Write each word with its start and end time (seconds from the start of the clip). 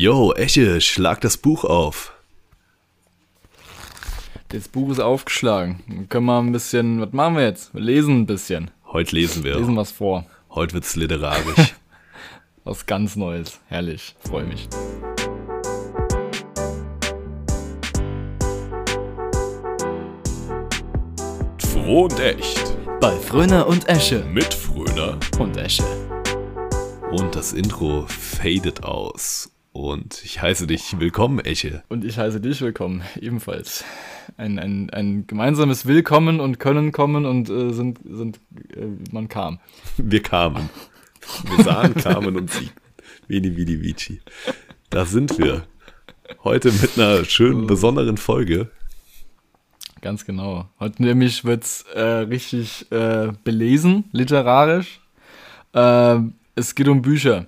Yo, 0.00 0.32
Eche, 0.34 0.80
schlag 0.80 1.20
das 1.22 1.36
Buch 1.36 1.64
auf. 1.64 2.12
Das 4.50 4.68
Buch 4.68 4.92
ist 4.92 5.00
aufgeschlagen. 5.00 5.82
Dann 5.88 6.08
können 6.08 6.26
wir 6.26 6.38
ein 6.38 6.52
bisschen, 6.52 7.00
was 7.00 7.12
machen 7.12 7.34
wir 7.34 7.42
jetzt? 7.42 7.74
Wir 7.74 7.80
lesen 7.80 8.20
ein 8.20 8.26
bisschen. 8.26 8.70
Heute 8.92 9.16
lesen 9.16 9.42
wir. 9.42 9.56
Lesen 9.56 9.74
was 9.74 9.90
vor. 9.90 10.24
Heute 10.50 10.74
wird's 10.74 10.94
literarisch. 10.94 11.74
was 12.62 12.86
ganz 12.86 13.16
Neues. 13.16 13.58
Herrlich. 13.66 14.14
Freue 14.20 14.44
mich. 14.44 14.68
Froh 21.58 22.04
und 22.04 22.20
echt. 22.20 22.76
Bei 23.00 23.16
Fröner 23.16 23.66
und 23.66 23.88
Esche. 23.88 24.22
Mit 24.26 24.54
Fröner 24.54 25.18
und 25.40 25.56
Esche. 25.56 25.82
Und 27.10 27.34
das 27.34 27.52
Intro 27.52 28.06
fadet 28.06 28.84
aus. 28.84 29.50
Und 29.78 30.24
ich 30.24 30.42
heiße 30.42 30.66
dich 30.66 30.98
willkommen, 30.98 31.38
Eche. 31.38 31.84
Und 31.88 32.04
ich 32.04 32.18
heiße 32.18 32.40
dich 32.40 32.60
willkommen, 32.62 33.02
ebenfalls. 33.20 33.84
Ein, 34.36 34.58
ein, 34.58 34.90
ein 34.90 35.28
gemeinsames 35.28 35.86
Willkommen 35.86 36.40
und 36.40 36.58
Können 36.58 36.90
kommen 36.90 37.24
und 37.24 37.48
äh, 37.48 37.72
sind, 37.72 38.00
sind 38.04 38.40
äh, 38.74 38.86
man 39.12 39.28
kam. 39.28 39.60
Wir 39.96 40.20
kamen. 40.20 40.68
Wir 41.44 41.64
sahen, 41.64 41.94
kamen 42.02 42.34
und 42.34 42.50
sie. 42.50 42.70
Vini, 43.28 43.56
Vidi, 43.56 43.80
Vici. 43.80 44.20
Da 44.90 45.04
sind 45.04 45.38
wir. 45.38 45.62
Heute 46.42 46.72
mit 46.72 46.98
einer 46.98 47.24
schönen, 47.24 47.68
besonderen 47.68 48.16
Folge. 48.16 48.72
Ganz 50.00 50.24
genau. 50.24 50.68
Heute 50.80 51.04
nämlich 51.04 51.44
wird 51.44 51.62
es 51.62 51.82
äh, 51.94 52.02
richtig 52.02 52.90
äh, 52.90 53.28
belesen, 53.44 54.06
literarisch. 54.10 54.98
Äh, 55.72 56.18
es 56.56 56.74
geht 56.74 56.88
um 56.88 57.00
Bücher. 57.00 57.46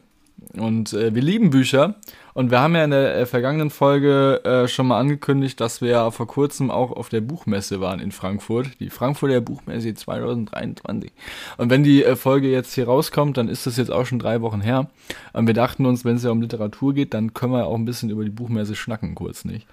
Und 0.52 0.92
äh, 0.92 1.14
wir 1.14 1.22
lieben 1.22 1.50
Bücher. 1.50 1.96
Und 2.40 2.50
wir 2.50 2.62
haben 2.62 2.74
ja 2.74 2.84
in 2.84 2.90
der 2.90 3.18
äh, 3.18 3.26
vergangenen 3.26 3.68
Folge 3.68 4.42
äh, 4.44 4.66
schon 4.66 4.86
mal 4.86 4.98
angekündigt, 4.98 5.60
dass 5.60 5.82
wir 5.82 5.90
ja 5.90 6.10
vor 6.10 6.26
kurzem 6.26 6.70
auch 6.70 6.90
auf 6.90 7.10
der 7.10 7.20
Buchmesse 7.20 7.82
waren 7.82 8.00
in 8.00 8.12
Frankfurt. 8.12 8.80
Die 8.80 8.88
Frankfurter 8.88 9.42
Buchmesse 9.42 9.92
2023. 9.92 11.12
Und 11.58 11.68
wenn 11.68 11.82
die 11.82 12.02
Folge 12.16 12.50
jetzt 12.50 12.72
hier 12.72 12.86
rauskommt, 12.86 13.36
dann 13.36 13.50
ist 13.50 13.66
das 13.66 13.76
jetzt 13.76 13.90
auch 13.90 14.06
schon 14.06 14.18
drei 14.18 14.40
Wochen 14.40 14.62
her. 14.62 14.88
Und 15.34 15.48
wir 15.48 15.52
dachten 15.52 15.84
uns, 15.84 16.06
wenn 16.06 16.16
es 16.16 16.24
ja 16.24 16.30
um 16.30 16.40
Literatur 16.40 16.94
geht, 16.94 17.12
dann 17.12 17.34
können 17.34 17.52
wir 17.52 17.66
auch 17.66 17.74
ein 17.74 17.84
bisschen 17.84 18.08
über 18.08 18.24
die 18.24 18.30
Buchmesse 18.30 18.74
schnacken, 18.74 19.14
kurz 19.14 19.44
nicht. 19.44 19.66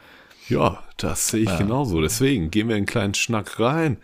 Ja, 0.50 0.84
das 0.98 1.30
sehe 1.30 1.44
ich 1.44 1.50
ja. 1.50 1.58
genauso. 1.58 2.02
Deswegen 2.02 2.52
gehen 2.52 2.68
wir 2.68 2.76
einen 2.76 2.86
kleinen 2.86 3.14
Schnack 3.14 3.62
rein. 3.62 3.96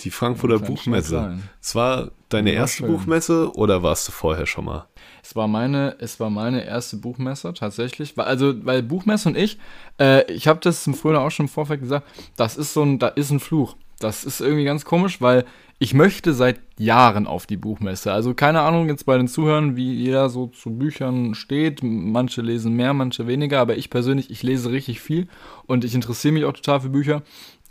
Die 0.00 0.10
Frankfurter 0.10 0.58
Buchmesse. 0.58 1.38
Es 1.62 1.76
war 1.76 2.10
deine 2.28 2.50
war 2.50 2.56
erste 2.56 2.78
schön. 2.78 2.88
Buchmesse 2.88 3.52
oder 3.54 3.84
warst 3.84 4.08
du 4.08 4.12
vorher 4.12 4.46
schon 4.46 4.64
mal? 4.64 4.88
Es 5.22 5.36
war 5.36 5.48
meine, 5.48 5.96
es 5.98 6.20
war 6.20 6.30
meine 6.30 6.64
erste 6.64 6.96
Buchmesse 6.96 7.52
tatsächlich. 7.54 8.18
Also, 8.18 8.64
weil 8.64 8.82
Buchmesse 8.82 9.28
und 9.28 9.36
ich, 9.36 9.58
äh, 9.98 10.30
ich 10.32 10.48
habe 10.48 10.60
das 10.62 10.86
im 10.86 10.94
Frühjahr 10.94 11.22
auch 11.22 11.30
schon 11.30 11.46
im 11.46 11.50
Vorfeld 11.50 11.80
gesagt, 11.80 12.06
das 12.36 12.56
ist 12.56 12.72
so 12.72 12.82
ein, 12.82 12.98
da 12.98 13.08
ist 13.08 13.30
ein 13.30 13.40
Fluch. 13.40 13.76
Das 13.98 14.24
ist 14.24 14.40
irgendwie 14.40 14.64
ganz 14.64 14.84
komisch, 14.84 15.20
weil 15.20 15.44
ich 15.78 15.94
möchte 15.94 16.34
seit 16.34 16.60
Jahren 16.78 17.26
auf 17.26 17.46
die 17.46 17.56
Buchmesse. 17.56 18.12
Also 18.12 18.34
keine 18.34 18.60
Ahnung 18.60 18.88
jetzt 18.88 19.06
bei 19.06 19.16
den 19.16 19.28
Zuhörern, 19.28 19.76
wie 19.76 19.92
jeder 19.94 20.28
so 20.28 20.46
zu 20.46 20.70
Büchern 20.70 21.34
steht. 21.34 21.82
Manche 21.82 22.42
lesen 22.42 22.74
mehr, 22.74 22.94
manche 22.94 23.26
weniger, 23.26 23.60
aber 23.60 23.76
ich 23.76 23.88
persönlich, 23.90 24.30
ich 24.30 24.42
lese 24.42 24.70
richtig 24.70 25.00
viel 25.00 25.28
und 25.66 25.84
ich 25.84 25.94
interessiere 25.94 26.32
mich 26.32 26.44
auch 26.44 26.52
total 26.52 26.80
für 26.80 26.90
Bücher. 26.90 27.22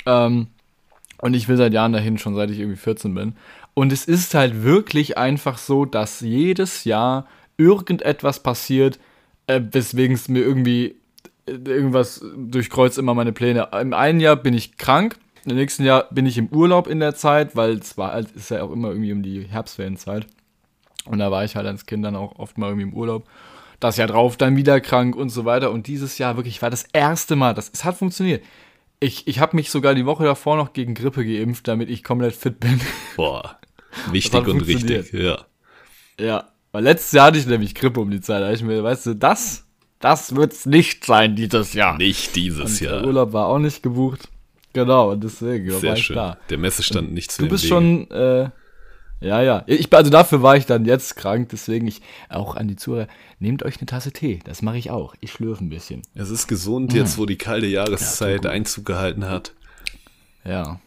Ähm, 0.06 0.48
und 1.22 1.34
ich 1.36 1.48
will 1.48 1.58
seit 1.58 1.74
Jahren 1.74 1.94
dahin, 1.94 2.18
schon 2.18 2.36
seit 2.36 2.50
ich 2.50 2.60
irgendwie 2.60 2.78
14 2.78 3.14
bin. 3.14 3.36
Und 3.74 3.92
es 3.92 4.06
ist 4.06 4.34
halt 4.34 4.64
wirklich 4.64 5.18
einfach 5.18 5.58
so, 5.58 5.86
dass 5.86 6.22
jedes 6.22 6.86
Jahr 6.86 7.28
irgendetwas 7.60 8.42
passiert, 8.42 9.00
äh, 9.48 9.62
weswegen 9.72 10.16
es 10.16 10.28
mir 10.28 10.42
irgendwie 10.42 10.96
äh, 11.46 11.52
irgendwas 11.52 12.24
durchkreuzt 12.36 12.98
immer 12.98 13.14
meine 13.14 13.34
Pläne. 13.34 13.70
Im 13.80 13.94
einen 13.94 14.20
Jahr 14.20 14.36
bin 14.36 14.54
ich 14.54 14.78
krank 14.78 15.18
im 15.46 15.56
nächsten 15.56 15.84
Jahr 15.84 16.08
bin 16.12 16.26
ich 16.26 16.38
im 16.38 16.48
Urlaub 16.48 16.88
in 16.88 17.00
der 17.00 17.16
Zeit, 17.16 17.56
weil 17.56 17.78
es 17.78 17.98
war, 17.98 18.14
halt, 18.14 18.32
ist 18.32 18.52
ja 18.52 18.64
auch 18.64 18.72
immer 18.72 18.90
irgendwie 18.90 19.14
um 19.14 19.24
die 19.24 19.48
Herbstferienzeit. 19.48 20.28
Und 21.06 21.20
da 21.20 21.32
war 21.32 21.44
ich 21.44 21.56
halt 21.56 21.66
als 21.66 21.86
Kind 21.86 22.04
dann 22.04 22.16
auch 22.16 22.38
oft 22.38 22.58
mal 22.58 22.68
irgendwie 22.68 22.88
im 22.88 22.94
Urlaub. 22.94 23.28
Das 23.80 23.98
Jahr 23.98 24.08
drauf 24.08 24.36
dann 24.36 24.58
wieder 24.58 24.82
krank 24.82 25.16
und 25.16 25.30
so 25.30 25.46
weiter. 25.46 25.72
Und 25.72 25.88
dieses 25.88 26.18
Jahr 26.18 26.36
wirklich 26.36 26.62
war 26.62 26.70
das 26.70 26.84
erste 26.92 27.36
Mal, 27.36 27.54
das, 27.54 27.72
es 27.74 27.86
hat 27.86 27.98
funktioniert. 27.98 28.44
Ich, 29.00 29.28
ich 29.28 29.40
habe 29.40 29.56
mich 29.56 29.72
sogar 29.72 29.96
die 29.96 30.06
Woche 30.06 30.26
davor 30.26 30.58
noch 30.58 30.74
gegen 30.74 30.94
Grippe 30.94 31.26
geimpft, 31.26 31.68
damit 31.68 31.90
ich 31.90 32.04
komplett 32.04 32.36
fit 32.36 32.60
bin. 32.60 32.82
Boah, 33.16 33.58
wichtig 34.12 34.46
und 34.46 34.62
richtig, 34.62 35.14
ja. 35.14 35.46
Ja, 36.20 36.50
weil 36.72 36.84
letztes 36.84 37.12
Jahr 37.12 37.28
hatte 37.28 37.40
ich 37.40 37.48
nämlich 37.48 37.76
Grippe 37.76 38.00
um 38.00 38.12
die 38.12 38.22
Zeit. 38.22 38.42
Da 38.42 38.52
ich 38.52 38.64
mir, 38.64 38.84
weißt 38.84 39.08
du, 39.08 39.16
das, 39.16 39.66
das 40.00 40.36
wird's 40.36 40.66
nicht 40.66 41.06
sein 41.06 41.36
dieses 41.36 41.74
Jahr. 41.74 41.98
Nicht 41.98 42.36
dieses 42.36 42.80
und 42.80 42.82
Jahr. 42.82 43.00
Der 43.00 43.08
Urlaub 43.08 43.34
war 43.34 43.48
auch 43.48 43.60
nicht 43.60 43.84
gebucht. 43.84 44.30
Genau, 44.74 45.12
und 45.12 45.24
deswegen 45.24 45.72
Sehr 45.72 45.90
war 45.90 45.98
schön. 45.98 46.16
da. 46.16 46.38
Der 46.50 46.58
Messestand 46.58 47.12
nicht 47.12 47.32
zu 47.32 47.44
Du 47.44 47.50
bist 47.50 47.66
schon, 47.66 48.10
äh, 48.12 48.50
ja, 49.22 49.42
ja. 49.42 49.64
Ich, 49.68 49.92
also 49.94 50.10
dafür 50.10 50.42
war 50.42 50.56
ich 50.56 50.66
dann 50.66 50.86
jetzt 50.86 51.16
krank, 51.16 51.50
deswegen 51.52 51.88
ich 51.88 52.02
auch 52.30 52.56
an 52.56 52.68
die 52.68 52.76
Zuhörer, 52.76 53.08
nehmt 53.40 53.64
euch 53.64 53.78
eine 53.78 53.88
Tasse 53.88 54.12
Tee. 54.12 54.40
Das 54.46 54.62
mache 54.62 54.78
ich 54.78 54.92
auch. 54.92 55.16
Ich 55.20 55.34
schlürfe 55.34 55.64
ein 55.64 55.70
bisschen. 55.70 56.04
Es 56.14 56.30
ist 56.30 56.48
gesund 56.48 56.94
jetzt, 56.94 57.18
wo 57.18 57.26
die 57.26 57.38
kalte 57.38 57.68
Jahreszeit 57.68 58.46
ja, 58.46 58.52
Einzug 58.52 58.86
gehalten 58.86 59.26
hat. 59.26 59.54
Ja. 60.46 60.80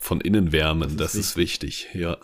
Von 0.00 0.20
innen 0.20 0.52
wärmen, 0.52 0.82
das, 0.82 0.90
ist, 0.90 1.00
das 1.00 1.14
ist 1.14 1.36
wichtig, 1.36 1.88
ja. 1.94 2.18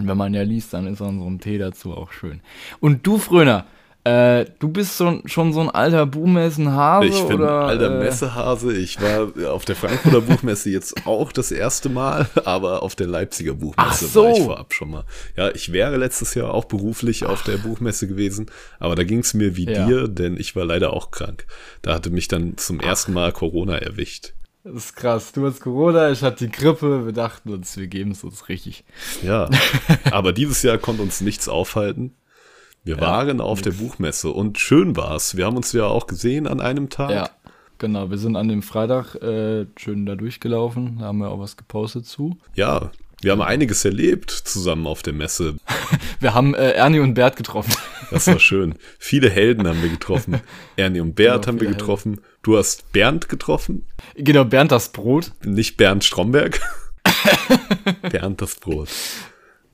Und 0.00 0.08
wenn 0.08 0.16
man 0.16 0.32
ja 0.32 0.42
liest, 0.42 0.72
dann 0.72 0.86
ist 0.86 1.00
unserem 1.00 1.40
Tee 1.40 1.58
dazu 1.58 1.92
auch 1.92 2.12
schön. 2.12 2.40
Und 2.80 3.06
du, 3.06 3.18
Fröner, 3.18 3.66
äh, 4.02 4.46
du 4.58 4.68
bist 4.68 4.96
so, 4.96 5.20
schon 5.26 5.52
so 5.52 5.60
ein 5.60 5.68
alter 5.68 6.06
Buchmessenhase? 6.06 7.06
Ich 7.06 7.22
bin 7.24 7.36
oder, 7.36 7.64
ein 7.64 7.68
alter 7.68 8.00
äh, 8.00 8.04
Messehase. 8.04 8.72
Ich 8.72 8.98
war 9.02 9.52
auf 9.52 9.66
der 9.66 9.76
Frankfurter 9.76 10.22
Buchmesse 10.22 10.70
jetzt 10.70 11.06
auch 11.06 11.32
das 11.32 11.52
erste 11.52 11.90
Mal, 11.90 12.26
aber 12.46 12.82
auf 12.82 12.94
der 12.94 13.08
Leipziger 13.08 13.52
Buchmesse 13.52 14.06
so. 14.06 14.24
war 14.24 14.32
ich 14.32 14.42
vorab 14.42 14.72
schon 14.72 14.90
mal. 14.90 15.04
Ja, 15.36 15.50
ich 15.50 15.72
wäre 15.72 15.98
letztes 15.98 16.34
Jahr 16.34 16.54
auch 16.54 16.64
beruflich 16.64 17.26
auf 17.26 17.42
der 17.42 17.58
Buchmesse 17.58 18.08
gewesen, 18.08 18.46
aber 18.78 18.94
da 18.94 19.04
ging 19.04 19.18
es 19.18 19.34
mir 19.34 19.56
wie 19.56 19.70
ja. 19.70 19.86
dir, 19.86 20.08
denn 20.08 20.38
ich 20.38 20.56
war 20.56 20.64
leider 20.64 20.94
auch 20.94 21.10
krank. 21.10 21.46
Da 21.82 21.92
hatte 21.92 22.08
mich 22.08 22.26
dann 22.26 22.56
zum 22.56 22.80
ersten 22.80 23.12
Mal 23.12 23.32
Corona 23.32 23.76
erwischt. 23.76 24.32
Das 24.62 24.74
ist 24.74 24.96
krass. 24.96 25.32
Du 25.32 25.46
hast 25.46 25.60
Corona, 25.60 26.10
ich 26.10 26.22
hatte 26.22 26.46
die 26.46 26.52
Grippe. 26.52 27.06
Wir 27.06 27.12
dachten 27.12 27.50
uns, 27.50 27.76
wir 27.78 27.86
geben 27.86 28.10
es 28.10 28.24
uns 28.24 28.48
richtig. 28.48 28.84
Ja, 29.22 29.48
aber 30.10 30.32
dieses 30.32 30.62
Jahr 30.62 30.76
konnte 30.76 31.02
uns 31.02 31.22
nichts 31.22 31.48
aufhalten. 31.48 32.14
Wir 32.84 32.96
ja, 32.96 33.00
waren 33.00 33.40
auf 33.40 33.64
nix. 33.64 33.76
der 33.76 33.84
Buchmesse 33.84 34.30
und 34.30 34.58
schön 34.58 34.96
war's. 34.96 35.36
Wir 35.36 35.46
haben 35.46 35.56
uns 35.56 35.72
ja 35.72 35.84
auch 35.86 36.06
gesehen 36.06 36.46
an 36.46 36.60
einem 36.60 36.90
Tag. 36.90 37.10
Ja, 37.10 37.30
genau. 37.78 38.10
Wir 38.10 38.18
sind 38.18 38.36
an 38.36 38.48
dem 38.48 38.62
Freitag 38.62 39.14
äh, 39.16 39.66
schön 39.76 40.04
da 40.04 40.14
durchgelaufen. 40.14 40.98
Da 40.98 41.06
haben 41.06 41.18
wir 41.18 41.30
auch 41.30 41.40
was 41.40 41.56
gepostet 41.56 42.06
zu. 42.06 42.36
Ja, 42.54 42.90
wir 43.22 43.32
haben 43.32 43.42
einiges 43.42 43.84
erlebt 43.84 44.30
zusammen 44.30 44.86
auf 44.86 45.02
der 45.02 45.14
Messe. 45.14 45.56
wir 46.20 46.34
haben 46.34 46.54
äh, 46.54 46.72
Ernie 46.72 47.00
und 47.00 47.14
Bert 47.14 47.36
getroffen. 47.36 47.72
Das 48.10 48.26
war 48.26 48.38
schön. 48.38 48.74
Viele 48.98 49.30
Helden 49.30 49.66
haben 49.66 49.82
wir 49.82 49.88
getroffen. 49.88 50.40
Ernie 50.76 51.00
und 51.00 51.14
Bert 51.14 51.44
genau, 51.44 51.46
haben 51.48 51.60
wir 51.60 51.68
getroffen. 51.68 52.14
Helden. 52.14 52.26
Du 52.42 52.56
hast 52.56 52.92
Bernd 52.92 53.28
getroffen. 53.28 53.86
Genau, 54.16 54.44
Bernd 54.44 54.72
das 54.72 54.90
Brot. 54.90 55.32
Nicht 55.44 55.76
Bernd 55.76 56.04
Stromberg. 56.04 56.60
Bernd 58.10 58.42
das 58.42 58.56
Brot. 58.56 58.88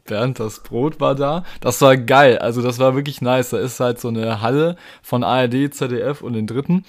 Bernd 0.04 0.38
das 0.38 0.62
Brot 0.62 1.00
war 1.00 1.14
da. 1.14 1.44
Das 1.60 1.80
war 1.80 1.96
geil. 1.96 2.38
Also 2.38 2.62
das 2.62 2.78
war 2.78 2.94
wirklich 2.94 3.20
nice. 3.20 3.50
Da 3.50 3.58
ist 3.58 3.80
halt 3.80 4.00
so 4.00 4.08
eine 4.08 4.40
Halle 4.40 4.76
von 5.02 5.24
ARD, 5.24 5.74
ZDF 5.74 6.22
und 6.22 6.34
den 6.34 6.46
Dritten. 6.46 6.84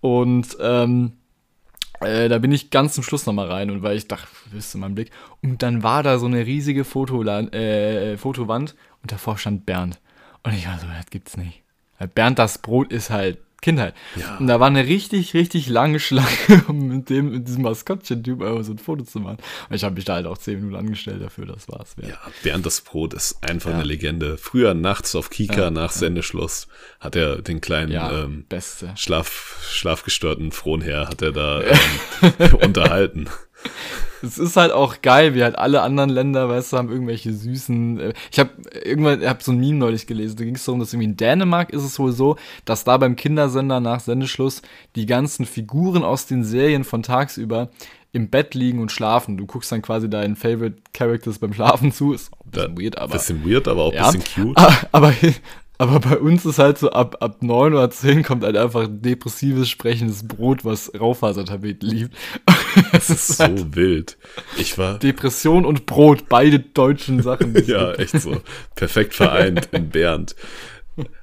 Und 0.00 0.56
ähm, 0.60 1.12
äh, 2.00 2.28
da 2.28 2.38
bin 2.38 2.52
ich 2.52 2.70
ganz 2.70 2.94
zum 2.94 3.04
Schluss 3.04 3.26
nochmal 3.26 3.48
rein 3.48 3.70
und 3.70 3.82
weil 3.82 3.96
ich 3.96 4.08
dachte, 4.08 4.28
wisst 4.50 4.74
ihr 4.74 4.78
mein 4.78 4.94
Blick. 4.94 5.10
Und 5.42 5.62
dann 5.62 5.82
war 5.82 6.02
da 6.02 6.18
so 6.18 6.26
eine 6.26 6.46
riesige 6.46 6.84
Fotolan 6.84 7.52
äh, 7.52 8.16
Fotowand 8.16 8.74
und 9.02 9.12
davor 9.12 9.36
stand 9.36 9.66
Bernd. 9.66 10.00
Und 10.42 10.54
ich 10.54 10.66
war 10.66 10.78
so, 10.78 10.86
das 10.86 11.06
gibt's 11.10 11.36
nicht. 11.36 11.62
Bernd 12.14 12.38
das 12.38 12.58
Brot 12.58 12.92
ist 12.92 13.10
halt 13.10 13.38
Kindheit. 13.60 13.94
Ja. 14.16 14.38
Und 14.38 14.46
da 14.46 14.58
war 14.58 14.68
eine 14.68 14.86
richtig, 14.86 15.34
richtig 15.34 15.68
lange 15.68 16.00
Schlange, 16.00 16.28
um 16.68 16.88
mit 16.88 17.10
dem, 17.10 17.30
mit 17.30 17.46
diesem 17.46 17.62
Maskottchen-Typ 17.62 18.40
einfach 18.40 18.64
so 18.64 18.72
ein 18.72 18.78
Foto 18.78 19.04
zu 19.04 19.20
machen. 19.20 19.36
Und 19.68 19.76
ich 19.76 19.84
habe 19.84 19.94
mich 19.96 20.04
da 20.06 20.14
halt 20.14 20.26
auch 20.26 20.38
zehn 20.38 20.56
Minuten 20.56 20.76
angestellt 20.76 21.22
dafür, 21.22 21.46
das 21.46 21.68
war's. 21.68 21.96
Wert. 21.98 22.08
Ja, 22.08 22.18
Bernd 22.42 22.64
das 22.64 22.80
Brot 22.80 23.12
ist 23.12 23.44
einfach 23.44 23.70
ja. 23.70 23.76
eine 23.76 23.84
Legende. 23.84 24.38
Früher 24.38 24.72
nachts 24.72 25.14
auf 25.14 25.28
Kika 25.28 25.60
ja, 25.60 25.70
nach 25.70 25.92
Sendeschluss 25.92 26.68
hat 27.00 27.16
er 27.16 27.42
den 27.42 27.60
kleinen 27.60 27.92
ähm, 27.92 28.44
beste. 28.48 28.92
Schlaf, 28.96 29.60
schlafgestörten 29.70 30.52
Frohnherr 30.52 31.08
hat 31.08 31.20
er 31.20 31.32
da 31.32 31.62
ähm, 32.38 32.54
unterhalten 32.62 33.28
es 34.22 34.38
ist 34.38 34.56
halt 34.56 34.72
auch 34.72 35.02
geil, 35.02 35.34
wie 35.34 35.42
halt 35.42 35.58
alle 35.58 35.82
anderen 35.82 36.10
Länder, 36.10 36.48
weißt 36.48 36.72
du, 36.72 36.76
haben 36.76 36.90
irgendwelche 36.90 37.32
süßen. 37.32 38.00
Äh, 38.00 38.12
ich 38.30 38.38
habe 38.38 38.50
irgendwann, 38.84 39.22
ich 39.22 39.28
habe 39.28 39.42
so 39.42 39.52
ein 39.52 39.60
Meme 39.60 39.78
neulich 39.78 40.06
gelesen, 40.06 40.36
da 40.36 40.44
ging 40.44 40.54
es 40.54 40.64
darum, 40.64 40.80
dass 40.80 40.92
irgendwie 40.92 41.10
in 41.10 41.16
Dänemark 41.16 41.70
ist 41.70 41.84
es 41.84 41.98
wohl 41.98 42.12
so, 42.12 42.36
dass 42.64 42.84
da 42.84 42.96
beim 42.96 43.16
Kindersender 43.16 43.80
nach 43.80 44.00
Sendeschluss 44.00 44.62
die 44.96 45.06
ganzen 45.06 45.46
Figuren 45.46 46.04
aus 46.04 46.26
den 46.26 46.44
Serien 46.44 46.84
von 46.84 47.02
tagsüber 47.02 47.70
im 48.12 48.28
Bett 48.28 48.54
liegen 48.54 48.80
und 48.80 48.90
schlafen. 48.90 49.36
Du 49.36 49.46
guckst 49.46 49.70
dann 49.70 49.82
quasi 49.82 50.10
deinen 50.10 50.36
Favorite 50.36 50.76
Characters 50.92 51.38
beim 51.38 51.52
Schlafen 51.52 51.92
zu. 51.92 52.12
Ist 52.12 52.32
auch 52.32 52.44
ein 52.44 52.50
bisschen 52.50 52.78
weird, 52.78 52.98
aber. 52.98 53.12
Bisschen 53.12 53.48
weird, 53.48 53.68
aber 53.68 53.84
auch 53.84 53.92
ein 53.92 53.96
ja, 53.96 54.10
bisschen 54.10 54.46
cute. 54.46 54.56
Aber, 54.56 54.76
Aber 54.92 55.14
bei 55.86 56.18
uns 56.18 56.44
ist 56.44 56.58
halt 56.58 56.78
so, 56.78 56.90
ab, 56.90 57.16
ab 57.20 57.42
9 57.42 57.72
oder 57.72 57.90
10 57.90 58.22
kommt 58.22 58.44
halt 58.44 58.56
einfach 58.56 58.86
depressives, 58.88 59.68
sprechendes 59.68 60.26
Brot, 60.26 60.64
was 60.64 60.92
Raufasertapeten 60.98 61.88
liebt. 61.88 62.16
Das 62.92 63.10
ist 63.10 63.38
so 63.38 63.44
halt 63.44 63.74
wild. 63.74 64.16
Ich 64.56 64.78
war. 64.78 65.00
Depression 65.00 65.64
und 65.64 65.86
Brot, 65.86 66.28
beide 66.28 66.60
deutschen 66.60 67.20
Sachen. 67.20 67.52
ja, 67.66 67.92
echt 67.94 68.20
so. 68.20 68.42
Perfekt 68.76 69.14
vereint 69.14 69.68
in 69.72 69.88
Bernd. 69.88 70.36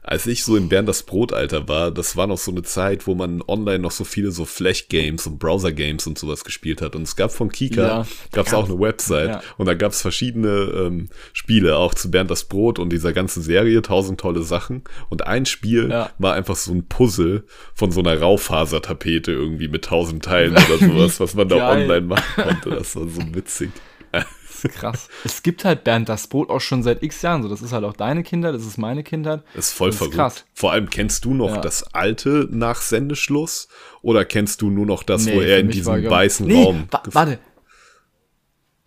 Als 0.03 0.25
ich 0.25 0.43
so 0.43 0.55
in 0.55 0.69
Bern 0.69 0.85
das 0.85 1.03
Brotalter 1.03 1.67
war, 1.67 1.91
das 1.91 2.15
war 2.15 2.27
noch 2.27 2.37
so 2.37 2.51
eine 2.51 2.63
Zeit, 2.63 3.07
wo 3.07 3.15
man 3.15 3.41
online 3.47 3.79
noch 3.79 3.91
so 3.91 4.03
viele 4.03 4.31
so 4.31 4.45
Flash-Games 4.45 5.27
und 5.27 5.39
Browser-Games 5.39 6.07
und 6.07 6.17
sowas 6.17 6.43
gespielt 6.43 6.81
hat. 6.81 6.95
Und 6.95 7.03
es 7.03 7.15
gab 7.15 7.31
von 7.31 7.51
Kika, 7.51 7.81
ja, 7.81 8.07
gab 8.31 8.47
es 8.47 8.53
auch 8.53 8.69
eine 8.69 8.79
Website. 8.79 9.29
Ja. 9.29 9.41
Und 9.57 9.65
da 9.65 9.73
gab 9.73 9.91
es 9.91 10.01
verschiedene 10.01 10.49
ähm, 10.49 11.09
Spiele, 11.33 11.77
auch 11.77 11.93
zu 11.93 12.09
Bernd 12.09 12.31
das 12.31 12.45
Brot 12.45 12.79
und 12.79 12.91
dieser 12.91 13.13
ganzen 13.13 13.41
Serie, 13.41 13.81
tausend 13.81 14.19
tolle 14.19 14.43
Sachen. 14.43 14.83
Und 15.09 15.27
ein 15.27 15.45
Spiel 15.45 15.89
ja. 15.89 16.11
war 16.17 16.33
einfach 16.33 16.55
so 16.55 16.71
ein 16.71 16.87
Puzzle 16.87 17.43
von 17.73 17.91
so 17.91 17.99
einer 17.99 18.19
Raufasertapete 18.19 19.31
irgendwie 19.31 19.67
mit 19.67 19.85
tausend 19.85 20.23
Teilen 20.23 20.53
oder 20.53 20.77
sowas, 20.79 21.19
was 21.19 21.35
man 21.35 21.49
da 21.49 21.71
online 21.71 22.05
machen 22.05 22.43
konnte. 22.43 22.69
Das 22.71 22.95
war 22.95 23.07
so 23.07 23.21
witzig 23.33 23.71
ist 24.63 24.75
krass. 24.75 25.09
es 25.23 25.43
gibt 25.43 25.65
halt 25.65 25.83
Bernd 25.83 26.09
das 26.09 26.27
Brot 26.27 26.49
auch 26.49 26.61
schon 26.61 26.83
seit 26.83 27.03
x 27.03 27.21
Jahren 27.21 27.43
so. 27.43 27.49
Das 27.49 27.61
ist 27.61 27.71
halt 27.73 27.83
auch 27.83 27.93
deine 27.93 28.23
Kindheit, 28.23 28.53
das 28.53 28.65
ist 28.65 28.77
meine 28.77 29.03
Kindheit. 29.03 29.43
Das 29.53 29.69
ist 29.69 29.73
voll 29.73 29.89
das 29.89 29.95
ist 29.95 29.99
verrückt. 29.99 30.15
Krass. 30.15 30.45
Vor 30.53 30.71
allem 30.71 30.89
kennst 30.89 31.25
du 31.25 31.33
noch 31.33 31.55
ja. 31.55 31.61
das 31.61 31.93
alte 31.93 32.47
nach 32.49 32.81
Sendeschluss 32.81 33.67
oder 34.01 34.25
kennst 34.25 34.61
du 34.61 34.69
nur 34.69 34.85
noch 34.85 35.03
das, 35.03 35.25
nee, 35.25 35.35
wo 35.35 35.41
er 35.41 35.59
in 35.59 35.69
diesem 35.69 36.09
weißen 36.09 36.47
nee, 36.47 36.63
Raum. 36.63 36.87
Wa 36.91 37.03
warte, 37.11 37.39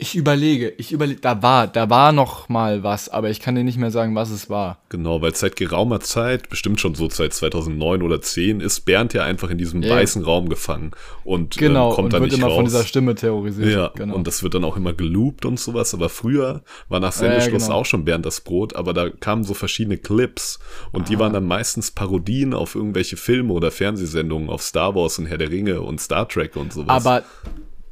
ich 0.01 0.15
überlege, 0.15 0.73
ich 0.77 0.91
überlege, 0.91 1.21
da 1.21 1.43
war, 1.43 1.67
da 1.67 1.91
war 1.91 2.11
noch 2.11 2.49
mal 2.49 2.81
was, 2.81 3.07
aber 3.07 3.29
ich 3.29 3.39
kann 3.39 3.53
dir 3.53 3.63
nicht 3.63 3.77
mehr 3.77 3.91
sagen, 3.91 4.15
was 4.15 4.31
es 4.31 4.49
war. 4.49 4.79
Genau, 4.89 5.21
weil 5.21 5.35
seit 5.35 5.55
geraumer 5.55 5.99
Zeit, 5.99 6.49
bestimmt 6.49 6.81
schon 6.81 6.95
so 6.95 7.07
seit 7.07 7.33
2009 7.33 8.01
oder 8.01 8.19
10, 8.19 8.61
ist 8.61 8.79
Bernd 8.81 9.13
ja 9.13 9.23
einfach 9.23 9.51
in 9.51 9.59
diesem 9.59 9.83
yeah. 9.83 9.95
weißen 9.95 10.23
Raum 10.23 10.49
gefangen 10.49 10.89
und 11.23 11.55
genau, 11.55 11.89
ähm, 11.89 11.95
kommt 11.95 12.05
und 12.05 12.13
dann 12.13 12.21
wird 12.23 12.31
nicht 12.31 12.39
immer 12.39 12.47
raus. 12.47 12.55
von 12.55 12.65
dieser 12.65 12.83
Stimme 12.83 13.13
terrorisiert. 13.13 13.69
Ja, 13.69 13.91
genau. 13.93 14.15
und 14.15 14.25
das 14.25 14.41
wird 14.41 14.55
dann 14.55 14.63
auch 14.63 14.75
immer 14.75 14.93
geloopt 14.93 15.45
und 15.45 15.59
sowas, 15.59 15.93
aber 15.93 16.09
früher 16.09 16.63
war 16.89 16.99
nach 16.99 17.11
Sendeschluss 17.11 17.61
ja, 17.61 17.67
genau. 17.67 17.79
auch 17.79 17.85
schon 17.85 18.03
Bernd 18.03 18.25
das 18.25 18.41
Brot, 18.41 18.75
aber 18.75 18.93
da 18.93 19.07
kamen 19.07 19.43
so 19.43 19.53
verschiedene 19.53 19.99
Clips 19.99 20.57
und 20.91 21.03
ah. 21.03 21.05
die 21.09 21.19
waren 21.19 21.33
dann 21.33 21.45
meistens 21.45 21.91
Parodien 21.91 22.55
auf 22.55 22.73
irgendwelche 22.73 23.17
Filme 23.17 23.53
oder 23.53 23.69
Fernsehsendungen 23.69 24.49
auf 24.49 24.63
Star 24.63 24.95
Wars 24.95 25.19
und 25.19 25.27
Herr 25.27 25.37
der 25.37 25.51
Ringe 25.51 25.81
und 25.81 26.01
Star 26.01 26.27
Trek 26.27 26.55
und 26.55 26.73
sowas. 26.73 27.05
Aber 27.05 27.23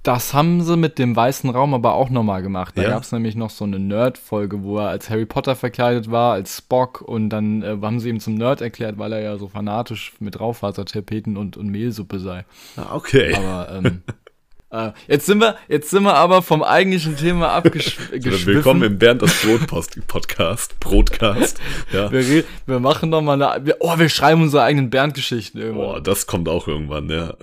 das 0.04 0.34
haben 0.34 0.64
sie 0.64 0.78
mit 0.78 0.98
dem 0.98 1.16
weißen 1.16 1.50
Raum 1.50 1.74
aber 1.74 1.94
auch 1.94 2.10
nochmal 2.10 2.42
gemacht. 2.42 2.78
Da 2.78 2.84
ja. 2.84 2.90
gab 2.90 3.04
es 3.04 3.12
nämlich 3.12 3.36
noch 3.36 3.50
so 3.50 3.66
eine 3.66 3.80
Nerd-Folge, 3.80 4.64
wo 4.64 4.78
er 4.78 4.90
als 4.90 5.10
Harry 5.10 5.26
Potter 5.26 5.56
verkleidet 5.56 6.10
war, 6.10 6.34
als 6.34 6.58
Spock 6.58 7.02
und 7.02 7.30
dann 7.30 7.62
äh, 7.64 7.78
haben 7.82 8.00
sie 8.00 8.10
ihm 8.10 8.20
zum 8.20 8.36
Nerd 8.36 8.62
erklärt, 8.62 8.98
weil 8.98 9.12
er 9.12 9.22
ja 9.22 9.38
so 9.38 9.50
fanatisch 9.50 10.14
mit 10.20 10.40
Raufasertapeten 10.40 11.36
und, 11.36 11.58
und 11.58 11.68
Mehlsuppe 11.68 12.20
sei. 12.20 12.46
Ah, 12.78 12.96
okay. 12.96 13.36
Aber 13.36 13.72
ähm, 13.74 14.02
äh, 14.72 14.92
jetzt 15.10 15.26
sind 15.26 15.40
wir, 15.40 15.58
jetzt 15.68 15.90
sind 15.90 16.04
wir 16.04 16.16
aber 16.16 16.44
vom 16.44 16.64
eigentlichen 16.64 17.18
Thema 17.18 17.50
abgeschwiffen. 17.54 18.46
Willkommen 18.46 18.84
im 18.84 18.98
Bernd 19.00 19.22
das 19.22 19.42
Brot 19.42 19.68
Podcast, 20.08 20.80
Brotcast. 20.80 21.60
Ja. 21.92 22.10
Wir, 22.10 22.46
wir 22.66 22.80
machen 22.80 23.10
noch 23.10 23.22
mal 23.22 23.42
eine, 23.42 23.66
wir, 23.66 23.76
oh, 23.82 24.00
wir 24.00 24.08
schreiben 24.08 24.44
unsere 24.44 24.64
eigenen 24.64 24.90
Bernd-Geschichten 24.90 25.58
irgendwann. 25.58 25.88
Boah, 25.88 26.02
das 26.02 26.26
kommt 26.26 26.48
auch 26.48 26.70
irgendwann, 26.70 27.10
ja. 27.10 27.34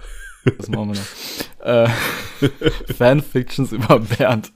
Das 0.58 0.69
machen 0.69 0.94
wir 0.94 1.00
noch. 1.00 1.66
Äh, 1.66 1.88
Fanfictions 2.94 3.72
über 3.72 3.98
Bernd. 3.98 4.52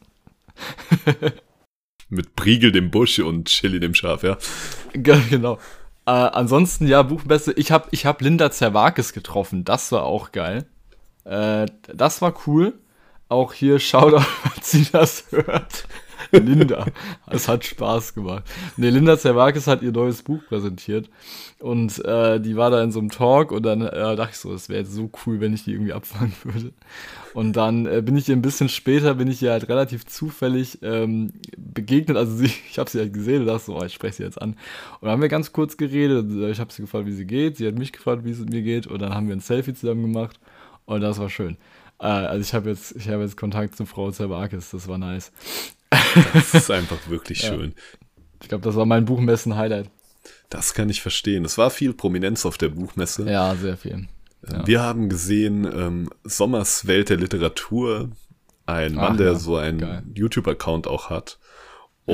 Mit 2.08 2.34
Priegel 2.34 2.72
dem 2.72 2.90
Busch 2.90 3.18
und 3.18 3.48
Chili 3.48 3.80
dem 3.80 3.94
Schaf, 3.94 4.22
ja. 4.22 4.36
Genau. 4.92 5.58
Äh, 6.06 6.10
ansonsten, 6.10 6.86
ja, 6.86 7.02
Buchmesse. 7.02 7.52
Ich 7.52 7.70
habe 7.70 7.88
ich 7.92 8.06
hab 8.06 8.20
Linda 8.20 8.50
Zerwakis 8.50 9.12
getroffen. 9.12 9.64
Das 9.64 9.92
war 9.92 10.04
auch 10.04 10.32
geil. 10.32 10.66
Äh, 11.24 11.66
das 11.94 12.20
war 12.20 12.34
cool. 12.46 12.74
Auch 13.28 13.52
hier, 13.52 13.78
Shoutout, 13.78 14.20
falls 14.42 14.70
sie 14.70 14.86
das 14.90 15.26
hört. 15.30 15.86
Linda. 16.32 16.86
Es 17.26 17.48
hat 17.48 17.64
Spaß 17.64 18.14
gemacht. 18.14 18.44
Ne, 18.76 18.90
Linda 18.90 19.18
Zerwakis 19.18 19.66
hat 19.66 19.82
ihr 19.82 19.92
neues 19.92 20.22
Buch 20.22 20.40
präsentiert. 20.48 21.08
Und 21.60 22.02
äh, 22.04 22.40
die 22.40 22.56
war 22.56 22.70
da 22.70 22.82
in 22.82 22.90
so 22.90 23.00
einem 23.00 23.10
Talk 23.10 23.52
und 23.52 23.64
dann 23.64 23.82
äh, 23.82 24.16
dachte 24.16 24.30
ich 24.32 24.38
so, 24.38 24.52
es 24.52 24.68
wäre 24.68 24.86
so 24.86 25.10
cool, 25.26 25.40
wenn 25.40 25.52
ich 25.52 25.64
die 25.64 25.72
irgendwie 25.72 25.92
abfangen 25.92 26.32
würde. 26.42 26.72
Und 27.34 27.54
dann 27.54 27.86
äh, 27.86 28.02
bin 28.02 28.16
ich 28.16 28.28
ihr 28.28 28.36
ein 28.36 28.42
bisschen 28.42 28.68
später, 28.68 29.14
bin 29.14 29.28
ich 29.28 29.42
ihr 29.42 29.52
halt 29.52 29.68
relativ 29.68 30.06
zufällig 30.06 30.78
ähm, 30.82 31.32
begegnet. 31.56 32.16
Also 32.16 32.34
sie, 32.34 32.46
ich 32.70 32.78
habe 32.78 32.90
sie 32.90 32.98
halt 32.98 33.12
gesehen 33.12 33.42
und 33.42 33.46
dachte 33.46 33.66
so, 33.66 33.76
oh, 33.76 33.84
ich 33.84 33.94
spreche 33.94 34.16
sie 34.16 34.22
jetzt 34.22 34.40
an. 34.40 34.50
Und 34.50 35.02
dann 35.02 35.10
haben 35.10 35.22
wir 35.22 35.28
ganz 35.28 35.52
kurz 35.52 35.76
geredet. 35.76 36.30
Ich 36.50 36.60
habe 36.60 36.72
sie 36.72 36.82
gefragt, 36.82 37.06
wie 37.06 37.12
sie 37.12 37.26
geht. 37.26 37.56
Sie 37.56 37.66
hat 37.66 37.76
mich 37.76 37.92
gefragt, 37.92 38.24
wie 38.24 38.30
es 38.30 38.40
mir 38.40 38.62
geht. 38.62 38.86
Und 38.86 39.00
dann 39.02 39.14
haben 39.14 39.28
wir 39.28 39.36
ein 39.36 39.40
Selfie 39.40 39.74
zusammen 39.74 40.02
gemacht. 40.02 40.40
Und 40.86 41.02
das 41.02 41.18
war 41.18 41.30
schön. 41.30 41.56
Äh, 42.00 42.06
also 42.06 42.40
ich 42.40 42.54
habe 42.54 42.70
jetzt, 42.70 42.94
hab 43.06 43.20
jetzt 43.20 43.36
Kontakt 43.36 43.76
zu 43.76 43.86
Frau 43.86 44.10
Zerwakis. 44.10 44.70
Das 44.70 44.88
war 44.88 44.98
nice. 44.98 45.32
Das 45.90 46.54
ist 46.54 46.70
einfach 46.70 46.98
wirklich 47.08 47.40
schön. 47.46 47.74
Ich 48.42 48.48
glaube, 48.48 48.64
das 48.64 48.76
war 48.76 48.86
mein 48.86 49.04
Buchmessen-Highlight. 49.04 49.90
Das 50.48 50.74
kann 50.74 50.88
ich 50.88 51.02
verstehen. 51.02 51.44
Es 51.44 51.58
war 51.58 51.70
viel 51.70 51.92
Prominenz 51.92 52.44
auf 52.46 52.58
der 52.58 52.70
Buchmesse. 52.70 53.30
Ja, 53.30 53.54
sehr 53.54 53.76
viel. 53.76 54.08
Ja. 54.50 54.66
Wir 54.66 54.80
haben 54.82 55.08
gesehen 55.08 55.64
ähm, 55.64 56.10
Sommers 56.24 56.86
Welt 56.86 57.10
der 57.10 57.18
Literatur, 57.18 58.10
ein 58.66 58.94
Mann, 58.94 59.12
Ach, 59.12 59.16
der 59.16 59.32
ja. 59.32 59.34
so 59.34 59.56
einen 59.56 60.12
YouTube-Account 60.14 60.86
auch 60.86 61.10
hat. 61.10 61.38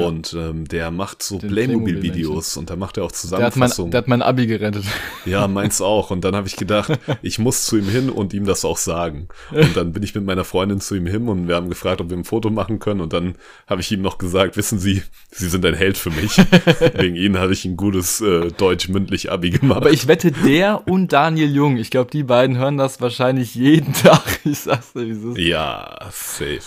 Und 0.04 0.34
ähm, 0.34 0.66
der 0.66 0.90
macht 0.90 1.22
so 1.22 1.38
Playmobil-Videos 1.38 2.56
und 2.56 2.70
da 2.70 2.76
macht 2.76 2.96
er 2.96 3.04
auch 3.04 3.12
Zusammenfassungen. 3.12 3.90
Der 3.90 3.98
hat, 3.98 4.08
mein, 4.08 4.20
der 4.20 4.26
hat 4.26 4.26
mein 4.26 4.40
Abi 4.42 4.46
gerettet. 4.46 4.84
Ja, 5.24 5.48
meins 5.48 5.80
auch. 5.80 6.10
Und 6.10 6.24
dann 6.24 6.36
habe 6.36 6.46
ich 6.46 6.56
gedacht, 6.56 6.92
ich 7.22 7.40
muss 7.40 7.66
zu 7.66 7.76
ihm 7.76 7.88
hin 7.88 8.10
und 8.10 8.32
ihm 8.32 8.44
das 8.44 8.64
auch 8.64 8.76
sagen. 8.76 9.28
Und 9.50 9.76
dann 9.76 9.92
bin 9.92 10.02
ich 10.04 10.14
mit 10.14 10.24
meiner 10.24 10.44
Freundin 10.44 10.80
zu 10.80 10.94
ihm 10.94 11.06
hin 11.06 11.28
und 11.28 11.48
wir 11.48 11.56
haben 11.56 11.68
gefragt, 11.68 12.00
ob 12.00 12.10
wir 12.10 12.16
ein 12.16 12.24
Foto 12.24 12.48
machen 12.50 12.78
können. 12.78 13.00
Und 13.00 13.12
dann 13.12 13.34
habe 13.66 13.80
ich 13.80 13.90
ihm 13.90 14.02
noch 14.02 14.18
gesagt, 14.18 14.56
wissen 14.56 14.78
Sie, 14.78 15.02
Sie 15.30 15.48
sind 15.48 15.64
ein 15.64 15.74
Held 15.74 15.98
für 15.98 16.10
mich. 16.10 16.36
Wegen 16.94 17.16
Ihnen 17.16 17.38
habe 17.38 17.52
ich 17.52 17.64
ein 17.64 17.76
gutes 17.76 18.20
äh, 18.20 18.52
Deutsch-mündlich 18.52 19.32
Abi 19.32 19.50
gemacht. 19.50 19.78
Aber 19.78 19.90
ich 19.90 20.06
wette, 20.06 20.30
der 20.30 20.86
und 20.86 21.12
Daniel 21.12 21.52
Jung, 21.52 21.76
ich 21.76 21.90
glaube, 21.90 22.10
die 22.10 22.22
beiden 22.22 22.56
hören 22.56 22.76
das 22.76 23.00
wahrscheinlich 23.00 23.54
jeden 23.54 23.92
Tag. 23.92 24.22
Ich 24.44 24.60
sag's 24.60 24.92
dir, 24.92 25.06
wie 25.06 25.10
es 25.10 25.24
ist. 25.24 25.38
Ja, 25.38 25.98
safe. 26.12 26.60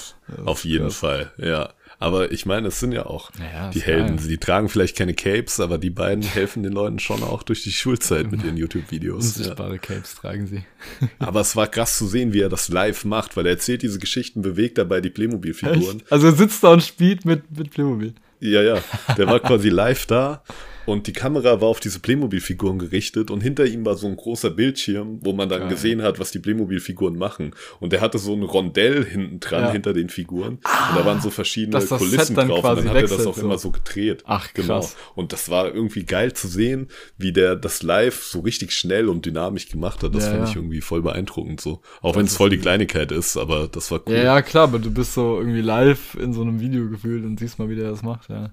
Auf 0.45 0.65
jeden 0.65 0.85
krass. 0.85 0.97
Fall, 0.97 1.31
ja. 1.37 1.69
Aber 2.01 2.31
ich 2.31 2.45
meine, 2.45 2.69
es 2.69 2.79
sind 2.79 2.93
ja 2.93 3.05
auch 3.05 3.29
naja, 3.37 3.71
die 3.71 3.81
Helden. 3.81 4.15
Geil. 4.17 4.27
Die 4.27 4.37
tragen 4.37 4.69
vielleicht 4.69 4.97
keine 4.97 5.13
Capes, 5.13 5.59
aber 5.59 5.77
die 5.77 5.89
beiden 5.89 6.23
helfen 6.23 6.63
den 6.63 6.71
Leuten 6.71 6.99
schon 6.99 7.23
auch 7.23 7.43
durch 7.43 7.63
die 7.63 7.73
Schulzeit 7.73 8.31
mit 8.31 8.41
ihren 8.43 8.55
YouTube-Videos. 8.57 9.37
Unsichtbare 9.37 9.73
ja. 9.73 9.77
Capes 9.79 10.15
tragen 10.15 10.47
sie. 10.47 10.63
aber 11.19 11.41
es 11.41 11.57
war 11.57 11.67
krass 11.67 11.97
zu 11.97 12.07
sehen, 12.07 12.31
wie 12.31 12.39
er 12.39 12.47
das 12.47 12.69
live 12.69 13.03
macht, 13.03 13.35
weil 13.35 13.45
er 13.45 13.51
erzählt 13.51 13.81
diese 13.81 13.99
Geschichten, 13.99 14.41
bewegt 14.41 14.77
dabei 14.77 15.01
die 15.01 15.09
Playmobil-Figuren. 15.09 16.01
Also 16.09 16.27
er 16.27 16.33
sitzt 16.33 16.63
da 16.63 16.71
und 16.71 16.83
spielt 16.83 17.25
mit, 17.25 17.55
mit 17.57 17.71
Playmobil. 17.71 18.13
Ja, 18.39 18.61
ja. 18.61 18.81
Der 19.17 19.27
war 19.27 19.41
quasi 19.41 19.67
live 19.67 20.05
da 20.05 20.41
und 20.89 21.07
die 21.07 21.13
Kamera 21.13 21.61
war 21.61 21.69
auf 21.69 21.79
diese 21.79 21.99
Playmobil-Figuren 21.99 22.79
gerichtet 22.79 23.31
und 23.31 23.41
hinter 23.41 23.65
ihm 23.65 23.85
war 23.85 23.95
so 23.95 24.07
ein 24.07 24.15
großer 24.15 24.49
Bildschirm, 24.49 25.19
wo 25.21 25.33
man 25.33 25.47
dann 25.49 25.61
Geil. 25.61 25.69
gesehen 25.69 26.01
hat, 26.01 26.19
was 26.19 26.31
die 26.31 26.39
Playmobil-Figuren 26.39 27.17
machen. 27.17 27.51
Und 27.79 27.93
der 27.93 28.01
hatte 28.01 28.17
so 28.17 28.33
ein 28.33 28.43
Rondell 28.43 29.05
hinten 29.05 29.39
dran 29.39 29.65
ja. 29.65 29.71
hinter 29.71 29.93
den 29.93 30.09
Figuren. 30.09 30.59
Ah, 30.63 30.89
und 30.89 30.99
da 30.99 31.05
waren 31.05 31.21
so 31.21 31.29
verschiedene 31.29 31.83
Kulissen 31.85 32.35
drauf 32.35 32.63
und 32.63 32.77
dann 32.77 32.89
hat 32.89 32.95
er 32.95 33.01
das 33.03 33.25
auch 33.25 33.35
so. 33.35 33.41
immer 33.41 33.57
so 33.57 33.71
gedreht. 33.71 34.23
Ach, 34.25 34.53
genau. 34.53 34.79
krass. 34.79 34.95
Und 35.15 35.33
das 35.33 35.49
war 35.49 35.73
irgendwie 35.73 36.03
geil 36.03 36.33
zu 36.33 36.47
sehen, 36.47 36.87
wie 37.17 37.31
der 37.31 37.55
das 37.55 37.83
live 37.83 38.23
so 38.23 38.39
richtig 38.39 38.71
schnell 38.71 39.09
und 39.09 39.25
dynamisch 39.25 39.69
gemacht 39.69 40.03
hat. 40.03 40.15
Das 40.15 40.25
ja, 40.25 40.31
fand 40.31 40.43
ja. 40.43 40.49
ich 40.49 40.55
irgendwie 40.55 40.81
voll 40.81 41.01
beeindruckend 41.01 41.61
so. 41.61 41.81
Auch 42.01 42.15
wenn 42.15 42.25
es 42.25 42.35
voll 42.35 42.49
die 42.49 42.57
Kleinigkeit 42.57 43.11
ist, 43.11 43.37
aber 43.37 43.67
das 43.67 43.91
war 43.91 44.01
cool. 44.07 44.15
Ja, 44.15 44.23
ja, 44.23 44.41
klar, 44.41 44.63
aber 44.63 44.79
du 44.79 44.91
bist 44.91 45.13
so 45.13 45.37
irgendwie 45.37 45.61
live 45.61 46.15
in 46.15 46.33
so 46.33 46.41
einem 46.41 46.59
Video 46.59 46.89
gefühlt 46.89 47.23
und 47.23 47.39
siehst 47.39 47.59
mal, 47.59 47.69
wie 47.69 47.75
der 47.75 47.91
das 47.91 48.01
macht, 48.01 48.29
ja. 48.29 48.51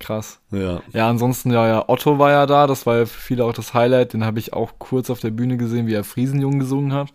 Krass. 0.00 0.40
Ja. 0.50 0.82
Ja, 0.92 1.08
ansonsten, 1.08 1.52
ja, 1.52 1.68
ja, 1.68 1.84
Otto 1.86 2.18
war 2.18 2.30
ja 2.30 2.46
da, 2.46 2.66
das 2.66 2.86
war 2.86 2.96
ja 2.96 3.06
für 3.06 3.20
viele 3.20 3.44
auch 3.44 3.52
das 3.52 3.74
Highlight. 3.74 4.14
Den 4.14 4.24
habe 4.24 4.38
ich 4.38 4.54
auch 4.54 4.72
kurz 4.78 5.10
auf 5.10 5.20
der 5.20 5.30
Bühne 5.30 5.58
gesehen, 5.58 5.86
wie 5.86 5.94
er 5.94 6.04
Friesenjung 6.04 6.58
gesungen 6.58 6.94
hat. 6.94 7.12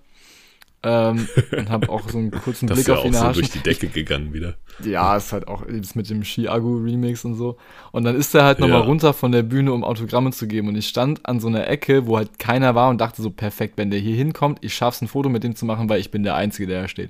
Ähm, 0.84 1.27
und 1.58 1.70
habe 1.72 1.89
auch 1.89 2.08
so 2.08 2.20
einen 2.20 2.30
kurzen 2.30 2.68
Blick 2.68 2.88
auf 2.92 3.04
ihn 3.04 3.12
Das 3.12 3.15
ist 3.15 3.24
ja 3.24 3.30
auch 3.30 3.34
so 3.34 3.42
durch 3.42 3.50
die 3.50 3.63
Decke 3.63 3.88
gegangen 3.88 4.34
wieder. 4.34 4.54
Ja, 4.84 5.18
ist 5.18 5.34
halt 5.34 5.48
auch 5.48 5.63
das 5.68 5.96
mit 5.96 6.12
dem 6.12 6.24
Ski-Agu-Remix 6.24 7.25
und 7.25 7.34
so. 7.34 7.58
Und 7.92 8.04
dann 8.04 8.15
ist 8.15 8.36
er 8.36 8.44
halt 8.44 8.60
nochmal 8.60 8.82
ja. 8.82 8.86
runter 8.86 9.13
von 9.13 9.32
der 9.32 9.42
Bühne, 9.42 9.74
um 9.74 9.84
Autogramme 9.84 10.30
zu 10.32 10.48
geben. 10.48 10.68
Und 10.68 10.75
ich 10.75 10.88
stand 10.88 11.25
an 11.25 11.39
so 11.39 11.48
einer 11.48 11.68
Ecke, 11.68 12.06
wo 12.06 12.18
halt 12.18 12.38
keiner 12.38 12.75
war 12.75 12.89
und 12.92 13.01
dachte 13.01 13.24
so, 13.24 13.32
perfekt, 13.32 13.77
wenn 13.77 13.89
der 13.89 14.00
hier 14.00 14.15
hinkommt, 14.15 14.60
ich 14.62 14.75
schaff's 14.75 15.01
ein 15.01 15.08
Foto 15.08 15.27
mit 15.27 15.44
dem 15.44 15.56
zu 15.56 15.65
machen, 15.65 15.89
weil 15.89 16.00
ich 16.00 16.12
bin 16.12 16.22
der 16.22 16.36
Einzige, 16.36 16.68
der 16.68 16.84
da 16.84 16.88
steht. 16.88 17.10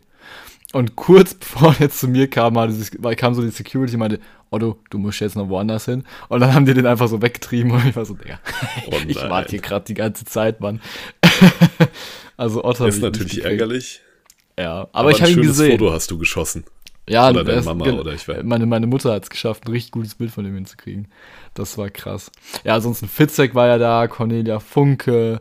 Und 0.76 0.98
kurz 0.98 1.34
bevor 1.36 1.74
er 1.80 1.90
zu 1.90 2.10
mir 2.10 2.30
kam, 2.30 2.56
kam 3.16 3.34
so 3.34 3.42
die 3.42 3.50
Security 3.50 3.94
und 3.94 4.00
meinte, 4.00 4.20
Otto, 4.50 4.78
du 4.90 4.98
musst 4.98 5.22
jetzt 5.22 5.38
noch 5.38 5.48
woanders 5.48 5.86
hin. 5.86 6.04
Und 6.28 6.42
dann 6.42 6.54
haben 6.54 6.66
die 6.66 6.74
den 6.74 6.86
einfach 6.86 7.08
so 7.08 7.22
weggetrieben 7.22 7.72
und 7.72 7.88
ich 7.88 7.96
war 7.96 8.04
so, 8.04 8.14
Digga, 8.14 8.42
oh 8.88 8.96
ich 9.08 9.16
warte 9.16 9.52
hier 9.52 9.62
gerade 9.62 9.86
die 9.86 9.94
ganze 9.94 10.26
Zeit, 10.26 10.60
Mann. 10.60 10.82
also 12.38 12.66
Otto 12.66 12.88
ist 12.88 13.02
natürlich 13.02 13.46
ärgerlich. 13.46 14.02
Ja, 14.60 14.82
aber, 14.82 14.90
aber 14.92 15.12
ich 15.12 15.22
habe 15.22 15.32
ihn 15.32 15.44
gesehen. 15.44 15.80
Foto 15.80 15.94
hast 15.94 16.12
du 16.12 16.18
geschossen. 16.18 16.66
Ja, 17.08 17.30
oder 17.30 17.46
deine 17.46 17.62
Mama 17.62 17.86
oder 17.86 18.12
ich 18.12 18.28
weiß. 18.28 18.44
Meine, 18.44 18.66
meine 18.66 18.88
Mutter 18.88 19.14
hat 19.14 19.24
es 19.24 19.30
geschafft, 19.30 19.66
ein 19.66 19.72
richtig 19.72 19.92
gutes 19.92 20.16
Bild 20.16 20.32
von 20.32 20.44
dem 20.44 20.56
hinzukriegen. 20.56 21.08
Das 21.54 21.78
war 21.78 21.90
krass. 21.90 22.32
Ja, 22.66 22.76
ansonsten 22.76 23.08
Fitzek 23.08 23.56
war 23.56 23.68
ja 23.68 23.78
da, 23.78 24.10
Cornelia 24.10 24.60
Funke, 24.60 25.40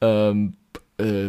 ähm, 0.00 0.54
äh, 0.98 1.28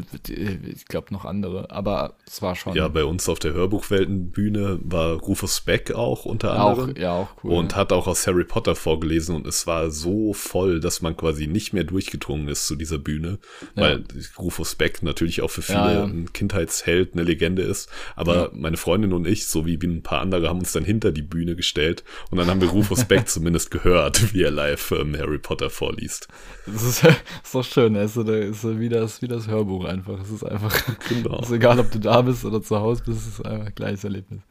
ich 0.74 0.86
glaube 0.86 1.14
noch 1.14 1.26
andere, 1.26 1.72
aber 1.72 2.16
es 2.26 2.42
war 2.42 2.56
schon 2.56 2.76
Ja, 2.76 2.88
bei 2.88 3.04
uns 3.04 3.28
auf 3.30 3.40
der 3.40 3.54
Hörbuchweltenbühne 3.54 4.80
war 4.84 5.14
Rufus 5.20 5.62
Beck 5.62 5.92
auch 5.92 6.26
unter 6.26 6.62
auch, 6.64 6.80
anderem. 6.80 6.96
ja, 7.02 7.14
auch 7.14 7.30
cool. 7.44 7.54
Und 7.54 7.76
hat 7.76 7.92
auch 7.92 8.08
aus 8.08 8.26
Harry 8.28 8.44
Potter 8.44 8.76
vorgelesen 8.76 9.36
und 9.36 9.46
es 9.48 9.68
war 9.68 9.92
so 9.92 10.34
voll, 10.34 10.80
dass 10.80 11.02
man 11.02 11.16
quasi 11.18 11.48
nicht 11.48 11.74
mehr 11.74 11.84
durchgedrungen 11.84 12.48
ist 12.48 12.68
zu 12.68 12.76
dieser 12.76 12.98
Bühne, 12.98 13.40
Ja. 13.76 13.84
weil 13.84 14.04
Rufus 14.40 14.76
Beck 14.76 15.04
natürlich 15.04 15.42
auch 15.42 15.50
für 15.50 15.62
viele 15.62 15.78
Ja, 15.80 15.94
ja. 15.94 16.04
ein 16.06 16.32
Kindheitsheld, 16.34 17.14
eine 17.14 17.24
Legende 17.24 17.62
ist. 17.64 17.90
Aber 18.16 18.52
meine 18.54 18.78
Freundin 18.78 19.14
und 19.14 19.28
ich, 19.28 19.48
so 19.48 19.66
wie 19.66 19.76
ein 19.82 20.04
paar 20.04 20.22
andere, 20.22 20.50
haben 20.50 20.60
uns 20.60 20.72
dann 20.72 20.86
hinter 20.86 21.12
die 21.12 21.22
Bühne 21.22 21.56
gestellt 21.56 22.04
und 22.32 22.38
dann 22.38 22.48
haben 22.48 22.62
wir 22.62 22.70
Rufus 22.70 23.06
Beck 23.06 23.28
zumindest 23.28 23.72
gehört, 23.72 24.34
wie 24.34 24.44
er 24.44 24.52
live 24.52 24.92
ähm, 24.92 25.16
Harry 25.18 25.40
Potter 25.40 25.70
vorliest. 25.70 26.28
Das 26.66 26.84
ist, 26.84 27.04
ist 27.44 27.54
doch 27.54 27.64
schön, 27.64 27.96
es 27.96 28.16
ist, 28.16 28.26
so- 28.26 28.32
ist 28.34 28.62
so 28.62 28.80
wie, 28.80 28.90
das, 28.90 29.22
wie 29.22 29.28
das 29.28 29.48
Hörbuch 29.58 29.86
einfach. 29.86 30.20
Es 30.22 30.30
ist 30.32 30.44
einfach, 30.44 30.74
Genau. 31.10 31.40
ist 31.40 31.52
egal, 31.52 31.80
ob 31.80 31.92
du 31.92 32.00
da 32.00 32.22
bist 32.22 32.46
oder 32.46 32.62
zu 32.62 32.80
Hause 32.80 33.04
bist, 33.06 33.20
es 33.22 33.28
ist 33.40 33.46
einfach 33.46 33.68
ein 33.68 33.76
gleiches 33.76 34.04
Erlebnis. 34.04 34.42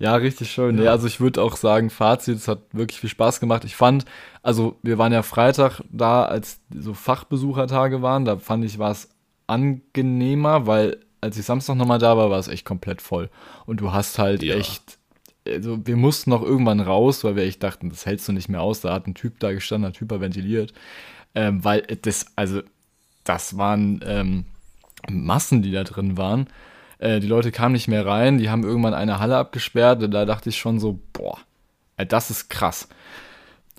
Ja, 0.00 0.14
richtig 0.14 0.50
schön. 0.52 0.80
Ja. 0.80 0.92
also 0.92 1.08
ich 1.08 1.18
würde 1.20 1.42
auch 1.42 1.56
sagen, 1.56 1.90
Fazit, 1.90 2.36
es 2.36 2.46
hat 2.46 2.60
wirklich 2.72 3.00
viel 3.00 3.10
Spaß 3.10 3.40
gemacht. 3.40 3.64
Ich 3.64 3.74
fand, 3.74 4.04
also 4.44 4.76
wir 4.82 4.96
waren 4.96 5.12
ja 5.12 5.22
Freitag 5.22 5.80
da, 5.90 6.24
als 6.24 6.60
so 6.72 6.94
Fachbesuchertage 6.94 8.00
waren, 8.00 8.24
da 8.24 8.36
fand 8.36 8.64
ich, 8.64 8.78
war 8.78 8.92
es 8.92 9.08
angenehmer, 9.48 10.66
weil 10.66 10.98
als 11.20 11.36
ich 11.36 11.44
Samstag 11.44 11.74
nochmal 11.76 11.98
da 11.98 12.16
war, 12.16 12.30
war 12.30 12.38
es 12.38 12.46
echt 12.48 12.64
komplett 12.64 13.02
voll. 13.02 13.28
Und 13.66 13.80
du 13.80 13.92
hast 13.92 14.18
halt 14.20 14.42
Ja. 14.44 14.54
echt, 14.54 14.98
also 15.48 15.84
wir 15.84 15.96
mussten 15.96 16.30
noch 16.30 16.42
irgendwann 16.42 16.78
raus, 16.80 17.24
weil 17.24 17.34
wir 17.34 17.42
echt 17.42 17.62
dachten, 17.64 17.90
das 17.90 18.06
hältst 18.06 18.28
du 18.28 18.32
nicht 18.32 18.48
mehr 18.48 18.62
aus. 18.62 18.80
Da 18.82 18.92
hat 18.94 19.08
ein 19.08 19.14
Typ 19.14 19.40
da 19.40 19.50
gestanden, 19.52 19.88
hat 19.88 20.00
hyperventiliert. 20.00 20.72
Ähm, 21.34 21.64
weil 21.64 21.80
das, 22.02 22.26
also, 22.36 22.62
das 23.28 23.56
waren 23.56 24.00
ähm, 24.04 24.46
Massen, 25.08 25.62
die 25.62 25.72
da 25.72 25.84
drin 25.84 26.16
waren. 26.16 26.48
Äh, 26.98 27.20
die 27.20 27.26
Leute 27.26 27.52
kamen 27.52 27.72
nicht 27.72 27.88
mehr 27.88 28.06
rein, 28.06 28.38
die 28.38 28.50
haben 28.50 28.64
irgendwann 28.64 28.94
eine 28.94 29.20
Halle 29.20 29.36
abgesperrt. 29.36 30.02
Da 30.02 30.24
dachte 30.24 30.48
ich 30.48 30.58
schon 30.58 30.80
so, 30.80 30.98
boah, 31.12 31.38
das 31.96 32.30
ist 32.30 32.48
krass. 32.48 32.88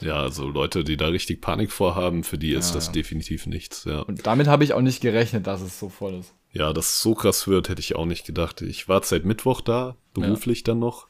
Ja, 0.02 0.22
also 0.22 0.48
Leute, 0.48 0.84
die 0.84 0.96
da 0.96 1.08
richtig 1.08 1.42
Panik 1.42 1.72
vorhaben, 1.72 2.24
für 2.24 2.38
die 2.38 2.54
ist 2.54 2.70
Ja, 2.70 2.76
das 2.76 2.88
ja. 2.88 2.92
definitiv 2.94 3.48
nichts. 3.48 3.84
Ja. 3.84 4.00
Und 4.02 4.26
damit 4.26 4.48
habe 4.48 4.64
ich 4.64 4.74
auch 4.74 4.82
nicht 4.82 5.02
gerechnet, 5.02 5.46
dass 5.48 5.62
es 5.62 5.78
so 5.78 5.90
voll 5.90 6.16
ist. 6.16 6.34
Ja, 6.52 6.72
dass 6.74 6.94
es 6.94 7.02
so 7.02 7.14
krass 7.14 7.48
wird, 7.48 7.70
hätte 7.70 7.82
ich 7.82 7.96
auch 7.96 8.06
nicht 8.06 8.26
gedacht. 8.26 8.62
Ich 8.62 8.88
war 8.88 9.04
seit 9.04 9.26
Mittwoch 9.26 9.62
da, 9.62 9.98
beruflich 10.14 10.64
dann 10.64 10.80
noch, 10.80 11.08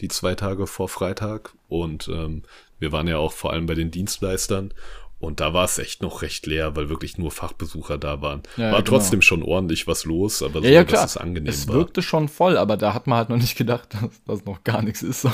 die 0.00 0.08
zwei 0.08 0.34
Tage 0.34 0.66
vor 0.66 0.88
Freitag. 0.88 1.54
Und 1.68 2.08
ähm, 2.08 2.42
wir 2.78 2.92
waren 2.92 3.08
ja 3.08 3.16
auch 3.16 3.32
vor 3.32 3.52
allem 3.52 3.66
bei 3.66 3.74
den 3.74 3.90
Dienstleistern. 3.90 4.74
Und 5.18 5.40
da 5.40 5.54
war 5.54 5.64
es 5.64 5.78
echt 5.78 6.02
noch 6.02 6.20
recht 6.22 6.46
leer, 6.46 6.76
weil 6.76 6.88
wirklich 6.90 7.16
nur 7.16 7.30
Fachbesucher 7.30 7.96
da 7.96 8.20
waren. 8.20 8.42
Ja, 8.56 8.66
ja, 8.66 8.72
war 8.72 8.82
genau. 8.82 8.98
trotzdem 8.98 9.22
schon 9.22 9.42
ordentlich 9.42 9.86
was 9.86 10.04
los, 10.04 10.42
aber 10.42 10.60
so, 10.60 10.66
Ja, 10.66 10.72
ja, 10.72 10.84
dass 10.84 11.04
es 11.12 11.16
angenehm 11.16 11.48
Es 11.48 11.66
war. 11.68 11.76
wirkte 11.76 12.02
schon 12.02 12.28
voll, 12.28 12.58
aber 12.58 12.76
da 12.76 12.92
hat 12.92 13.06
man 13.06 13.18
halt 13.18 13.30
noch 13.30 13.38
nicht 13.38 13.56
gedacht, 13.56 13.94
dass 14.00 14.22
das 14.24 14.44
noch 14.44 14.62
gar 14.62 14.82
nichts 14.82 15.02
ist. 15.02 15.22
So. 15.22 15.30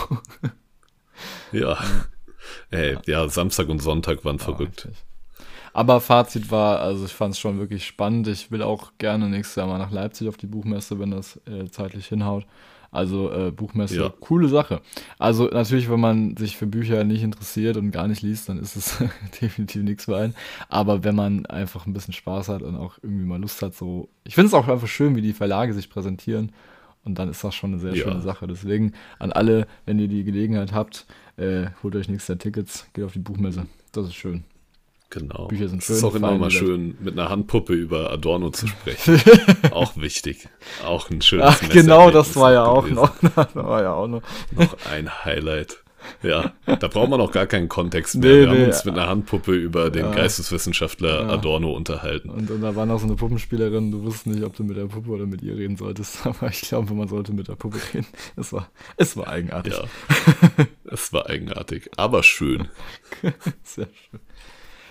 Ja. 1.50 1.78
Ey, 2.70 2.96
ja, 3.06 3.28
Samstag 3.28 3.68
und 3.68 3.80
Sonntag 3.80 4.24
waren 4.24 4.38
verrückt. 4.38 4.84
Heftig. 4.84 5.04
Aber 5.72 6.00
Fazit 6.00 6.50
war, 6.50 6.80
also 6.80 7.04
ich 7.06 7.12
fand 7.12 7.34
es 7.34 7.40
schon 7.40 7.58
wirklich 7.58 7.86
spannend. 7.86 8.28
Ich 8.28 8.50
will 8.50 8.62
auch 8.62 8.92
gerne 8.98 9.28
nächstes 9.28 9.56
Jahr 9.56 9.66
mal 9.66 9.78
nach 9.78 9.90
Leipzig 9.90 10.28
auf 10.28 10.36
die 10.36 10.46
Buchmesse, 10.46 10.98
wenn 10.98 11.12
das 11.12 11.40
äh, 11.46 11.68
zeitlich 11.70 12.06
hinhaut. 12.06 12.46
Also 12.92 13.32
äh, 13.32 13.50
Buchmesse, 13.50 13.96
Ja. 13.96 14.12
coole 14.20 14.48
Sache. 14.48 14.82
Also 15.18 15.46
natürlich, 15.46 15.90
wenn 15.90 15.98
man 15.98 16.36
sich 16.36 16.56
für 16.58 16.66
Bücher 16.66 17.02
nicht 17.04 17.22
interessiert 17.22 17.76
und 17.78 17.90
gar 17.90 18.06
nicht 18.06 18.20
liest, 18.22 18.48
dann 18.50 18.58
ist 18.58 18.76
es 18.76 18.98
definitiv 19.40 19.82
nichts 19.82 20.04
für 20.04 20.16
einen. 20.18 20.34
Aber 20.68 21.02
wenn 21.02 21.16
man 21.16 21.46
einfach 21.46 21.86
ein 21.86 21.94
bisschen 21.94 22.12
Spaß 22.14 22.48
hat 22.50 22.62
und 22.62 22.76
auch 22.76 22.98
irgendwie 23.02 23.24
mal 23.24 23.40
Lust 23.40 23.62
hat, 23.62 23.74
so. 23.74 24.08
Ich 24.24 24.34
finde 24.34 24.48
es 24.48 24.54
auch 24.54 24.68
einfach 24.68 24.86
schön, 24.88 25.16
wie 25.16 25.22
die 25.22 25.32
Verlage 25.32 25.72
sich 25.74 25.88
präsentieren. 25.90 26.52
Und 27.04 27.18
dann 27.18 27.28
ist 27.30 27.42
das 27.42 27.54
schon 27.54 27.72
eine 27.72 27.80
sehr 27.80 27.94
Ja. 27.94 28.04
schöne 28.04 28.20
Sache. 28.20 28.46
Deswegen 28.46 28.92
an 29.18 29.32
alle, 29.32 29.66
wenn 29.86 29.98
ihr 29.98 30.06
die 30.06 30.22
Gelegenheit 30.22 30.72
habt, 30.72 31.06
äh, 31.38 31.66
holt 31.82 31.96
euch 31.96 32.08
nächstes 32.08 32.28
Jahr 32.28 32.38
Tickets, 32.38 32.86
geht 32.92 33.04
auf 33.04 33.12
die 33.14 33.18
Buchmesse. 33.18 33.66
Das 33.92 34.06
ist 34.06 34.14
schön. 34.14 34.44
Genau. 35.12 35.48
Bücher 35.48 35.68
sind 35.68 35.80
es 35.80 35.86
schön, 35.88 35.96
ist 35.96 36.04
auch 36.04 36.14
immer 36.14 36.38
mal 36.38 36.50
schön, 36.50 36.96
mit 37.00 37.18
einer 37.18 37.28
Handpuppe 37.28 37.74
über 37.74 38.10
Adorno 38.10 38.48
zu 38.48 38.66
sprechen. 38.66 39.20
auch 39.70 39.94
wichtig. 39.98 40.48
Auch 40.86 41.10
ein 41.10 41.20
schönes 41.20 41.46
Ach, 41.48 41.68
genau, 41.68 42.10
das 42.10 42.34
war 42.34 42.52
ja 42.52 42.64
auch 42.64 42.88
noch. 42.88 43.12
Das 43.36 43.54
war 43.54 43.82
ja 43.82 43.92
auch 43.92 44.08
noch. 44.08 44.22
noch 44.52 44.76
ein 44.90 45.24
Highlight. 45.24 45.82
Ja, 46.22 46.52
da 46.66 46.88
braucht 46.88 47.10
man 47.10 47.20
auch 47.20 47.30
gar 47.30 47.46
keinen 47.46 47.68
Kontext 47.68 48.16
mehr. 48.16 48.30
Nee, 48.32 48.40
Wir 48.40 48.48
haben 48.48 48.58
nee. 48.58 48.64
uns 48.66 48.84
mit 48.86 48.94
einer 48.94 49.06
Handpuppe 49.08 49.52
über 49.54 49.90
den 49.90 50.06
Ja. 50.06 50.12
Geisteswissenschaftler 50.12 51.22
Ja. 51.24 51.28
Adorno 51.28 51.72
unterhalten. 51.72 52.30
Und, 52.30 52.50
und 52.50 52.62
da 52.62 52.74
war 52.74 52.86
noch 52.86 52.98
so 52.98 53.06
eine 53.06 53.14
Puppenspielerin, 53.16 53.90
du 53.92 54.02
wusstest 54.02 54.28
nicht, 54.28 54.42
ob 54.42 54.56
du 54.56 54.64
mit 54.64 54.78
der 54.78 54.86
Puppe 54.86 55.10
oder 55.10 55.26
mit 55.26 55.42
ihr 55.42 55.56
reden 55.56 55.76
solltest, 55.76 56.26
aber 56.26 56.48
ich 56.48 56.62
glaube, 56.62 56.94
man 56.94 57.08
sollte 57.08 57.34
mit 57.34 57.48
der 57.48 57.54
Puppe 57.56 57.78
reden. 57.92 58.06
Es 58.36 58.52
war, 58.52 58.70
es 58.96 59.14
war 59.16 59.28
eigenartig. 59.28 59.74
Ja, 59.74 59.84
es 60.90 61.12
war 61.12 61.28
eigenartig, 61.28 61.90
aber 61.98 62.22
schön. 62.22 62.68
Sehr 63.62 63.86
schön. 63.86 64.20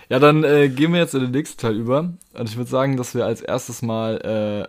Ja, 0.08 0.18
dann 0.18 0.44
äh, 0.44 0.68
gehen 0.68 0.92
wir 0.92 1.00
jetzt 1.00 1.14
in 1.14 1.20
den 1.20 1.30
nächsten 1.30 1.60
Teil 1.60 1.76
über. 1.76 2.12
Und 2.34 2.48
ich 2.48 2.56
würde 2.56 2.70
sagen, 2.70 2.96
dass 2.96 3.14
wir 3.14 3.24
als 3.24 3.40
erstes 3.40 3.82
mal, 3.82 4.16
äh, 4.18 4.68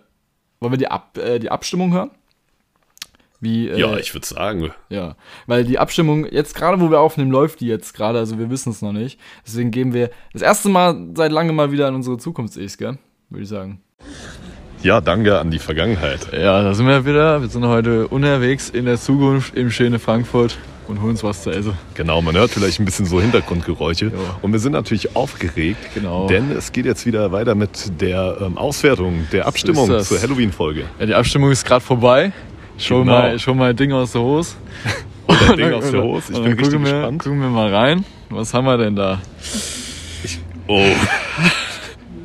wollen 0.61 0.73
wir 0.73 0.77
die, 0.77 0.87
Ab 0.87 1.17
äh, 1.17 1.39
die 1.39 1.51
Abstimmung 1.51 1.93
hören? 1.93 2.11
Wie, 3.39 3.67
äh, 3.67 3.77
Ja, 3.77 3.97
ich 3.97 4.13
würde 4.13 4.25
sagen, 4.25 4.71
Ja, 4.89 5.15
weil 5.47 5.65
die 5.65 5.77
Abstimmung, 5.79 6.25
jetzt 6.25 6.55
gerade 6.55 6.79
wo 6.79 6.89
wir 6.89 6.99
aufnehmen, 7.01 7.31
läuft 7.31 7.59
die 7.59 7.67
jetzt 7.67 7.93
gerade, 7.93 8.19
also 8.19 8.39
wir 8.39 8.49
wissen 8.49 8.71
es 8.71 8.81
noch 8.81 8.93
nicht. 8.93 9.19
Deswegen 9.45 9.71
gehen 9.71 9.93
wir 9.93 10.11
das 10.31 10.41
erste 10.41 10.69
Mal 10.69 11.09
seit 11.15 11.31
langem 11.31 11.55
mal 11.55 11.71
wieder 11.71 11.87
in 11.89 11.95
unsere 11.95 12.17
Zukunfts-Ichs, 12.17 12.77
gell? 12.77 12.97
Würde 13.29 13.43
ich 13.43 13.49
sagen. 13.49 13.81
ja, 14.81 15.01
danke 15.01 15.39
an 15.39 15.51
die 15.51 15.59
Vergangenheit. 15.59 16.31
Ja, 16.31 16.63
da 16.63 16.73
sind 16.73 16.87
wir 16.87 17.05
wieder. 17.05 17.41
Wir 17.41 17.49
sind 17.49 17.65
heute 17.65 18.07
unterwegs 18.07 18.69
in 18.69 18.85
der 18.85 18.97
Zukunft 18.97 19.55
im 19.55 19.71
schönen 19.71 19.99
Frankfurt 19.99 20.57
und 20.87 20.99
holen 21.01 21.11
uns 21.11 21.23
was 21.23 21.43
zu 21.43 21.49
essen. 21.51 21.73
Genau, 21.95 22.21
man 22.21 22.35
hört 22.35 22.51
vielleicht 22.51 22.79
ein 22.79 22.85
bisschen 22.85 23.05
so 23.05 23.21
Hintergrundgeräusche. 23.21 24.05
Ja. 24.07 24.11
Und 24.41 24.51
wir 24.51 24.59
sind 24.59 24.71
natürlich 24.73 25.15
aufgeregt, 25.15 25.77
Genau. 25.93 26.27
denn 26.27 26.51
es 26.51 26.71
geht 26.71 26.85
jetzt 26.85 27.05
wieder 27.05 27.31
weiter 27.31 27.55
mit 27.55 28.01
der 28.01 28.37
ähm, 28.41 28.57
Auswertung 28.57 29.27
der 29.31 29.47
Abstimmung 29.47 29.89
das. 29.89 30.07
zur 30.09 30.21
Halloween-Folge. 30.21 30.85
Ja, 30.99 31.05
die 31.05 31.13
Abstimmung 31.15 31.51
ist 31.51 31.65
gerade 31.65 31.81
vorbei. 31.83 32.31
Schon, 32.77 33.05
Genau. 33.05 33.11
mal, 33.19 33.39
schon 33.39 33.57
mal 33.57 33.73
Ding 33.73 33.91
aus 33.93 34.11
der 34.13 34.21
Hose. 34.21 34.55
Oder 35.27 35.55
Ding 35.55 35.73
aus 35.73 35.91
der 35.91 36.01
Hose. 36.03 36.33
Ich 36.33 36.41
bin 36.41 36.53
richtig 36.53 36.71
wir, 36.73 36.79
gespannt. 36.79 37.23
Gucken 37.23 37.39
wir 37.39 37.49
mal 37.49 37.73
rein. 37.73 38.03
Was 38.29 38.53
haben 38.53 38.65
wir 38.65 38.77
denn 38.77 38.95
da? 38.95 39.21
Oh. 40.67 40.81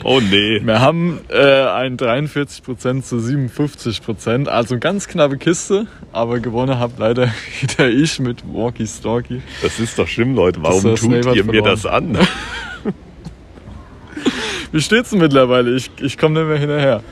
Oh 0.04 0.20
nee. 0.20 0.60
Wir 0.64 0.80
haben 0.80 1.20
äh, 1.28 1.62
ein 1.62 1.96
43% 1.96 3.02
zu 3.02 3.16
57%, 3.16 4.46
also 4.46 4.74
eine 4.74 4.80
ganz 4.80 5.08
knappe 5.08 5.38
Kiste, 5.38 5.86
aber 6.12 6.40
gewonnen 6.40 6.78
habt 6.78 6.98
leider 6.98 7.28
wieder 7.60 7.88
ich 7.88 8.18
mit 8.20 8.42
Walkie 8.44 8.86
Stalky. 8.86 9.42
Das 9.62 9.80
ist 9.80 9.98
doch 9.98 10.06
schlimm, 10.06 10.34
Leute. 10.34 10.60
Das 10.60 10.84
Warum 10.84 10.96
Snape 10.96 11.20
tut 11.20 11.36
ihr 11.36 11.44
mir 11.44 11.62
verloren. 11.62 11.64
das 11.64 11.86
an? 11.86 12.18
Wie 14.72 14.80
steht's 14.80 15.10
denn 15.10 15.20
mittlerweile? 15.20 15.74
Ich, 15.74 15.90
ich 16.00 16.18
komme 16.18 16.40
nicht 16.40 16.48
mehr 16.48 16.58
hinterher. 16.58 17.02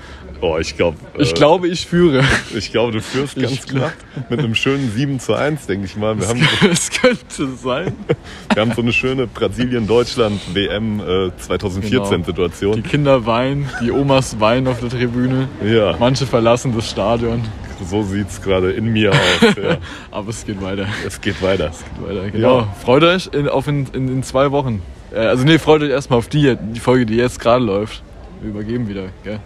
Oh, 0.41 0.59
ich 0.59 0.77
glaube, 0.77 0.97
Ich 1.19 1.35
glaube, 1.35 1.69
ich 1.69 1.87
führe. 1.87 2.23
ich 2.55 2.71
glaube, 2.71 2.93
du 2.93 3.01
führst 3.01 3.37
ganz 3.37 3.53
Ich- 3.53 3.67
knapp 3.67 3.93
mit 4.29 4.39
einem 4.41 4.55
schönen 4.55 4.91
7 4.95 5.19
zu 5.19 5.35
1, 5.35 5.67
denke 5.67 5.87
ich 5.87 5.97
mal. 5.97 6.19
Wir 6.19 6.29
haben, 6.29 6.47
Es 6.71 6.91
könnte 6.91 7.49
sein. 7.57 7.93
wir 8.55 8.61
haben 8.63 8.73
so 8.73 8.83
eine 8.83 8.93
schöne 8.93 9.27
Brasilien-Deutschland 9.27 10.41
WM 10.55 11.01
äh, 11.01 11.31
2014 11.39 12.19
Die 12.21 12.25
Situation. 12.27 12.83
Kinder 12.83 13.25
weinen, 13.27 13.69
die 13.83 13.91
Omas 13.91 14.39
weinen 14.41 14.69
auf 14.69 14.81
der 14.81 14.91
Tribüne. 14.91 15.49
Ja, 15.65 15.97
Manche 15.99 16.27
verlassen 16.27 16.73
das 16.77 16.91
Stadion, 16.91 17.43
so 17.89 18.03
sieht's 18.03 18.41
gerade 18.43 18.73
in 18.73 18.87
mir 18.93 19.13
aus. 19.13 19.19
Ja. 19.63 19.79
aber 20.11 20.31
es 20.31 20.45
geht 20.45 20.61
weiter. 20.63 20.87
Es 21.07 21.21
geht 21.21 21.41
weiter. 21.43 21.71
weiter. 22.07 22.31
Genau. 22.31 22.61
Ja. 22.61 22.75
Freut 22.85 23.03
euch 23.05 23.31
in, 23.33 23.49
auf 23.49 23.69
in, 23.69 23.87
in, 23.93 24.09
in 24.09 24.23
zwei 24.23 24.51
Wochen. 24.51 24.83
Äh, 25.15 25.19
also 25.21 25.45
nee, 25.45 25.59
freut 25.59 25.83
euch 25.83 25.91
erstmal 25.91 26.19
auf 26.19 26.29
die, 26.29 26.57
die 26.75 26.81
Folge, 26.81 27.07
die 27.07 27.17
jetzt 27.17 27.41
gerade 27.41 27.65
läuft. 27.65 28.03
Wir 28.43 28.51
übergeben 28.51 28.89
wieder, 28.89 29.05
gell? 29.25 29.41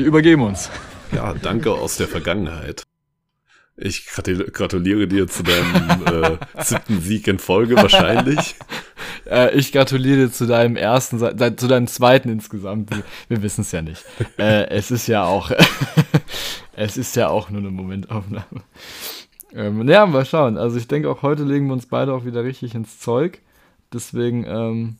Wir 0.00 0.06
übergeben 0.06 0.40
uns. 0.40 0.70
Ja, 1.12 1.34
danke 1.34 1.72
aus 1.72 1.98
der 1.98 2.08
Vergangenheit. 2.08 2.84
Ich 3.76 4.06
gratul- 4.08 4.50
gratuliere 4.50 5.06
dir 5.06 5.28
zu 5.28 5.42
deinem 5.42 6.06
äh, 6.06 6.38
siebten 6.64 7.02
Sieg 7.02 7.28
in 7.28 7.38
Folge 7.38 7.76
wahrscheinlich. 7.76 8.56
Äh, 9.26 9.54
ich 9.54 9.70
gratuliere 9.70 10.16
dir 10.26 10.32
zu 10.32 10.46
deinem 10.46 10.76
ersten, 10.76 11.18
zu 11.18 11.68
deinem 11.68 11.86
zweiten 11.86 12.30
insgesamt. 12.30 12.90
Wir, 12.90 13.02
wir 13.28 13.42
wissen 13.42 13.60
es 13.60 13.70
ja 13.72 13.82
nicht. 13.82 14.02
Äh, 14.38 14.68
es 14.70 14.90
ist 14.90 15.06
ja 15.06 15.24
auch, 15.24 15.52
es 16.72 16.96
ist 16.96 17.14
ja 17.16 17.28
auch 17.28 17.50
nur 17.50 17.60
eine 17.60 17.70
Momentaufnahme. 17.70 18.62
Ähm, 19.54 19.88
ja, 19.88 20.06
mal 20.06 20.24
schauen. 20.24 20.56
Also 20.56 20.78
ich 20.78 20.88
denke 20.88 21.10
auch 21.10 21.22
heute 21.22 21.44
legen 21.44 21.66
wir 21.66 21.74
uns 21.74 21.86
beide 21.86 22.14
auch 22.14 22.24
wieder 22.24 22.42
richtig 22.42 22.74
ins 22.74 22.98
Zeug. 22.98 23.40
Deswegen, 23.92 24.44
ähm, 24.46 24.96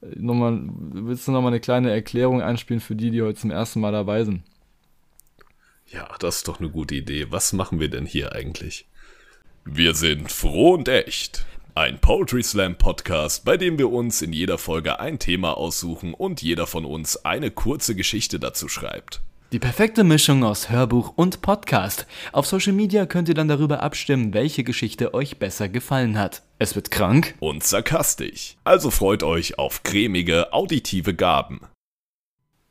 nochmal, 0.00 0.60
willst 0.64 1.26
du 1.26 1.32
nochmal 1.32 1.52
eine 1.52 1.60
kleine 1.60 1.90
Erklärung 1.90 2.42
einspielen 2.42 2.80
für 2.80 2.96
die, 2.96 3.10
die 3.10 3.22
heute 3.22 3.38
zum 3.38 3.50
ersten 3.50 3.80
Mal 3.80 3.92
dabei 3.92 4.24
sind? 4.24 4.42
Ja, 5.86 6.08
das 6.20 6.36
ist 6.36 6.48
doch 6.48 6.60
eine 6.60 6.70
gute 6.70 6.94
Idee. 6.94 7.26
Was 7.30 7.52
machen 7.52 7.80
wir 7.80 7.88
denn 7.88 8.06
hier 8.06 8.32
eigentlich? 8.32 8.86
Wir 9.64 9.94
sind 9.94 10.30
froh 10.30 10.74
und 10.74 10.88
echt. 10.88 11.44
Ein 11.74 12.00
Poetry 12.00 12.42
Slam 12.42 12.76
Podcast, 12.76 13.44
bei 13.44 13.56
dem 13.56 13.78
wir 13.78 13.90
uns 13.90 14.22
in 14.22 14.32
jeder 14.32 14.58
Folge 14.58 15.00
ein 15.00 15.18
Thema 15.18 15.56
aussuchen 15.56 16.14
und 16.14 16.42
jeder 16.42 16.66
von 16.66 16.84
uns 16.84 17.24
eine 17.24 17.50
kurze 17.50 17.94
Geschichte 17.94 18.40
dazu 18.40 18.68
schreibt. 18.68 19.20
Die 19.52 19.58
perfekte 19.58 20.04
Mischung 20.04 20.44
aus 20.44 20.70
Hörbuch 20.70 21.14
und 21.16 21.42
Podcast. 21.42 22.06
Auf 22.30 22.46
Social 22.46 22.72
Media 22.72 23.04
könnt 23.04 23.28
ihr 23.28 23.34
dann 23.34 23.48
darüber 23.48 23.82
abstimmen, 23.82 24.32
welche 24.32 24.62
Geschichte 24.62 25.12
euch 25.12 25.40
besser 25.40 25.68
gefallen 25.68 26.16
hat. 26.16 26.44
Es 26.60 26.76
wird 26.76 26.92
krank 26.92 27.34
und 27.40 27.64
sarkastisch. 27.64 28.56
Also 28.62 28.92
freut 28.92 29.24
euch 29.24 29.58
auf 29.58 29.82
cremige 29.82 30.52
auditive 30.52 31.16
Gaben. 31.16 31.62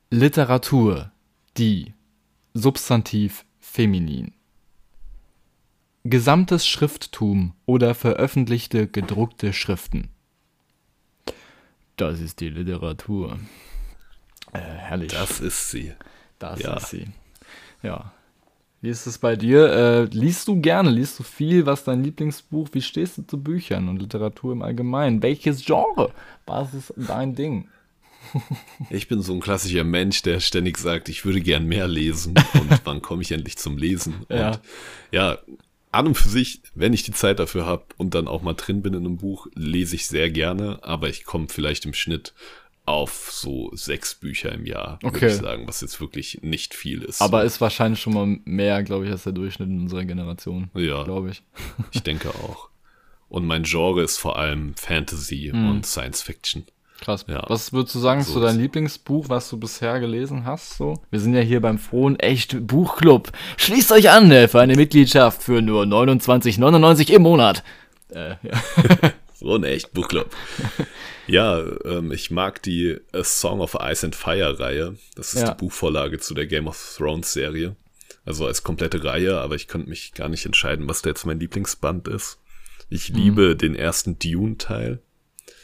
Literatur. 0.09 1.11
Die. 1.57 1.93
Substantiv 2.53 3.43
feminin. 3.59 4.33
Gesamtes 6.05 6.65
Schrifttum 6.65 7.55
oder 7.65 7.93
veröffentlichte 7.93 8.87
gedruckte 8.87 9.51
Schriften. 9.51 10.11
Das 11.97 12.21
ist 12.21 12.39
die 12.39 12.47
Literatur. 12.47 13.37
Äh, 14.53 14.59
herrlich. 14.59 15.11
Das 15.11 15.41
ist 15.41 15.71
sie. 15.71 15.93
Das 16.39 16.61
ja. 16.61 16.77
ist 16.77 16.89
sie. 16.89 17.07
Ja. 17.83 18.11
Wie 18.81 18.89
ist 18.89 19.05
es 19.05 19.17
bei 19.17 19.35
dir? 19.35 19.71
Äh, 19.71 20.03
liest 20.05 20.47
du 20.47 20.61
gerne? 20.61 20.89
Liest 20.89 21.19
du 21.19 21.23
viel? 21.23 21.65
Was 21.65 21.79
ist 21.79 21.87
dein 21.89 22.03
Lieblingsbuch? 22.03 22.69
Wie 22.71 22.81
stehst 22.81 23.17
du 23.17 23.23
zu 23.23 23.41
Büchern 23.41 23.89
und 23.89 24.01
Literatur 24.01 24.53
im 24.53 24.61
Allgemeinen? 24.61 25.21
Welches 25.21 25.65
Genre? 25.65 26.13
Was 26.45 26.73
ist 26.73 26.93
dein 26.95 27.35
Ding? 27.35 27.67
Ich 28.89 29.07
bin 29.07 29.21
so 29.21 29.33
ein 29.33 29.39
klassischer 29.39 29.83
Mensch, 29.83 30.21
der 30.21 30.39
ständig 30.39 30.77
sagt, 30.77 31.09
ich 31.09 31.25
würde 31.25 31.41
gern 31.41 31.65
mehr 31.65 31.87
lesen 31.87 32.35
und 32.53 32.81
wann 32.83 33.01
komme 33.01 33.21
ich 33.21 33.31
endlich 33.31 33.57
zum 33.57 33.77
Lesen? 33.77 34.25
Ja. 34.29 34.49
Und 34.49 34.59
ja, 35.11 35.37
an 35.91 36.07
und 36.07 36.15
für 36.15 36.29
sich, 36.29 36.61
wenn 36.75 36.93
ich 36.93 37.03
die 37.03 37.13
Zeit 37.13 37.39
dafür 37.39 37.65
habe 37.65 37.85
und 37.97 38.13
dann 38.13 38.27
auch 38.27 38.41
mal 38.41 38.53
drin 38.53 38.81
bin 38.81 38.93
in 38.93 39.05
einem 39.05 39.17
Buch, 39.17 39.47
lese 39.55 39.95
ich 39.95 40.07
sehr 40.07 40.29
gerne, 40.29 40.79
aber 40.83 41.09
ich 41.09 41.23
komme 41.23 41.47
vielleicht 41.49 41.85
im 41.85 41.93
Schnitt 41.93 42.33
auf 42.89 43.29
so 43.31 43.69
sechs 43.73 44.15
Bücher 44.15 44.51
im 44.51 44.65
Jahr, 44.65 44.97
okay. 45.03 45.21
würde 45.21 45.27
ich 45.27 45.41
sagen, 45.41 45.67
was 45.67 45.81
jetzt 45.81 46.01
wirklich 46.01 46.39
nicht 46.41 46.73
viel 46.73 47.03
ist. 47.03 47.21
Aber 47.21 47.43
ist 47.43 47.61
wahrscheinlich 47.61 48.01
schon 48.01 48.13
mal 48.13 48.39
mehr, 48.45 48.81
glaube 48.81 49.05
ich, 49.05 49.11
als 49.11 49.23
der 49.23 49.33
Durchschnitt 49.33 49.69
in 49.69 49.81
unserer 49.81 50.05
Generation. 50.05 50.71
Ja. 50.73 51.03
Glaube 51.03 51.29
ich. 51.29 51.43
ich 51.91 52.01
denke 52.01 52.29
auch. 52.29 52.69
Und 53.29 53.45
mein 53.45 53.61
Genre 53.61 54.01
ist 54.01 54.17
vor 54.17 54.39
allem 54.39 54.73
Fantasy 54.75 55.51
mm. 55.53 55.69
und 55.69 55.85
Science 55.85 56.23
Fiction. 56.23 56.65
Krass. 56.99 57.25
Ja. 57.27 57.45
Was 57.47 57.71
würdest 57.73 57.93
du 57.93 57.99
sagen, 57.99 58.23
so 58.23 58.29
ist 58.29 58.33
so 58.33 58.41
dein 58.41 58.57
Lieblingsbuch, 58.57 59.29
was 59.29 59.49
du 59.51 59.57
bisher 59.57 59.99
gelesen 59.99 60.45
hast? 60.45 60.75
So? 60.77 60.95
Wir 61.11 61.19
sind 61.19 61.35
ja 61.35 61.41
hier 61.41 61.61
beim 61.61 61.77
frohen 61.77 62.19
Echt 62.19 62.65
Buchclub. 62.65 63.31
Schließt 63.57 63.91
euch 63.91 64.09
an 64.09 64.31
für 64.47 64.59
eine 64.59 64.75
Mitgliedschaft 64.75 65.43
für 65.43 65.61
nur 65.61 65.83
29,99 65.83 67.11
im 67.11 67.21
Monat. 67.21 67.63
Äh, 68.09 68.31
ja. 68.41 68.61
so 69.35 69.53
ein 69.53 69.63
Echt 69.63 69.93
Buchclub. 69.93 70.35
Ja, 71.29 71.63
ähm, 71.85 72.11
ich 72.11 72.31
mag 72.31 72.61
die 72.63 72.97
A 73.11 73.23
Song 73.23 73.61
of 73.61 73.77
Ice 73.79 74.05
and 74.05 74.15
Fire 74.15 74.59
Reihe. 74.59 74.97
Das 75.15 75.33
ist 75.33 75.41
ja. 75.41 75.51
die 75.51 75.57
Buchvorlage 75.57 76.19
zu 76.19 76.33
der 76.33 76.47
Game 76.47 76.67
of 76.67 76.95
Thrones 76.97 77.33
Serie. 77.33 77.75
Also 78.25 78.45
als 78.45 78.63
komplette 78.63 79.03
Reihe, 79.03 79.39
aber 79.39 79.55
ich 79.55 79.67
könnte 79.67 79.89
mich 79.89 80.13
gar 80.13 80.29
nicht 80.29 80.45
entscheiden, 80.45 80.87
was 80.87 81.01
da 81.01 81.09
jetzt 81.09 81.25
mein 81.25 81.39
Lieblingsband 81.39 82.07
ist. 82.07 82.39
Ich 82.89 83.11
mhm. 83.11 83.17
liebe 83.17 83.55
den 83.55 83.75
ersten 83.75 84.19
Dune-Teil. 84.19 85.01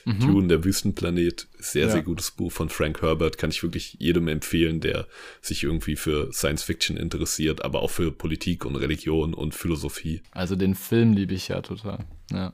Mhm. 0.05 0.19
Dune, 0.19 0.48
der 0.48 0.63
Wüstenplanet, 0.63 1.48
sehr, 1.57 1.88
ja. 1.88 1.91
sehr 1.91 2.03
gutes 2.03 2.29
Buch 2.29 2.51
von 2.51 2.69
Frank 2.69 3.01
Herbert, 3.01 3.39
kann 3.39 3.50
ich 3.50 3.63
wirklich 3.63 3.98
jedem 4.00 4.27
empfehlen, 4.27 4.79
der 4.79 5.07
sich 5.41 5.63
irgendwie 5.63 5.95
für 5.95 6.31
Science 6.31 6.62
Fiction 6.62 6.95
interessiert, 6.95 7.65
aber 7.65 7.81
auch 7.81 7.89
für 7.89 8.12
Politik 8.12 8.65
und 8.65 8.75
Religion 8.75 9.34
und 9.34 9.55
Philosophie. 9.55 10.22
Also 10.29 10.55
den 10.55 10.75
Film 10.75 11.13
liebe 11.13 11.34
ich 11.34 11.48
ja 11.48 11.62
total. 11.62 12.05
Ja, 12.31 12.53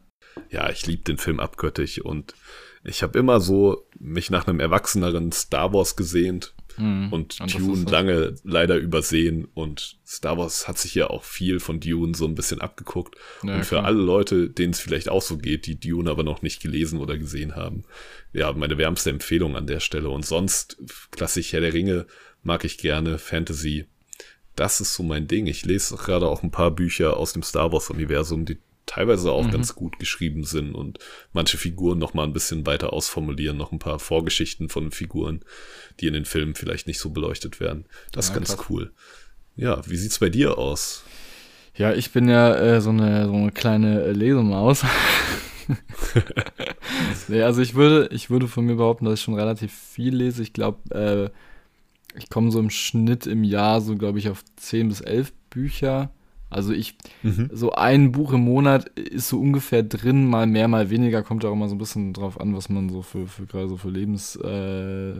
ja 0.49 0.69
ich 0.69 0.87
liebe 0.87 1.03
den 1.03 1.17
Film 1.17 1.41
abgöttisch 1.41 1.99
und 1.99 2.33
ich 2.83 3.03
habe 3.03 3.19
immer 3.19 3.39
so 3.39 3.85
mich 3.99 4.29
nach 4.31 4.47
einem 4.47 4.59
erwachseneren 4.59 5.31
Star 5.31 5.73
Wars 5.73 5.95
gesehnt 5.95 6.53
mhm. 6.77 7.11
und, 7.11 7.39
und 7.39 7.59
Dune 7.59 7.89
lange 7.89 8.35
leider 8.43 8.77
übersehen 8.77 9.45
und 9.53 9.99
Star 10.05 10.37
Wars 10.37 10.67
hat 10.67 10.77
sich 10.77 10.95
ja 10.95 11.09
auch 11.09 11.23
viel 11.23 11.59
von 11.59 11.79
Dune 11.79 12.15
so 12.15 12.25
ein 12.25 12.35
bisschen 12.35 12.61
abgeguckt 12.61 13.15
ja, 13.43 13.55
und 13.55 13.65
für 13.65 13.75
klar. 13.75 13.85
alle 13.85 14.01
Leute, 14.01 14.49
denen 14.49 14.73
es 14.73 14.79
vielleicht 14.79 15.09
auch 15.09 15.21
so 15.21 15.37
geht, 15.37 15.67
die 15.67 15.79
Dune 15.79 16.09
aber 16.09 16.23
noch 16.23 16.41
nicht 16.41 16.61
gelesen 16.61 16.99
oder 16.99 17.17
gesehen 17.17 17.55
haben, 17.55 17.83
ja, 18.33 18.51
meine 18.53 18.77
wärmste 18.77 19.11
Empfehlung 19.11 19.55
an 19.55 19.67
der 19.67 19.79
Stelle 19.79 20.09
und 20.09 20.25
sonst 20.25 20.77
klassisch 21.11 21.53
Herr 21.53 21.61
der 21.61 21.73
Ringe 21.73 22.07
mag 22.43 22.65
ich 22.65 22.77
gerne, 22.77 23.19
Fantasy, 23.19 23.85
das 24.55 24.81
ist 24.81 24.93
so 24.93 25.03
mein 25.03 25.27
Ding. 25.27 25.47
Ich 25.47 25.65
lese 25.65 25.95
gerade 25.95 26.27
auch 26.27 26.43
ein 26.43 26.51
paar 26.51 26.71
Bücher 26.71 27.17
aus 27.17 27.33
dem 27.33 27.43
Star 27.43 27.71
Wars 27.71 27.89
Universum, 27.89 28.45
die 28.45 28.57
teilweise 28.91 29.31
auch 29.31 29.45
mhm. 29.45 29.51
ganz 29.51 29.73
gut 29.73 29.99
geschrieben 29.99 30.43
sind 30.43 30.75
und 30.75 30.99
manche 31.31 31.57
Figuren 31.57 31.97
noch 31.97 32.13
mal 32.13 32.25
ein 32.25 32.33
bisschen 32.33 32.65
weiter 32.65 32.91
ausformulieren, 32.91 33.55
noch 33.55 33.71
ein 33.71 33.79
paar 33.79 33.99
Vorgeschichten 33.99 34.67
von 34.67 34.91
Figuren, 34.91 35.45
die 36.01 36.07
in 36.07 36.13
den 36.13 36.25
Filmen 36.25 36.55
vielleicht 36.55 36.87
nicht 36.87 36.99
so 36.99 37.09
beleuchtet 37.09 37.61
werden. 37.61 37.85
Das 38.11 38.27
ja, 38.27 38.31
ist 38.31 38.35
ganz 38.35 38.57
krass. 38.57 38.69
cool. 38.69 38.91
Ja, 39.55 39.81
wie 39.87 39.95
sieht's 39.95 40.19
bei 40.19 40.27
dir 40.27 40.57
aus? 40.57 41.03
Ja, 41.73 41.93
ich 41.93 42.11
bin 42.11 42.27
ja 42.27 42.53
äh, 42.53 42.81
so, 42.81 42.89
eine, 42.89 43.27
so 43.27 43.33
eine 43.33 43.51
kleine 43.53 44.03
äh, 44.03 44.11
Lesemaus. 44.11 44.83
nee, 47.29 47.43
also 47.43 47.61
ich 47.61 47.75
würde, 47.75 48.09
ich 48.11 48.29
würde 48.29 48.49
von 48.49 48.65
mir 48.65 48.75
behaupten, 48.75 49.05
dass 49.05 49.19
ich 49.19 49.23
schon 49.23 49.35
relativ 49.35 49.71
viel 49.71 50.13
lese. 50.13 50.43
Ich 50.43 50.51
glaube, 50.51 50.93
äh, 50.93 52.17
ich 52.17 52.29
komme 52.29 52.51
so 52.51 52.59
im 52.59 52.69
Schnitt 52.69 53.25
im 53.25 53.45
Jahr 53.45 53.79
so, 53.79 53.95
glaube 53.95 54.19
ich, 54.19 54.27
auf 54.27 54.43
10 54.57 54.89
bis 54.89 54.99
11 54.99 55.31
Bücher. 55.49 56.11
Also 56.51 56.73
ich, 56.73 56.95
mhm. 57.23 57.49
so 57.51 57.71
ein 57.71 58.11
Buch 58.11 58.33
im 58.33 58.41
Monat 58.41 58.89
ist 58.89 59.29
so 59.29 59.39
ungefähr 59.39 59.83
drin, 59.83 60.27
mal 60.27 60.45
mehr, 60.45 60.67
mal 60.67 60.89
weniger, 60.89 61.23
kommt 61.23 61.45
auch 61.45 61.53
immer 61.53 61.69
so 61.69 61.75
ein 61.75 61.79
bisschen 61.79 62.13
drauf 62.13 62.39
an, 62.39 62.55
was 62.55 62.67
man 62.67 62.89
so 62.89 63.01
für, 63.01 63.25
für 63.25 63.45
gerade 63.45 63.69
so 63.69 63.77
für 63.77 63.89
Lebens, 63.89 64.35
äh, 64.35 65.11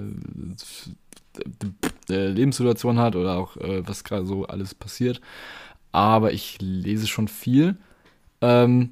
äh, 2.09 2.27
Lebenssituation 2.27 2.99
hat 2.99 3.15
oder 3.15 3.37
auch 3.37 3.55
äh, 3.57 3.87
was 3.87 4.03
gerade 4.03 4.25
so 4.25 4.45
alles 4.45 4.75
passiert. 4.75 5.21
Aber 5.93 6.33
ich 6.33 6.57
lese 6.59 7.07
schon 7.07 7.29
viel. 7.29 7.77
Ähm, 8.41 8.91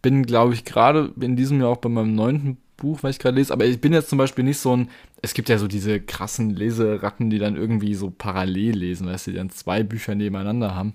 bin, 0.00 0.24
glaube 0.24 0.54
ich, 0.54 0.64
gerade 0.64 1.12
in 1.20 1.34
diesem 1.34 1.60
Jahr 1.60 1.70
auch 1.70 1.78
bei 1.78 1.88
meinem 1.88 2.14
neunten 2.14 2.58
Buch, 2.76 3.02
was 3.02 3.16
ich 3.16 3.18
gerade 3.18 3.36
lese. 3.36 3.52
Aber 3.52 3.64
ich 3.64 3.80
bin 3.80 3.92
jetzt 3.92 4.10
zum 4.10 4.18
Beispiel 4.18 4.44
nicht 4.44 4.58
so 4.58 4.76
ein. 4.76 4.90
Es 5.22 5.34
gibt 5.34 5.48
ja 5.48 5.58
so 5.58 5.66
diese 5.66 6.00
krassen 6.00 6.50
Leseratten, 6.50 7.30
die 7.30 7.38
dann 7.38 7.56
irgendwie 7.56 7.94
so 7.94 8.10
parallel 8.10 8.76
lesen, 8.76 9.06
weißt 9.06 9.26
du, 9.26 9.30
die 9.32 9.38
dann 9.38 9.50
zwei 9.50 9.82
Bücher 9.82 10.14
nebeneinander 10.14 10.74
haben. 10.74 10.94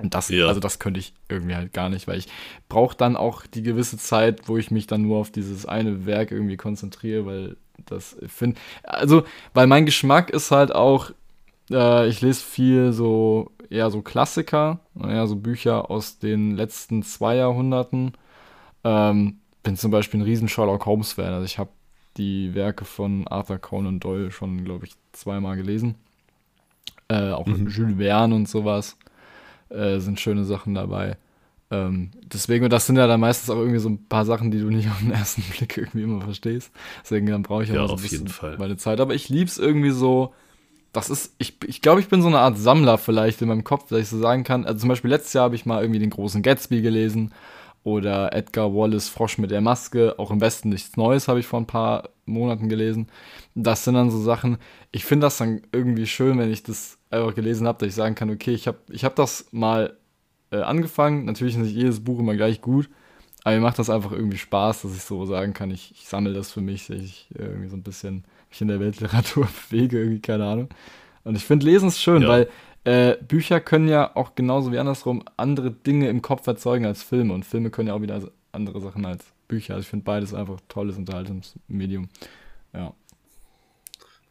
Und 0.00 0.14
das, 0.14 0.28
ja. 0.28 0.46
also 0.46 0.60
das 0.60 0.78
könnte 0.78 1.00
ich 1.00 1.12
irgendwie 1.28 1.54
halt 1.54 1.72
gar 1.72 1.88
nicht, 1.88 2.08
weil 2.08 2.18
ich 2.18 2.28
brauche 2.68 2.96
dann 2.96 3.16
auch 3.16 3.46
die 3.46 3.62
gewisse 3.62 3.98
Zeit, 3.98 4.48
wo 4.48 4.56
ich 4.56 4.70
mich 4.70 4.86
dann 4.86 5.02
nur 5.02 5.18
auf 5.18 5.30
dieses 5.30 5.66
eine 5.66 6.06
Werk 6.06 6.30
irgendwie 6.30 6.56
konzentriere, 6.56 7.26
weil 7.26 7.56
das 7.86 8.16
finde, 8.26 8.58
also, 8.82 9.24
weil 9.54 9.66
mein 9.66 9.86
Geschmack 9.86 10.30
ist 10.30 10.50
halt 10.50 10.74
auch, 10.74 11.10
äh, 11.70 12.08
ich 12.08 12.20
lese 12.20 12.42
viel 12.42 12.92
so, 12.92 13.52
eher 13.70 13.90
so 13.90 14.02
Klassiker, 14.02 14.80
eher 14.98 15.26
so 15.26 15.36
Bücher 15.36 15.90
aus 15.90 16.18
den 16.18 16.56
letzten 16.56 17.02
zwei 17.02 17.36
Jahrhunderten. 17.36 18.12
Ähm, 18.84 19.38
bin 19.62 19.76
zum 19.76 19.90
Beispiel 19.90 20.20
ein 20.20 20.24
riesen 20.24 20.48
Sherlock 20.48 20.86
Holmes-Fan, 20.86 21.32
also 21.32 21.44
ich 21.44 21.58
habe 21.58 21.70
die 22.16 22.54
Werke 22.54 22.84
von 22.84 23.26
Arthur 23.28 23.58
Conan 23.58 24.00
Doyle 24.00 24.30
schon, 24.30 24.64
glaube 24.64 24.86
ich, 24.86 24.94
zweimal 25.12 25.56
gelesen. 25.56 25.94
Äh, 27.08 27.30
auch 27.30 27.46
mhm. 27.46 27.68
Jules 27.68 27.96
Verne 27.96 28.34
und 28.34 28.48
sowas 28.48 28.96
äh, 29.72 29.98
sind 30.00 30.20
schöne 30.20 30.44
Sachen 30.44 30.74
dabei. 30.74 31.16
Ähm, 31.70 32.10
deswegen, 32.22 32.64
und 32.64 32.72
das 32.72 32.86
sind 32.86 32.96
ja 32.96 33.06
dann 33.06 33.20
meistens 33.20 33.48
auch 33.48 33.56
irgendwie 33.56 33.78
so 33.78 33.88
ein 33.88 34.06
paar 34.06 34.26
Sachen, 34.26 34.50
die 34.50 34.60
du 34.60 34.68
nicht 34.68 34.88
auf 34.90 34.98
den 34.98 35.12
ersten 35.12 35.42
Blick 35.42 35.76
irgendwie 35.78 36.02
immer 36.02 36.20
verstehst. 36.20 36.70
Deswegen 37.02 37.26
dann 37.26 37.42
brauche 37.42 37.64
ich 37.64 37.70
ja, 37.70 37.86
so 37.86 37.94
ein 37.94 38.02
bisschen 38.02 38.30
meine 38.58 38.76
Zeit. 38.76 39.00
Aber 39.00 39.14
ich 39.14 39.28
liebe 39.28 39.46
es 39.46 39.58
irgendwie 39.58 39.90
so. 39.90 40.34
Das 40.92 41.08
ist, 41.08 41.34
ich, 41.38 41.56
ich 41.66 41.80
glaube, 41.80 42.00
ich 42.00 42.08
bin 42.08 42.20
so 42.20 42.28
eine 42.28 42.40
Art 42.40 42.58
Sammler 42.58 42.98
vielleicht 42.98 43.40
in 43.40 43.48
meinem 43.48 43.64
Kopf, 43.64 43.88
dass 43.88 43.98
ich 43.98 44.08
so 44.08 44.18
sagen 44.18 44.44
kann. 44.44 44.66
Also 44.66 44.80
zum 44.80 44.90
Beispiel 44.90 45.08
letztes 45.10 45.32
Jahr 45.32 45.44
habe 45.44 45.54
ich 45.54 45.64
mal 45.64 45.80
irgendwie 45.80 46.00
den 46.00 46.10
großen 46.10 46.42
Gatsby 46.42 46.82
gelesen 46.82 47.32
oder 47.82 48.34
Edgar 48.34 48.74
Wallace 48.74 49.08
Frosch 49.08 49.38
mit 49.38 49.50
der 49.50 49.62
Maske. 49.62 50.18
Auch 50.18 50.30
im 50.30 50.42
Westen 50.42 50.68
nichts 50.68 50.98
Neues 50.98 51.28
habe 51.28 51.40
ich 51.40 51.46
vor 51.46 51.60
ein 51.60 51.66
paar 51.66 52.10
Monaten 52.26 52.68
gelesen. 52.68 53.08
Das 53.54 53.84
sind 53.84 53.94
dann 53.94 54.10
so 54.10 54.20
Sachen, 54.20 54.58
ich 54.90 55.06
finde 55.06 55.26
das 55.26 55.38
dann 55.38 55.62
irgendwie 55.72 56.06
schön, 56.06 56.38
wenn 56.38 56.52
ich 56.52 56.62
das 56.62 56.98
einfach 57.12 57.34
gelesen 57.34 57.66
habe, 57.66 57.78
dass 57.78 57.88
ich 57.88 57.94
sagen 57.94 58.14
kann, 58.14 58.30
okay, 58.30 58.52
ich 58.52 58.66
habe 58.66 58.78
ich 58.90 59.04
hab 59.04 59.16
das 59.16 59.46
mal 59.52 59.96
äh, 60.50 60.60
angefangen. 60.60 61.24
Natürlich 61.24 61.54
ist 61.54 61.62
nicht 61.62 61.74
jedes 61.74 62.02
Buch 62.02 62.18
immer 62.18 62.34
gleich 62.34 62.60
gut, 62.60 62.88
aber 63.44 63.54
mir 63.56 63.62
macht 63.62 63.78
das 63.78 63.90
einfach 63.90 64.12
irgendwie 64.12 64.38
Spaß, 64.38 64.82
dass 64.82 64.96
ich 64.96 65.02
so 65.02 65.24
sagen 65.26 65.52
kann, 65.52 65.70
ich, 65.70 65.92
ich 65.92 66.08
sammle 66.08 66.32
das 66.32 66.52
für 66.52 66.60
mich, 66.60 66.86
dass 66.86 66.98
ich 66.98 67.28
irgendwie 67.36 67.68
so 67.68 67.76
ein 67.76 67.82
bisschen 67.82 68.24
mich 68.50 68.60
in 68.60 68.68
der 68.68 68.80
Weltliteratur 68.80 69.48
bewege, 69.70 69.98
irgendwie, 69.98 70.20
keine 70.20 70.46
Ahnung. 70.46 70.68
Und 71.24 71.36
ich 71.36 71.44
finde 71.44 71.66
Lesen 71.66 71.88
ist 71.88 72.00
schön, 72.00 72.22
ja. 72.22 72.28
weil 72.28 72.48
äh, 72.84 73.16
Bücher 73.22 73.60
können 73.60 73.88
ja 73.88 74.14
auch 74.16 74.34
genauso 74.34 74.72
wie 74.72 74.78
andersrum 74.78 75.22
andere 75.36 75.70
Dinge 75.70 76.08
im 76.08 76.20
Kopf 76.20 76.46
erzeugen 76.46 76.84
als 76.84 77.02
Filme. 77.02 77.32
Und 77.32 77.44
Filme 77.44 77.70
können 77.70 77.88
ja 77.88 77.94
auch 77.94 78.02
wieder 78.02 78.20
andere 78.50 78.80
Sachen 78.80 79.04
als 79.06 79.24
Bücher. 79.46 79.74
Also 79.74 79.82
ich 79.82 79.88
finde 79.88 80.04
beides 80.04 80.34
einfach 80.34 80.58
tolles 80.68 80.96
Unterhaltungsmedium. 80.96 82.08
Ja. 82.74 82.94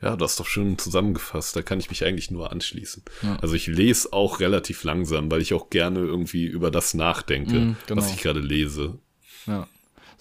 Ja, 0.01 0.15
du 0.15 0.25
hast 0.25 0.39
doch 0.39 0.47
schön 0.47 0.77
zusammengefasst. 0.77 1.55
Da 1.55 1.61
kann 1.61 1.79
ich 1.79 1.89
mich 1.89 2.03
eigentlich 2.03 2.31
nur 2.31 2.51
anschließen. 2.51 3.03
Ja. 3.21 3.37
Also 3.41 3.53
ich 3.55 3.67
lese 3.67 4.11
auch 4.13 4.39
relativ 4.39 4.83
langsam, 4.83 5.29
weil 5.29 5.41
ich 5.41 5.53
auch 5.53 5.69
gerne 5.69 5.99
irgendwie 5.99 6.45
über 6.45 6.71
das 6.71 6.93
nachdenke, 6.93 7.53
Mm, 7.59 7.77
genau. 7.87 8.01
was 8.01 8.11
ich 8.13 8.21
gerade 8.21 8.39
lese. 8.39 8.97
Ja. 9.45 9.67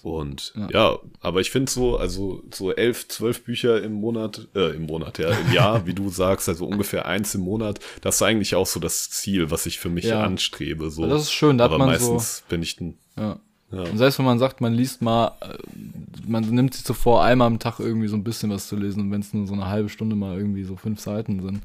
Und 0.03 0.55
Ja. 0.57 0.69
ja, 0.73 0.99
aber 1.21 1.40
ich 1.43 1.51
finde 1.51 1.71
so, 1.71 1.99
also 1.99 2.43
so 2.55 2.73
elf, 2.73 3.07
zwölf 3.09 3.43
Bücher 3.45 3.83
im 3.83 3.93
Monat, 3.93 4.49
äh, 4.55 4.75
im 4.75 4.87
Monat, 4.87 5.19
ja, 5.19 5.29
im 5.31 5.53
Jahr, 5.53 5.85
wie 5.87 5.93
du 5.95 6.09
sagst, 6.09 6.49
also 6.49 6.66
ungefähr 6.66 7.05
eins 7.07 7.35
im 7.35 7.43
Monat, 7.43 7.81
das 8.01 8.16
ist 8.16 8.23
eigentlich 8.23 8.55
auch 8.55 8.66
so 8.66 8.81
das 8.81 9.11
Ziel, 9.11 9.51
was 9.51 9.66
ich 9.66 9.79
für 9.79 9.90
mich 9.90 10.07
Ja. 10.07 10.23
anstrebe. 10.23 10.90
So. 10.90 11.07
Das 11.07 11.23
ist 11.23 11.33
schön, 11.33 11.59
da 11.59 11.64
hat 11.64 11.73
aber 11.73 11.85
man 11.87 11.99
so- 11.99 12.14
meistens 12.14 12.45
bin 12.49 12.62
ich 12.62 12.81
ein, 12.81 12.97
Ja. 13.19 13.38
Ja, 13.72 13.83
Und 13.83 13.98
selbst 13.98 14.18
wenn 14.18 14.26
man 14.26 14.38
sagt, 14.38 14.61
man 14.61 14.74
liest 14.74 15.00
mal, 15.02 15.33
äh, 15.40 15.56
man 16.26 16.44
nimmt 16.44 16.74
sich 16.74 16.85
so 16.85 16.94
vor, 16.94 17.22
einmal 17.22 17.46
am 17.46 17.59
Tag 17.59 17.78
irgendwie 17.78 18.09
so 18.09 18.16
ein 18.16 18.24
bisschen 18.24 18.50
was 18.50 18.66
zu 18.66 18.76
lesen 18.76 19.00
und 19.00 19.11
wenn 19.12 19.20
es 19.20 19.33
nur 19.33 19.46
so 19.46 19.54
eine 19.54 19.68
halbe 19.68 19.88
Stunde 19.88 20.16
mal 20.16 20.37
irgendwie 20.37 20.64
so 20.64 20.76
fünf 20.76 21.00
Seiten 21.00 21.40
sind, 21.42 21.62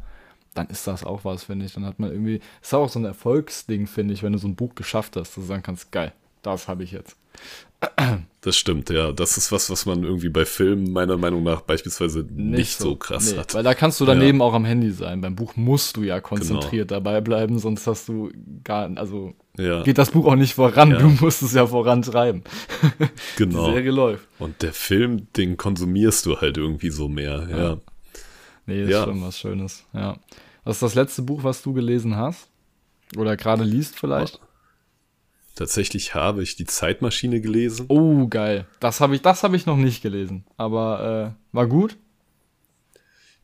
dann 0.53 0.67
ist 0.67 0.87
das 0.87 1.03
auch 1.03 1.25
was, 1.25 1.43
finde 1.43 1.65
ich. 1.65 1.73
Dann 1.73 1.85
hat 1.85 1.99
man 1.99 2.11
irgendwie, 2.11 2.39
ist 2.61 2.73
auch 2.73 2.89
so 2.89 2.99
ein 2.99 3.05
Erfolgsding, 3.05 3.87
finde 3.87 4.13
ich, 4.13 4.23
wenn 4.23 4.33
du 4.33 4.39
so 4.39 4.47
ein 4.47 4.55
Buch 4.55 4.75
geschafft 4.75 5.15
hast, 5.15 5.29
dass 5.29 5.35
du 5.35 5.41
sagen 5.41 5.63
kannst, 5.63 5.91
geil, 5.91 6.13
das 6.43 6.67
habe 6.67 6.83
ich 6.83 6.91
jetzt. 6.91 7.17
das 8.41 8.55
stimmt, 8.55 8.89
ja. 8.89 9.11
Das 9.11 9.35
ist 9.37 9.51
was, 9.51 9.69
was 9.69 9.85
man 9.85 10.03
irgendwie 10.03 10.29
bei 10.29 10.45
Filmen 10.45 10.93
meiner 10.93 11.17
Meinung 11.17 11.43
nach 11.43 11.61
beispielsweise 11.61 12.25
nicht, 12.31 12.77
so, 12.77 12.95
krass 12.95 13.31
nee, 13.33 13.37
hat. 13.39 13.53
Weil 13.53 13.63
da 13.63 13.73
kannst 13.73 13.99
du 13.99 14.05
daneben 14.05 14.41
auch 14.41 14.53
am 14.53 14.63
Handy 14.63 14.91
sein. 14.91 15.21
Beim 15.21 15.35
Buch 15.35 15.55
musst 15.57 15.97
du 15.97 16.03
ja 16.03 16.21
konzentriert 16.21 16.87
Genau. 16.89 17.01
dabei 17.01 17.19
bleiben, 17.21 17.59
sonst 17.59 17.85
hast 17.87 18.07
du 18.07 18.31
gar, 18.63 18.89
also 18.95 19.33
Ja, 19.57 19.83
geht 19.83 19.97
das 19.97 20.11
Buch 20.11 20.25
auch 20.25 20.35
nicht 20.35 20.53
voran. 20.55 20.91
Ja. 20.91 20.97
Du 20.97 21.07
musst 21.09 21.41
es 21.41 21.53
ja 21.53 21.65
vorantreiben. 21.65 22.43
genau. 23.37 23.67
Die 23.67 23.73
Serie 23.73 23.91
läuft. 23.91 24.27
Und 24.39 24.61
der 24.61 24.73
Film, 24.73 25.27
den 25.33 25.57
konsumierst 25.57 26.25
du 26.25 26.39
halt 26.41 26.57
irgendwie 26.57 26.89
so 26.89 27.07
mehr, 27.07 27.47
ja. 27.49 27.57
Ja. 27.57 27.77
Nee, 28.65 28.83
ist 28.83 28.89
Ja. 28.89 29.03
schon 29.05 29.21
was 29.21 29.39
Schönes. 29.39 29.85
Ja. 29.93 30.17
Was 30.63 30.77
ist 30.77 30.81
das 30.83 30.95
letzte 30.95 31.21
Buch, 31.21 31.43
was 31.43 31.61
du 31.61 31.73
gelesen 31.73 32.15
hast? 32.17 32.47
Oder 33.17 33.37
gerade 33.37 33.63
liest 33.63 33.97
vielleicht? 33.97 34.39
Tatsächlich 35.55 36.15
habe 36.15 36.43
ich 36.43 36.55
die 36.57 36.65
Zeitmaschine 36.65 37.39
gelesen. 37.39 37.85
Oh, 37.87 38.27
geil. 38.27 38.65
Das 38.81 38.99
habe 38.99 39.15
ich, 39.15 39.21
das 39.21 39.43
habe 39.43 39.55
ich 39.55 39.65
noch 39.65 39.77
nicht 39.77 40.01
gelesen. 40.01 40.43
Aber 40.57 41.35
äh, 41.53 41.55
war 41.55 41.67
gut. 41.67 41.95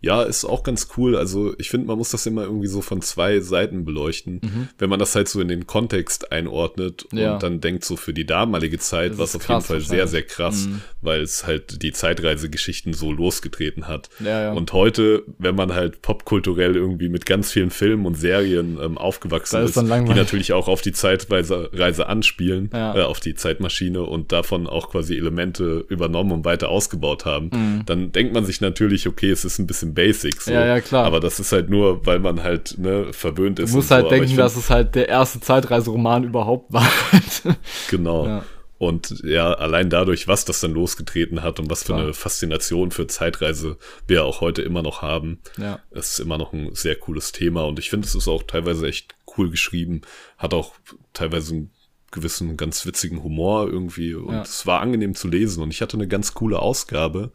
Ja, 0.02 0.24
ist 0.24 0.46
auch 0.46 0.64
ganz 0.64 0.88
cool. 0.98 1.16
Also 1.16 1.54
ich 1.60 1.70
finde, 1.70 1.88
man 1.88 1.98
muss 1.98 2.10
das 2.10 2.26
immer 2.26 2.44
irgendwie 2.44 2.68
so 2.68 2.82
von 2.82 3.02
zwei 3.02 3.40
Seiten 3.40 3.86
beleuchten. 3.86 4.42
Wenn 4.80 4.90
man 4.90 5.00
das 5.00 5.16
halt 5.16 5.28
so 5.30 5.40
in 5.42 5.48
den 5.48 5.68
Kontext 5.68 6.32
einordnet 6.32 7.06
Mhm. 7.12 7.18
Ja. 7.20 7.34
und 7.36 7.44
dann 7.44 7.62
denkt 7.62 7.86
so 7.86 7.96
für 7.96 8.14
die 8.14 8.26
damalige 8.26 8.80
Zeit, 8.80 9.18
was 9.18 9.36
auf 9.36 9.44
krass 9.44 9.68
jeden 9.70 9.82
Fall 9.82 9.88
sehr, 9.88 10.08
sehr 10.08 10.24
krass, 10.24 10.66
Mhm. 10.68 10.82
weil 11.02 11.22
es 11.22 11.46
halt 11.46 11.82
die 11.84 11.92
Zeitreisegeschichten 11.92 12.94
so 12.94 13.12
losgetreten 13.12 13.88
hat. 13.88 14.10
Ja, 14.20 14.42
ja. 14.42 14.54
Und 14.54 14.74
heute, 14.74 15.24
wenn 15.38 15.56
man 15.56 15.74
halt 15.74 16.02
popkulturell 16.02 16.76
irgendwie 16.76 17.10
mit 17.10 17.26
ganz 17.26 17.52
vielen 17.52 17.70
Filmen 17.70 18.06
und 18.06 18.16
Serien 18.16 18.80
ähm, 18.82 18.98
aufgewachsen 18.98 19.58
Da 19.58 19.64
ist 19.64 19.78
ist, 19.78 19.82
die 19.82 20.14
natürlich 20.14 20.54
auch 20.54 20.68
auf 20.68 20.82
die 20.82 20.92
Zeitreise 20.94 21.70
Reise 21.74 22.08
anspielen, 22.08 22.70
äh, 22.74 23.02
auf 23.02 23.20
die 23.20 23.36
Zeitmaschine 23.36 24.02
und 24.04 24.32
davon 24.32 24.68
auch 24.68 24.90
quasi 24.92 25.16
Elemente 25.16 25.86
übernommen 25.90 26.32
und 26.32 26.46
weiter 26.46 26.70
ausgebaut 26.70 27.26
haben, 27.26 27.50
Mhm. 27.54 27.84
dann 27.86 28.12
denkt 28.12 28.34
man 28.34 28.46
sich 28.46 28.62
natürlich, 28.62 29.08
okay, 29.08 29.30
es 29.32 29.46
ist 29.46 29.60
ein 29.60 29.68
bisschen 29.68 29.91
basic. 29.94 30.42
So. 30.42 30.52
Ja, 30.52 30.66
ja, 30.66 30.82
klar. 30.82 31.06
Aber 31.06 31.20
das 31.20 31.40
ist 31.40 31.52
halt 31.52 31.70
nur, 31.70 32.06
weil 32.06 32.20
man 32.20 32.44
halt 32.44 32.78
ne, 32.78 33.14
verwöhnt 33.14 33.60
ist. 33.60 33.72
Du 33.72 33.78
musst 33.78 33.92
halt 33.92 34.06
so. 34.06 34.10
Denken, 34.10 34.30
ich 34.30 34.36
dass 34.36 34.56
es 34.56 34.70
halt 34.70 34.96
der 34.96 35.10
erste 35.10 35.40
Zeitreiseroman 35.40 36.24
überhaupt 36.24 36.72
war. 36.72 36.84
find, 36.84 37.58
Genau. 37.90 38.26
Ja. 38.26 38.44
Und 38.78 39.22
ja, 39.24 39.54
allein 39.54 39.92
dadurch, 39.92 40.28
was 40.28 40.44
das 40.44 40.60
dann 40.60 40.72
losgetreten 40.72 41.44
hat 41.44 41.60
und 41.60 41.70
was 41.70 41.82
für 41.84 41.94
Klar. 41.94 42.00
eine 42.00 42.14
Faszination 42.16 42.90
für 42.90 43.06
Zeitreise 43.06 43.78
wir 44.08 44.26
auch 44.26 44.42
heute 44.42 44.64
immer 44.64 44.82
noch 44.82 45.04
haben, 45.04 45.40
ja. 45.56 45.80
Es 45.92 46.14
ist 46.14 46.20
immer 46.20 46.40
noch 46.40 46.52
ein 46.52 46.74
sehr 46.74 46.96
cooles 46.96 47.32
Thema 47.32 47.64
und 47.66 47.78
ich 47.78 47.92
finde, 47.92 48.08
es 48.08 48.16
ist 48.16 48.28
auch 48.28 48.42
teilweise 48.42 48.88
echt 48.88 49.14
cool 49.38 49.52
geschrieben. 49.52 50.02
Hat 50.40 50.56
auch 50.56 50.74
teilweise 51.14 51.54
einen 51.54 51.72
gewissen, 52.12 52.58
ganz 52.58 52.86
witzigen 52.86 53.24
Humor 53.24 53.68
irgendwie 53.70 54.14
und 54.14 54.34
Ja. 54.34 54.42
es 54.42 54.66
war 54.68 54.82
angenehm 54.82 55.16
zu 55.16 55.28
lesen 55.28 55.64
und 55.64 55.72
ich 55.72 55.82
hatte 55.82 55.96
eine 55.98 56.08
ganz 56.08 56.34
coole 56.34 56.60
Ausgabe, 56.60 57.32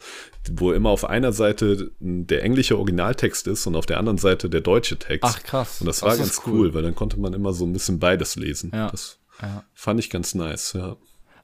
wo 0.50 0.72
immer 0.72 0.90
auf 0.90 1.04
einer 1.04 1.32
Seite 1.32 1.90
der 2.00 2.42
englische 2.44 2.76
Originaltext 2.78 3.46
ist 3.46 3.66
und 3.66 3.74
auf 3.76 3.86
der 3.86 3.98
anderen 3.98 4.18
Seite 4.18 4.48
der 4.50 4.60
deutsche 4.60 4.98
Text. 4.98 5.24
Ach, 5.24 5.42
krass. 5.42 5.80
Und 5.80 5.86
das, 5.86 5.96
Das 6.00 6.02
war 6.06 6.12
ist 6.14 6.18
ganz 6.18 6.40
cool. 6.46 6.52
cool. 6.60 6.74
weil 6.74 6.82
dann 6.82 6.94
konnte 6.94 7.18
man 7.18 7.32
immer 7.32 7.52
so 7.52 7.64
ein 7.64 7.72
bisschen 7.72 7.98
beides 7.98 8.36
lesen. 8.36 8.70
Ja. 8.74 8.90
Das 8.90 9.18
ja. 9.42 9.64
fand 9.74 9.98
ich 10.00 10.10
ganz 10.10 10.34
nice, 10.34 10.74
ja. 10.74 10.96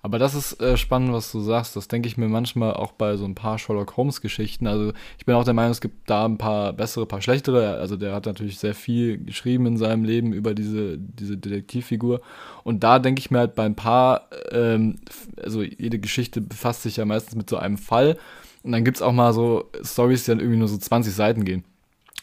Aber 0.05 0.19
das 0.19 0.35
ist 0.35 0.61
äh, 0.61 0.77
spannend, 0.77 1.13
was 1.13 1.31
du 1.31 1.39
sagst. 1.39 1.77
Das 1.77 1.87
denke 1.87 2.09
ich 2.09 2.17
mir 2.17 2.29
manchmal 2.29 2.75
auch 2.75 2.91
bei 2.91 3.17
so 3.17 3.25
ein 3.25 3.37
paar 3.37 3.59
Sherlock 3.59 3.97
Holmes 3.97 4.21
Geschichten. 4.21 4.67
Also 4.67 4.93
ich 5.17 5.27
bin 5.27 5.37
auch 5.37 5.45
der 5.45 5.55
Meinung, 5.55 5.71
es 5.71 5.81
gibt 5.81 6.11
da 6.11 6.25
ein 6.25 6.39
paar 6.39 6.73
bessere, 6.73 7.07
paar 7.07 7.23
schlechtere. 7.23 7.77
Also 7.77 7.97
der 7.97 8.13
hat 8.13 8.27
natürlich 8.27 8.59
sehr 8.59 8.75
viel 8.75 9.19
geschrieben 9.19 9.65
in 9.67 9.77
seinem 9.77 10.05
Leben 10.05 10.33
über 10.33 10.55
diese, 10.55 10.99
diese 10.99 11.37
Detektivfigur. 11.37 12.21
Und 12.65 12.83
da 12.83 12.99
denke 12.99 13.21
ich 13.21 13.31
mir 13.31 13.39
halt 13.39 13.55
bei 13.55 13.65
ein 13.65 13.77
paar, 13.77 14.29
ähm, 14.51 14.97
also 15.41 15.63
jede 15.63 16.01
Geschichte 16.01 16.41
befasst 16.41 16.83
sich 16.83 16.97
ja 16.97 17.05
meistens 17.05 17.37
mit 17.37 17.49
so 17.49 17.57
einem 17.57 17.79
Fall. 17.79 18.19
Und 18.65 18.73
dann 18.73 18.85
gibt 18.85 18.97
es 18.97 19.03
auch 19.03 19.13
mal 19.13 19.33
so 19.33 19.71
Stories, 19.85 20.25
die 20.25 20.33
dann 20.33 20.41
irgendwie 20.41 20.59
nur 20.59 20.69
so 20.69 20.79
20 20.79 21.15
Seiten 21.15 21.45
gehen. 21.45 21.63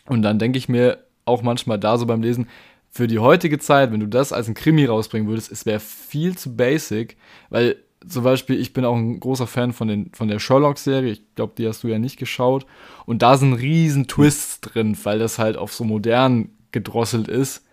Und 0.06 0.22
dann 0.22 0.38
denke 0.38 0.58
ich 0.58 0.68
mir 0.68 0.98
auch 1.24 1.44
manchmal 1.44 1.80
da 1.80 1.98
so 1.98 2.06
beim 2.06 2.22
Lesen, 2.22 2.48
für 2.92 3.08
die 3.08 3.20
heutige 3.20 3.60
Zeit, 3.60 3.92
wenn 3.92 4.00
du 4.00 4.08
das 4.08 4.34
als 4.34 4.48
ein 4.48 4.54
Krimi 4.56 4.86
rausbringen 4.86 5.28
würdest, 5.28 5.52
es 5.52 5.66
wäre 5.66 5.80
viel 5.80 6.38
zu 6.38 6.56
basic, 6.56 7.18
weil 7.50 7.78
zum 8.08 8.24
Beispiel, 8.24 8.60
ich 8.60 8.74
bin 8.74 8.86
auch 8.86 8.96
ein 8.96 9.20
großer 9.20 9.46
Fan 9.48 9.74
von, 9.74 9.88
den, 9.88 10.12
von 10.14 10.28
der 10.30 10.40
Sherlock-Serie, 10.40 11.12
ich 11.12 11.36
glaube, 11.36 11.54
die 11.58 11.68
hast 11.68 11.84
du 11.84 11.88
ja 11.88 12.00
nicht 12.00 12.18
geschaut, 12.18 12.66
und 13.06 13.22
da 13.22 13.38
sind 13.38 13.54
riesen 13.54 14.08
Twists 14.08 14.62
drin, 14.62 14.98
weil 15.04 15.20
das 15.20 15.38
halt 15.38 15.58
auf 15.58 15.74
so 15.74 15.84
modern 15.84 16.50
gedrosselt 16.72 17.28
ist. 17.28 17.66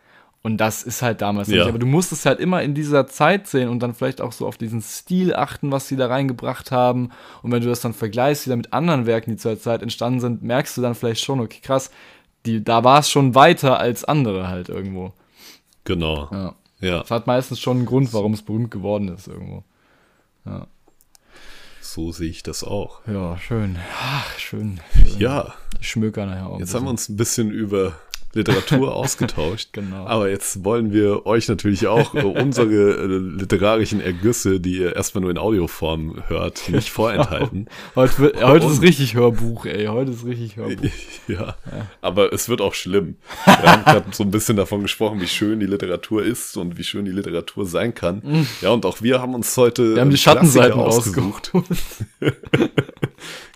Und 0.42 0.58
das 0.58 0.84
ist 0.84 1.02
halt 1.02 1.22
damals 1.22 1.48
Ja. 1.48 1.56
nicht. 1.56 1.68
Aber 1.68 1.78
du 1.80 1.86
musst 1.86 2.12
es 2.12 2.24
halt 2.24 2.38
immer 2.38 2.62
in 2.62 2.72
dieser 2.72 3.08
Zeit 3.08 3.48
sehen 3.48 3.68
und 3.68 3.80
dann 3.80 3.94
vielleicht 3.94 4.20
auch 4.20 4.30
so 4.30 4.46
auf 4.46 4.56
diesen 4.56 4.80
Stil 4.80 5.34
achten, 5.34 5.72
was 5.72 5.88
sie 5.88 5.96
da 5.96 6.06
reingebracht 6.06 6.70
haben. 6.70 7.10
Und 7.42 7.50
wenn 7.50 7.62
du 7.62 7.68
das 7.68 7.80
dann 7.80 7.94
vergleichst 7.94 8.46
wieder 8.46 8.56
mit 8.56 8.72
anderen 8.72 9.06
Werken, 9.06 9.32
die 9.32 9.38
zur 9.38 9.58
Zeit 9.58 9.82
entstanden 9.82 10.20
sind, 10.20 10.44
merkst 10.44 10.76
du 10.76 10.82
dann 10.82 10.94
vielleicht 10.94 11.24
schon, 11.24 11.40
okay, 11.40 11.58
krass, 11.60 11.90
die, 12.46 12.62
da 12.64 12.84
war 12.84 13.00
es 13.00 13.10
schon 13.10 13.34
weiter 13.34 13.78
als 13.78 14.04
andere 14.04 14.48
halt 14.48 14.68
irgendwo. 14.68 15.12
Genau. 15.84 16.28
Ja. 16.32 16.54
Ja, 16.80 16.98
Das 17.00 17.10
hat 17.10 17.26
meistens 17.26 17.58
schon 17.58 17.78
einen 17.78 17.86
Grund, 17.86 18.12
warum 18.12 18.34
es 18.34 18.42
berühmt 18.42 18.70
geworden 18.70 19.08
ist 19.08 19.28
irgendwo. 19.28 19.64
Ja, 20.44 20.66
so 21.80 22.12
sehe 22.12 22.28
ich 22.28 22.42
das 22.42 22.62
auch. 22.64 23.00
ja 23.06 23.38
schön. 23.38 23.78
Ach, 23.98 24.38
schön. 24.38 24.80
Ja, 25.18 25.54
Ich 25.80 25.88
schmöker 25.88 26.26
nachher 26.26 26.48
auch. 26.48 26.58
Jetzt 26.58 26.74
haben 26.74 26.84
wir 26.84 26.90
uns 26.90 27.08
ein 27.08 27.16
bisschen 27.16 27.50
über 27.50 27.94
Literatur 28.36 28.94
ausgetauscht. 28.96 29.70
Genau. 29.72 30.06
Aber 30.06 30.28
jetzt 30.30 30.64
wollen 30.64 30.92
wir 30.92 31.26
euch 31.26 31.48
natürlich 31.48 31.86
auch 31.86 32.14
äh, 32.14 32.22
unsere 32.24 32.96
äh, 32.96 33.06
literarischen 33.06 34.00
Ergüsse, 34.00 34.60
die 34.60 34.78
ihr 34.78 34.94
erstmal 34.94 35.22
nur 35.22 35.30
in 35.30 35.38
Audioform 35.38 36.22
hört, 36.28 36.68
nicht 36.68 36.90
vorenthalten. 36.90 37.66
Heute, 37.94 38.18
wird, 38.18 38.42
heute 38.42 38.66
ist 38.66 38.82
richtig 38.82 39.14
Hörbuch, 39.14 39.66
ey. 39.66 39.86
Heute 39.86 40.12
ist 40.12 40.24
richtig 40.24 40.56
Hörbuch. 40.56 40.76
Ja, 41.28 41.56
aber 42.02 42.32
es 42.32 42.48
wird 42.48 42.60
auch 42.60 42.74
schlimm. 42.74 43.16
Wir 43.46 43.72
haben 43.72 43.84
gerade 43.84 44.06
so 44.12 44.22
ein 44.22 44.30
bisschen 44.30 44.56
davon 44.56 44.82
gesprochen, 44.82 45.20
wie 45.20 45.26
schön 45.26 45.58
die 45.58 45.66
Literatur 45.66 46.22
ist 46.22 46.56
und 46.56 46.78
wie 46.78 46.84
schön 46.84 47.04
die 47.04 47.10
Literatur 47.10 47.66
sein 47.66 47.94
kann. 47.94 48.46
Ja, 48.60 48.70
und 48.70 48.86
auch 48.86 49.02
wir 49.02 49.20
haben 49.20 49.34
uns 49.34 49.56
heute 49.56 49.86
Mhm. 49.86 49.94
Wir 49.94 50.00
haben 50.02 50.10
die 50.10 50.16
Schattenseiten 50.16 50.80
Klassiker 50.80 51.22
rausgesucht. 51.22 51.52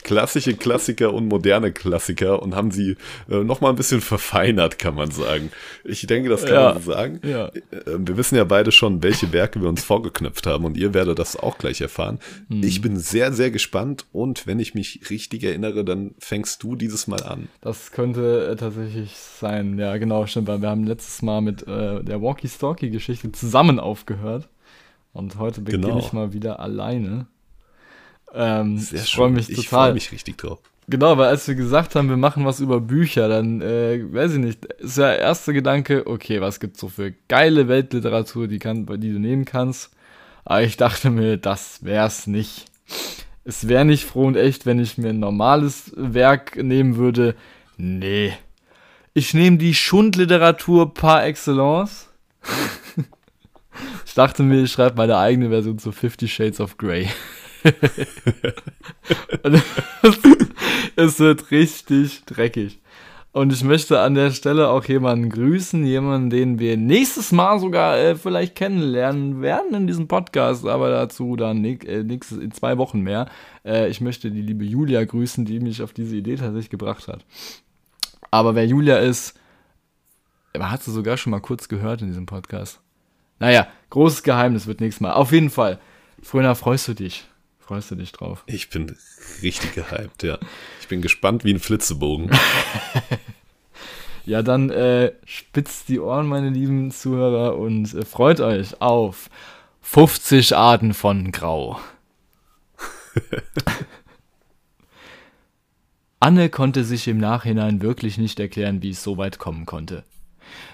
Klassische 0.02 0.54
Klassiker 0.54 1.12
und 1.12 1.26
moderne 1.28 1.72
Klassiker 1.72 2.42
und 2.42 2.54
haben 2.54 2.70
sie 2.70 2.96
äh, 3.28 3.44
noch 3.44 3.60
mal 3.60 3.70
ein 3.70 3.76
bisschen 3.76 4.00
verfeinert, 4.00 4.78
kann 4.78 4.94
man 4.94 5.10
sagen. 5.10 5.50
Ich 5.84 6.06
denke, 6.06 6.28
das 6.28 6.44
kann 6.44 6.54
Ja. 6.54 6.72
man 6.74 6.82
so 6.82 6.92
sagen. 6.92 7.20
Ja. 7.22 7.46
Äh, 7.48 7.52
Wir 7.98 8.16
wissen 8.16 8.36
ja 8.36 8.44
beide 8.44 8.72
schon, 8.72 9.02
welche 9.02 9.32
Werke 9.32 9.60
wir 9.60 9.68
uns 9.68 9.84
vorgeknöpft 9.84 10.46
haben 10.46 10.64
und 10.64 10.76
ihr 10.76 10.94
werdet 10.94 11.18
das 11.18 11.36
auch 11.36 11.58
gleich 11.58 11.80
erfahren. 11.80 12.18
Mhm. 12.48 12.62
Ich 12.62 12.80
bin 12.80 12.96
sehr, 12.96 13.32
sehr 13.32 13.50
gespannt 13.50 14.06
und 14.12 14.46
wenn 14.46 14.58
ich 14.58 14.74
mich 14.74 15.00
richtig 15.10 15.44
erinnere, 15.44 15.84
dann 15.84 16.14
fängst 16.18 16.62
du 16.62 16.76
dieses 16.76 17.06
Mal 17.06 17.22
an. 17.22 17.48
Das 17.60 17.92
könnte 17.92 18.48
äh, 18.52 18.56
tatsächlich 18.56 19.14
sein. 19.16 19.78
Ja, 19.78 19.96
genau, 19.98 20.26
stimmt. 20.26 20.48
Weil 20.48 20.62
wir 20.62 20.70
haben 20.70 20.84
letztes 20.84 21.22
Mal 21.22 21.40
mit 21.40 21.62
äh, 21.68 22.02
der 22.02 22.20
Walkie-Stalkie-Geschichte 22.22 23.32
zusammen 23.32 23.78
aufgehört. 23.78 24.48
Und 25.12 25.38
heute 25.38 25.60
beginne 25.60 25.86
Genau. 25.88 25.98
ich 25.98 26.12
mal 26.12 26.32
wieder 26.32 26.60
alleine. 26.60 27.26
Ähm, 28.34 28.78
Sehr 28.78 29.02
ich 29.02 29.14
freue 29.14 29.30
mich 29.30 29.50
Ich 29.50 29.56
total. 29.56 29.86
freue 29.86 29.94
mich 29.94 30.12
richtig 30.12 30.38
drauf. 30.38 30.58
Genau, 30.88 31.16
weil 31.18 31.28
als 31.28 31.46
wir 31.46 31.54
gesagt 31.54 31.94
haben, 31.94 32.08
wir 32.08 32.16
machen 32.16 32.44
was 32.44 32.58
über 32.58 32.80
Bücher, 32.80 33.28
dann, 33.28 33.60
äh, 33.60 34.02
weiß 34.12 34.32
ich 34.32 34.38
nicht, 34.38 34.64
ist 34.64 34.98
der 34.98 35.20
erste 35.20 35.52
Gedanke, 35.52 36.06
okay, 36.06 36.40
was 36.40 36.58
gibt's 36.58 36.80
so 36.80 36.88
für 36.88 37.12
geile 37.28 37.68
Weltliteratur, 37.68 38.48
die, 38.48 38.58
kann, 38.58 38.86
die 38.86 39.12
du 39.12 39.20
nehmen 39.20 39.44
kannst. 39.44 39.90
Aber 40.44 40.62
ich 40.62 40.76
dachte 40.76 41.10
mir, 41.10 41.36
das 41.36 41.84
wär's 41.84 42.26
nicht. 42.26 42.64
Es 43.44 43.68
wäre 43.68 43.84
nicht 43.84 44.04
froh 44.04 44.26
und 44.26 44.36
echt, 44.36 44.66
wenn 44.66 44.80
ich 44.80 44.98
mir 44.98 45.10
ein 45.10 45.20
normales 45.20 45.92
Werk 45.94 46.56
nehmen 46.56 46.96
würde. 46.96 47.36
Nee. 47.76 48.32
Ich 49.14 49.32
nehme 49.32 49.58
die 49.58 49.74
Schundliteratur 49.74 50.92
par 50.92 51.24
excellence. 51.24 52.08
ich 54.06 54.14
dachte 54.14 54.42
mir, 54.42 54.62
ich 54.64 54.72
schreibe 54.72 54.96
meine 54.96 55.18
eigene 55.18 55.50
Version 55.50 55.78
zu 55.78 55.92
Fifty 55.92 56.26
Shades 56.26 56.60
of 56.60 56.78
Grey. 56.78 57.08
Es 60.96 61.20
wird 61.20 61.51
richtig 61.51 62.25
dreckig. 62.25 62.81
Und 63.33 63.53
ich 63.53 63.62
möchte 63.62 64.01
an 64.01 64.14
der 64.14 64.33
Stelle 64.33 64.70
auch 64.70 64.85
jemanden 64.87 65.31
grüßen, 65.31 65.87
jemanden, 65.87 66.31
den 66.31 66.59
wir 66.59 66.77
nächstes 66.77 67.31
Mal 67.31 67.61
sogar 67.61 67.96
äh, 67.96 68.16
vielleicht 68.16 68.57
kennenlernen 68.57 69.40
werden 69.40 69.73
in 69.75 69.87
diesem 69.87 70.09
Podcast, 70.09 70.66
aber 70.66 70.90
dazu 70.90 71.37
dann 71.37 71.64
äh, 71.64 72.03
nächstes, 72.03 72.38
in 72.38 72.51
zwei 72.51 72.77
Wochen 72.77 73.03
mehr. 73.03 73.29
Äh, 73.64 73.88
ich 73.88 74.01
möchte 74.01 74.33
die 74.33 74.42
liebe 74.42 74.64
Julia 74.64 75.05
grüßen, 75.05 75.44
die 75.44 75.61
mich 75.61 75.81
auf 75.81 75.92
diese 75.92 76.16
Idee 76.16 76.37
tatsächlich 76.37 76.70
gebracht 76.70 77.07
hat. 77.07 77.25
Aber 78.33 78.57
wer 78.57 78.66
Julia 78.66 78.99
ist, 78.99 79.38
hat 80.59 80.83
sie 80.83 80.90
sogar 80.90 81.16
schon 81.16 81.31
mal 81.31 81.40
kurz 81.40 81.68
gehört 81.68 82.03
in 82.03 82.09
diesem 82.09 82.27
Podcast. 82.27 82.81
Naja, 83.38 83.68
großes 83.90 84.25
Geheimnis 84.25 84.66
wird 84.66 84.81
nächstes 84.81 85.01
Mal. 85.01 85.12
Auf 85.12 85.31
jeden 85.31 85.51
Fall. 85.51 85.79
Fröner, 86.20 86.57
freust 86.57 86.88
du 86.88 86.94
dich? 86.94 87.29
Freust 87.70 87.92
du 87.92 87.94
dich 87.94 88.11
drauf? 88.11 88.42
Ich 88.46 88.68
bin 88.68 88.96
richtig 89.42 89.76
gehypt, 89.76 90.24
ja. 90.24 90.40
Ich 90.80 90.88
bin 90.88 91.02
gespannt 91.02 91.44
wie 91.44 91.54
ein 91.54 91.61
Flitzebogen. 91.61 92.28
ja, 94.26 94.42
dann 94.42 94.70
äh, 94.70 95.12
spitzt 95.24 95.88
die 95.88 96.00
Ohren, 96.00 96.26
meine 96.26 96.50
lieben 96.50 96.90
Zuhörer, 96.90 97.56
und 97.56 97.94
äh, 97.94 98.04
freut 98.04 98.40
euch 98.40 98.83
auf 98.83 99.30
50 99.83 100.56
Arten 100.56 100.94
von 100.94 101.30
Grau. 101.30 101.78
Anne 106.18 106.48
konnte 106.48 106.83
sich 106.83 107.06
im 107.06 107.18
Nachhinein 107.18 107.83
wirklich 107.83 108.18
nicht 108.18 108.40
erklären, 108.40 108.83
wie 108.83 108.90
es 108.90 109.04
so 109.04 109.16
weit 109.16 109.38
kommen 109.38 109.64
konnte. 109.64 110.02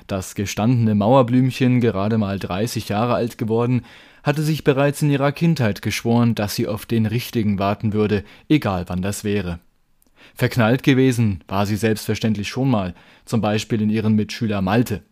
Das 0.07 0.35
gestandene 0.35 0.95
Mauerblümchen, 0.95 1.83
gerade 1.83 2.17
mal 2.17 2.39
30 2.39 2.89
Jahre 2.89 3.17
alt 3.17 3.37
geworden, 3.37 3.85
hatte 4.27 4.43
sich 4.43 4.65
bereits 4.65 5.03
in 5.03 5.11
ihrer 5.11 5.31
Kindheit 5.31 5.83
geschworen, 5.83 6.35
dass 6.35 6.57
sie 6.57 6.67
auf 6.67 6.85
den 6.85 7.07
Richtigen 7.07 7.61
warten 7.61 7.93
würde, 7.93 8.25
egal 8.49 8.85
wann 8.89 9.01
das 9.01 9.23
wäre. 9.23 9.61
Verknallt 10.35 10.83
gewesen 10.83 11.45
war 11.47 11.65
sie 11.65 11.77
selbstverständlich 11.77 12.49
schon 12.49 12.69
mal, 12.69 12.95
zum 13.25 13.41
Beispiel 13.41 13.81
in 13.81 13.89
ihren 13.89 14.15
Mitschüler 14.15 14.63
Malte. 14.63 15.03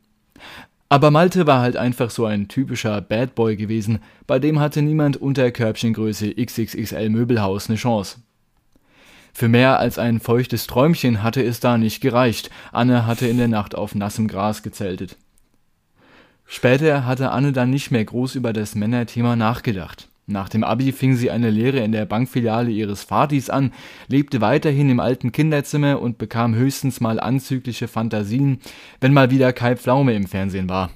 Aber 0.88 1.12
Malte 1.12 1.46
war 1.46 1.60
halt 1.60 1.76
einfach 1.76 2.10
so 2.10 2.26
ein 2.26 2.48
typischer 2.48 3.00
Bad 3.00 3.36
Boy 3.36 3.54
gewesen, 3.54 4.00
bei 4.26 4.40
dem 4.40 4.58
hatte 4.58 4.82
niemand 4.82 5.16
unter 5.16 5.52
Körbchengröße 5.52 6.34
XXXL 6.34 7.08
Möbelhaus 7.08 7.68
eine 7.68 7.78
Chance. 7.78 8.18
Für 9.32 9.48
mehr 9.48 9.78
als 9.78 9.96
ein 9.98 10.18
feuchtes 10.18 10.66
Träumchen 10.66 11.22
hatte 11.22 11.42
es 11.42 11.60
da 11.60 11.78
nicht 11.78 12.00
gereicht. 12.00 12.50
Anne 12.72 13.06
hatte 13.06 13.26
in 13.26 13.38
der 13.38 13.48
Nacht 13.48 13.74
auf 13.74 13.94
nassem 13.94 14.28
Gras 14.28 14.62
gezeltet. 14.62 15.16
Später 16.54 17.04
hatte 17.04 17.32
Anne 17.32 17.50
dann 17.50 17.70
nicht 17.70 17.90
mehr 17.90 18.04
groß 18.04 18.36
über 18.36 18.52
das 18.52 18.76
Männerthema 18.76 19.34
nachgedacht. 19.34 20.06
Nach 20.28 20.48
dem 20.48 20.62
Abi 20.62 20.92
fing 20.92 21.16
sie 21.16 21.32
eine 21.32 21.50
Lehre 21.50 21.80
in 21.80 21.90
der 21.90 22.06
Bankfiliale 22.06 22.70
ihres 22.70 23.02
Vatis 23.02 23.50
an, 23.50 23.72
lebte 24.06 24.40
weiterhin 24.40 24.88
im 24.88 25.00
alten 25.00 25.32
Kinderzimmer 25.32 26.00
und 26.00 26.16
bekam 26.16 26.54
höchstens 26.54 27.00
mal 27.00 27.18
anzügliche 27.18 27.88
Fantasien, 27.88 28.60
wenn 29.00 29.12
mal 29.12 29.32
wieder 29.32 29.52
Kai 29.52 29.74
Pflaume 29.74 30.14
im 30.14 30.28
Fernsehen 30.28 30.68
war. 30.68 30.92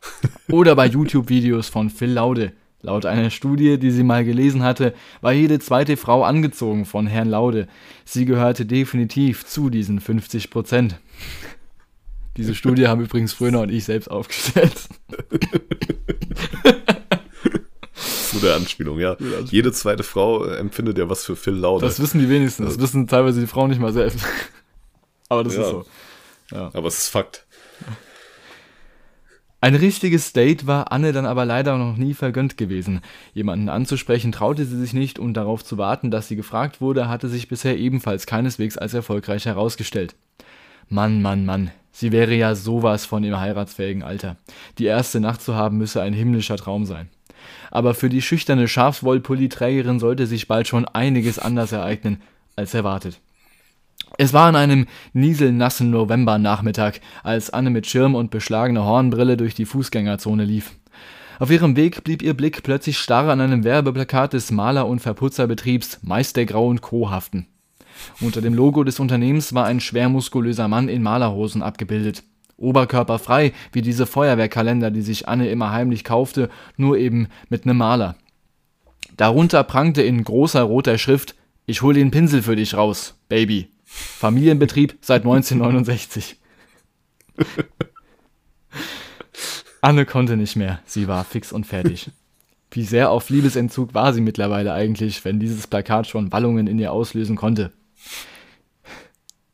Oder 0.50 0.74
bei 0.74 0.86
YouTube-Videos 0.86 1.68
von 1.68 1.88
Phil 1.88 2.10
Laude. 2.10 2.52
Laut 2.82 3.06
einer 3.06 3.30
Studie, 3.30 3.78
die 3.78 3.92
sie 3.92 4.02
mal 4.02 4.24
gelesen 4.24 4.64
hatte, 4.64 4.92
war 5.20 5.32
jede 5.32 5.60
zweite 5.60 5.96
Frau 5.96 6.24
angezogen 6.24 6.84
von 6.84 7.06
Herrn 7.06 7.28
Laude. 7.28 7.68
Sie 8.04 8.24
gehörte 8.24 8.66
definitiv 8.66 9.46
zu 9.46 9.70
diesen 9.70 10.00
50 10.00 10.50
Prozent. 10.50 10.98
Diese 12.36 12.54
Studie 12.54 12.86
haben 12.86 13.00
übrigens 13.02 13.32
Fröner 13.32 13.60
und 13.60 13.70
ich 13.70 13.84
selbst 13.84 14.08
aufgestellt. 14.08 14.74
Gute 18.32 18.54
Anspielung, 18.54 18.98
ja. 18.98 19.14
Gute 19.14 19.24
Anspielung. 19.24 19.50
Jede 19.50 19.72
zweite 19.72 20.02
Frau 20.02 20.44
empfindet 20.44 20.98
ja 20.98 21.08
was 21.08 21.24
für 21.24 21.36
Phil 21.36 21.54
Laude. 21.54 21.86
Das 21.86 22.00
wissen 22.00 22.18
die 22.18 22.28
wenigsten. 22.28 22.64
Das 22.64 22.78
wissen 22.78 23.06
teilweise 23.06 23.40
die 23.40 23.46
Frauen 23.46 23.70
nicht 23.70 23.80
mal 23.80 23.92
selbst. 23.92 24.20
Aber 25.28 25.44
das 25.44 25.56
ja. 25.56 25.62
ist 25.62 25.70
so. 25.70 25.84
Ja. 26.52 26.70
Aber 26.74 26.88
es 26.88 26.98
ist 26.98 27.08
Fakt. 27.08 27.46
Ein 29.60 29.74
richtiges 29.74 30.32
Date 30.32 30.66
war 30.66 30.92
Anne 30.92 31.12
dann 31.12 31.26
aber 31.26 31.44
leider 31.44 31.76
noch 31.76 31.96
nie 31.96 32.14
vergönnt 32.14 32.56
gewesen. 32.56 33.00
Jemanden 33.32 33.68
anzusprechen 33.68 34.30
traute 34.30 34.64
sie 34.64 34.78
sich 34.78 34.92
nicht 34.92 35.18
und 35.18 35.34
darauf 35.34 35.64
zu 35.64 35.76
warten, 35.78 36.10
dass 36.12 36.28
sie 36.28 36.36
gefragt 36.36 36.80
wurde, 36.80 37.08
hatte 37.08 37.28
sich 37.28 37.48
bisher 37.48 37.76
ebenfalls 37.76 38.26
keineswegs 38.26 38.78
als 38.78 38.94
erfolgreich 38.94 39.46
herausgestellt. 39.46 40.14
Mann, 40.88 41.20
Mann, 41.20 41.46
Mann, 41.46 41.72
sie 41.96 42.12
wäre 42.12 42.34
ja 42.34 42.54
sowas 42.54 43.06
von 43.06 43.24
im 43.24 43.40
heiratsfähigen 43.40 44.02
Alter. 44.02 44.36
Die 44.78 44.84
erste 44.84 45.18
Nacht 45.18 45.40
zu 45.40 45.54
haben 45.54 45.78
müsse 45.78 46.02
ein 46.02 46.12
himmlischer 46.12 46.56
Traum 46.56 46.84
sein. 46.84 47.08
Aber 47.70 47.94
für 47.94 48.08
die 48.08 48.22
schüchterne 48.22 48.68
Schafswollpulliträgerin 48.68 49.98
sollte 49.98 50.26
sich 50.26 50.46
bald 50.46 50.68
schon 50.68 50.84
einiges 50.86 51.38
anders 51.38 51.72
ereignen 51.72 52.20
als 52.54 52.74
erwartet. 52.74 53.20
Es 54.18 54.32
war 54.32 54.46
an 54.46 54.56
einem 54.56 54.86
nieselnassen 55.14 55.90
Novembernachmittag, 55.90 57.00
als 57.22 57.50
Anne 57.50 57.70
mit 57.70 57.86
Schirm 57.86 58.14
und 58.14 58.30
beschlagener 58.30 58.84
Hornbrille 58.84 59.36
durch 59.36 59.54
die 59.54 59.66
Fußgängerzone 59.66 60.44
lief. 60.44 60.72
Auf 61.38 61.50
ihrem 61.50 61.76
Weg 61.76 62.04
blieb 62.04 62.22
ihr 62.22 62.34
Blick 62.34 62.62
plötzlich 62.62 62.98
starr 62.98 63.28
an 63.28 63.40
einem 63.40 63.64
Werbeplakat 63.64 64.32
des 64.32 64.50
Maler- 64.50 64.86
und 64.86 65.00
Verputzerbetriebs 65.00 66.00
Meistergrau 66.02 66.66
und 66.66 66.80
Co. 66.80 67.10
haften. 67.10 67.46
Unter 68.20 68.40
dem 68.40 68.54
Logo 68.54 68.84
des 68.84 69.00
Unternehmens 69.00 69.54
war 69.54 69.66
ein 69.66 69.80
schwermuskulöser 69.80 70.68
Mann 70.68 70.88
in 70.88 71.02
Malerhosen 71.02 71.62
abgebildet. 71.62 72.22
Oberkörperfrei, 72.56 73.52
wie 73.72 73.82
diese 73.82 74.06
Feuerwehrkalender, 74.06 74.90
die 74.90 75.02
sich 75.02 75.28
Anne 75.28 75.48
immer 75.48 75.72
heimlich 75.72 76.04
kaufte, 76.04 76.48
nur 76.76 76.96
eben 76.96 77.28
mit 77.48 77.66
nem 77.66 77.76
Maler. 77.76 78.16
Darunter 79.16 79.62
prangte 79.64 80.02
in 80.02 80.24
großer 80.24 80.62
roter 80.62 80.98
Schrift 80.98 81.34
Ich 81.66 81.82
hol 81.82 81.94
den 81.94 82.10
Pinsel 82.10 82.42
für 82.42 82.56
dich 82.56 82.74
raus, 82.74 83.14
Baby. 83.28 83.68
Familienbetrieb 83.84 84.98
seit 85.00 85.22
1969. 85.22 86.38
Anne 89.80 90.04
konnte 90.06 90.36
nicht 90.36 90.56
mehr, 90.56 90.80
sie 90.84 91.06
war 91.06 91.24
fix 91.24 91.52
und 91.52 91.66
fertig. 91.66 92.10
Wie 92.70 92.82
sehr 92.82 93.10
auf 93.10 93.30
Liebesentzug 93.30 93.94
war 93.94 94.12
sie 94.12 94.20
mittlerweile 94.20 94.72
eigentlich, 94.72 95.24
wenn 95.24 95.38
dieses 95.38 95.66
Plakat 95.66 96.08
schon 96.08 96.32
Wallungen 96.32 96.66
in 96.66 96.78
ihr 96.78 96.92
auslösen 96.92 97.36
konnte. 97.36 97.72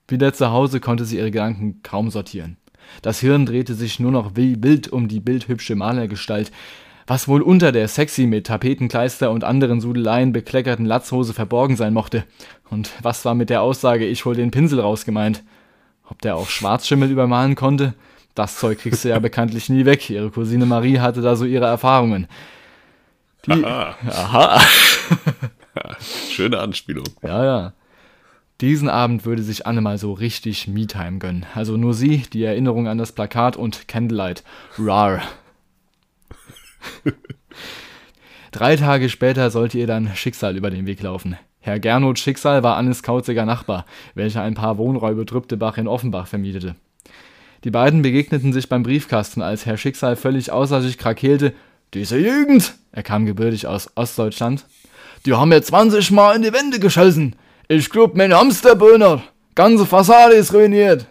Wieder 0.08 0.32
zu 0.34 0.50
Hause 0.50 0.80
konnte 0.80 1.04
sie 1.04 1.16
ihre 1.16 1.30
Gedanken 1.30 1.80
kaum 1.82 2.10
sortieren. 2.10 2.56
Das 3.00 3.20
Hirn 3.20 3.46
drehte 3.46 3.74
sich 3.74 3.98
nur 3.98 4.10
noch 4.10 4.36
wild 4.36 4.88
um 4.88 5.08
die 5.08 5.20
bildhübsche 5.20 5.74
Malergestalt, 5.74 6.52
was 7.06 7.28
wohl 7.28 7.42
unter 7.42 7.72
der 7.72 7.88
sexy 7.88 8.26
mit 8.26 8.46
Tapetenkleister 8.46 9.30
und 9.30 9.44
anderen 9.44 9.80
Sudeleien 9.80 10.32
bekleckerten 10.32 10.86
Latzhose 10.86 11.32
verborgen 11.32 11.76
sein 11.76 11.94
mochte. 11.94 12.24
Und 12.70 12.90
was 13.02 13.24
war 13.24 13.34
mit 13.34 13.50
der 13.50 13.62
Aussage, 13.62 14.06
ich 14.06 14.24
hol 14.24 14.34
den 14.34 14.50
Pinsel 14.50 14.80
raus 14.80 15.04
gemeint? 15.04 15.42
Ob 16.08 16.20
der 16.20 16.36
auch 16.36 16.48
Schwarzschimmel 16.48 17.10
übermalen 17.10 17.54
konnte? 17.54 17.94
Das 18.34 18.58
Zeug 18.58 18.78
kriegst 18.78 19.04
du 19.04 19.08
ja 19.08 19.18
bekanntlich 19.20 19.68
nie 19.68 19.84
weg. 19.84 20.08
Ihre 20.10 20.30
Cousine 20.30 20.66
Marie 20.66 20.98
hatte 20.98 21.22
da 21.22 21.36
so 21.36 21.44
ihre 21.44 21.66
Erfahrungen. 21.66 22.28
Die, 23.46 23.64
aha. 23.64 23.96
aha. 24.08 24.60
Schöne 26.30 26.60
Anspielung. 26.60 27.06
Ja, 27.22 27.44
ja. 27.44 27.72
Diesen 28.62 28.88
Abend 28.88 29.24
würde 29.24 29.42
sich 29.42 29.66
Anne 29.66 29.80
mal 29.80 29.98
so 29.98 30.12
richtig 30.12 30.68
Me-Time 30.68 31.18
gönnen. 31.18 31.46
Also 31.52 31.76
nur 31.76 31.94
sie, 31.94 32.18
die 32.32 32.44
Erinnerung 32.44 32.86
an 32.86 32.96
das 32.96 33.10
Plakat 33.10 33.56
und 33.56 33.88
Candlelight. 33.88 34.44
Rar. 34.78 35.20
Drei 38.52 38.76
Tage 38.76 39.08
später 39.08 39.50
sollte 39.50 39.78
ihr 39.78 39.88
dann 39.88 40.14
Schicksal 40.14 40.56
über 40.56 40.70
den 40.70 40.86
Weg 40.86 41.02
laufen. 41.02 41.36
Herr 41.58 41.80
Gernot 41.80 42.20
Schicksal 42.20 42.62
war 42.62 42.76
Annes 42.76 43.02
kauziger 43.02 43.44
Nachbar, 43.46 43.84
welcher 44.14 44.42
ein 44.42 44.54
paar 44.54 44.78
Wohnräume 44.78 45.26
Trübtebach 45.26 45.76
in 45.76 45.88
Offenbach 45.88 46.28
vermietete. 46.28 46.76
Die 47.64 47.72
beiden 47.72 48.02
begegneten 48.02 48.52
sich 48.52 48.68
beim 48.68 48.84
Briefkasten, 48.84 49.42
als 49.42 49.66
Herr 49.66 49.76
Schicksal 49.76 50.14
völlig 50.14 50.52
außer 50.52 50.82
sich 50.82 50.98
krakeelte, 50.98 51.52
diese 51.94 52.16
Jugend, 52.16 52.74
er 52.92 53.02
kam 53.02 53.26
gebürtig 53.26 53.66
aus 53.66 53.90
Ostdeutschland, 53.96 54.66
die 55.26 55.34
haben 55.34 55.48
mir 55.48 55.62
20 55.62 56.12
Mal 56.12 56.36
in 56.36 56.42
die 56.42 56.52
Wände 56.52 56.78
geschossen. 56.78 57.34
Ich 57.68 57.90
glaub, 57.90 58.16
mein 58.16 58.34
Hamsterböhner. 58.34 59.22
Ganze 59.54 59.86
Fassade 59.86 60.34
ist 60.34 60.52
ruiniert. 60.52 61.06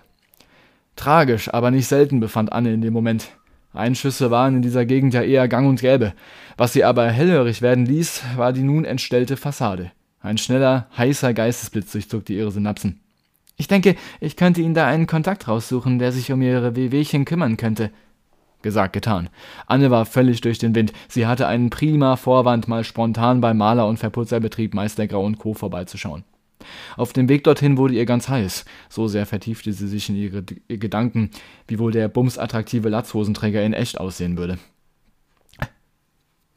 Tragisch, 0.95 1.51
aber 1.53 1.71
nicht 1.71 1.87
selten 1.87 2.19
befand 2.19 2.51
Anne 2.51 2.73
in 2.73 2.81
dem 2.81 2.93
Moment. 2.93 3.29
Einschüsse 3.73 4.31
waren 4.31 4.57
in 4.57 4.61
dieser 4.61 4.85
Gegend 4.85 5.13
ja 5.13 5.21
eher 5.21 5.47
gang 5.47 5.67
und 5.67 5.81
gäbe. 5.81 6.13
Was 6.57 6.73
sie 6.73 6.83
aber 6.83 7.09
hellhörig 7.09 7.61
werden 7.61 7.85
ließ, 7.85 8.23
war 8.35 8.51
die 8.53 8.63
nun 8.63 8.85
entstellte 8.85 9.37
Fassade. 9.37 9.91
Ein 10.21 10.37
schneller, 10.37 10.87
heißer 10.97 11.33
Geistesblitz 11.33 11.91
durchzuckte 11.91 12.33
ihre 12.33 12.51
Synapsen. 12.51 12.99
Ich 13.57 13.67
denke, 13.67 13.95
ich 14.19 14.35
könnte 14.35 14.61
Ihnen 14.61 14.73
da 14.73 14.87
einen 14.87 15.07
Kontakt 15.07 15.47
raussuchen, 15.47 15.99
der 15.99 16.11
sich 16.11 16.31
um 16.31 16.41
Ihre 16.41 16.75
Wehwehchen 16.75 17.25
kümmern 17.25 17.57
könnte. 17.57 17.91
Gesagt, 18.61 18.93
getan. 18.93 19.29
Anne 19.65 19.89
war 19.89 20.05
völlig 20.05 20.41
durch 20.41 20.59
den 20.59 20.75
Wind. 20.75 20.93
Sie 21.07 21.25
hatte 21.25 21.47
einen 21.47 21.69
prima 21.69 22.15
Vorwand, 22.15 22.67
mal 22.67 22.83
spontan 22.83 23.41
beim 23.41 23.57
Maler- 23.57 23.87
und 23.87 23.97
Verputzerbetrieb 23.97 24.73
Meistergrau 24.73 25.23
und 25.23 25.39
Co. 25.39 25.53
vorbeizuschauen. 25.53 26.23
Auf 26.97 27.13
dem 27.13 27.30
Weg 27.30 27.43
dorthin 27.43 27.78
wurde 27.78 27.95
ihr 27.95 28.06
ganz 28.06 28.30
heiß. 28.30 28.65
So 28.89 29.08
sehr 29.08 29.26
vertiefte 29.26 29.74
sie 29.74 29.88
sich 29.88 30.10
in 30.10 30.15
ihre 30.15 30.43
Gedanken, 30.43 31.32
wie 31.67 31.80
wohl 31.80 31.91
der 31.91 32.08
bumsattraktive 32.08 32.89
Latzhosenträger 32.89 33.63
in 33.63 33.74
echt 33.74 34.00
aussehen 34.00 34.38
würde. 34.38 34.58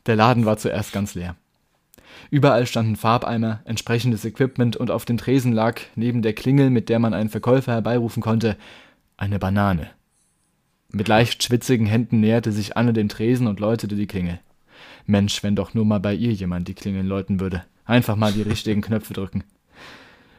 Der 0.06 0.16
Laden 0.16 0.44
war 0.44 0.58
zuerst 0.58 0.92
ganz 0.92 1.14
leer. 1.14 1.36
Überall 2.30 2.66
standen 2.66 2.96
Farbeimer, 2.96 3.60
entsprechendes 3.64 4.24
Equipment 4.24 4.76
und 4.76 4.90
auf 4.90 5.04
den 5.04 5.16
Tresen 5.16 5.52
lag, 5.52 5.80
neben 5.94 6.22
der 6.22 6.32
Klingel, 6.32 6.70
mit 6.70 6.88
der 6.88 6.98
man 6.98 7.14
einen 7.14 7.28
Verkäufer 7.30 7.72
herbeirufen 7.72 8.22
konnte, 8.22 8.56
eine 9.16 9.38
Banane. 9.38 9.90
Mit 10.90 11.08
leicht 11.08 11.42
schwitzigen 11.42 11.86
Händen 11.86 12.20
näherte 12.20 12.52
sich 12.52 12.76
Anne 12.76 12.92
dem 12.92 13.08
Tresen 13.08 13.46
und 13.46 13.60
läutete 13.60 13.96
die 13.96 14.06
Klingel. 14.06 14.40
Mensch, 15.06 15.42
wenn 15.42 15.56
doch 15.56 15.74
nur 15.74 15.84
mal 15.84 16.00
bei 16.00 16.14
ihr 16.14 16.32
jemand 16.32 16.68
die 16.68 16.74
Klingeln 16.74 17.06
läuten 17.06 17.40
würde. 17.40 17.64
Einfach 17.84 18.16
mal 18.16 18.32
die 18.32 18.42
richtigen 18.42 18.80
Knöpfe 18.80 19.12
drücken. 19.12 19.44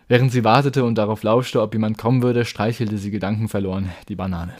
Während 0.07 0.31
sie 0.31 0.43
wartete 0.43 0.83
und 0.83 0.95
darauf 0.95 1.23
lauschte, 1.23 1.61
ob 1.61 1.73
jemand 1.73 1.97
kommen 1.97 2.21
würde, 2.21 2.45
streichelte 2.45 2.97
sie 2.97 3.11
gedankenverloren 3.11 3.89
die 4.07 4.15
Banane. 4.15 4.53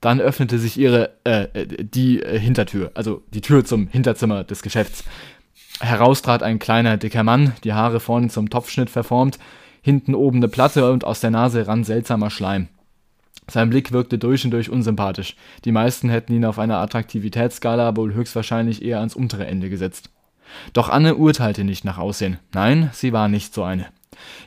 Dann 0.00 0.20
öffnete 0.20 0.58
sich 0.58 0.78
ihre, 0.78 1.10
äh, 1.24 1.66
die 1.66 2.22
äh, 2.22 2.38
Hintertür, 2.38 2.92
also 2.94 3.22
die 3.30 3.40
Tür 3.40 3.64
zum 3.64 3.88
Hinterzimmer 3.88 4.44
des 4.44 4.62
Geschäfts. 4.62 5.02
Heraus 5.80 6.22
trat 6.22 6.42
ein 6.42 6.60
kleiner, 6.60 6.96
dicker 6.96 7.24
Mann, 7.24 7.52
die 7.64 7.72
Haare 7.72 7.98
vorne 7.98 8.28
zum 8.28 8.48
Topfschnitt 8.48 8.90
verformt, 8.90 9.38
hinten 9.82 10.14
oben 10.14 10.38
eine 10.38 10.48
Platte 10.48 10.90
und 10.92 11.04
aus 11.04 11.20
der 11.20 11.30
Nase 11.30 11.66
rann 11.66 11.82
seltsamer 11.82 12.30
Schleim. 12.30 12.68
Sein 13.50 13.70
Blick 13.70 13.92
wirkte 13.92 14.18
durch 14.18 14.44
und 14.44 14.50
durch 14.50 14.70
unsympathisch. 14.70 15.34
Die 15.64 15.72
meisten 15.72 16.10
hätten 16.10 16.34
ihn 16.34 16.44
auf 16.44 16.58
einer 16.58 16.78
Attraktivitätsskala 16.78 17.96
wohl 17.96 18.12
höchstwahrscheinlich 18.12 18.82
eher 18.82 18.98
ans 18.98 19.14
untere 19.14 19.46
Ende 19.46 19.70
gesetzt. 19.70 20.10
Doch 20.72 20.88
Anne 20.88 21.16
urteilte 21.16 21.64
nicht 21.64 21.84
nach 21.84 21.98
Aussehen. 21.98 22.38
Nein, 22.52 22.90
sie 22.92 23.12
war 23.12 23.28
nicht 23.28 23.54
so 23.54 23.62
eine. 23.62 23.86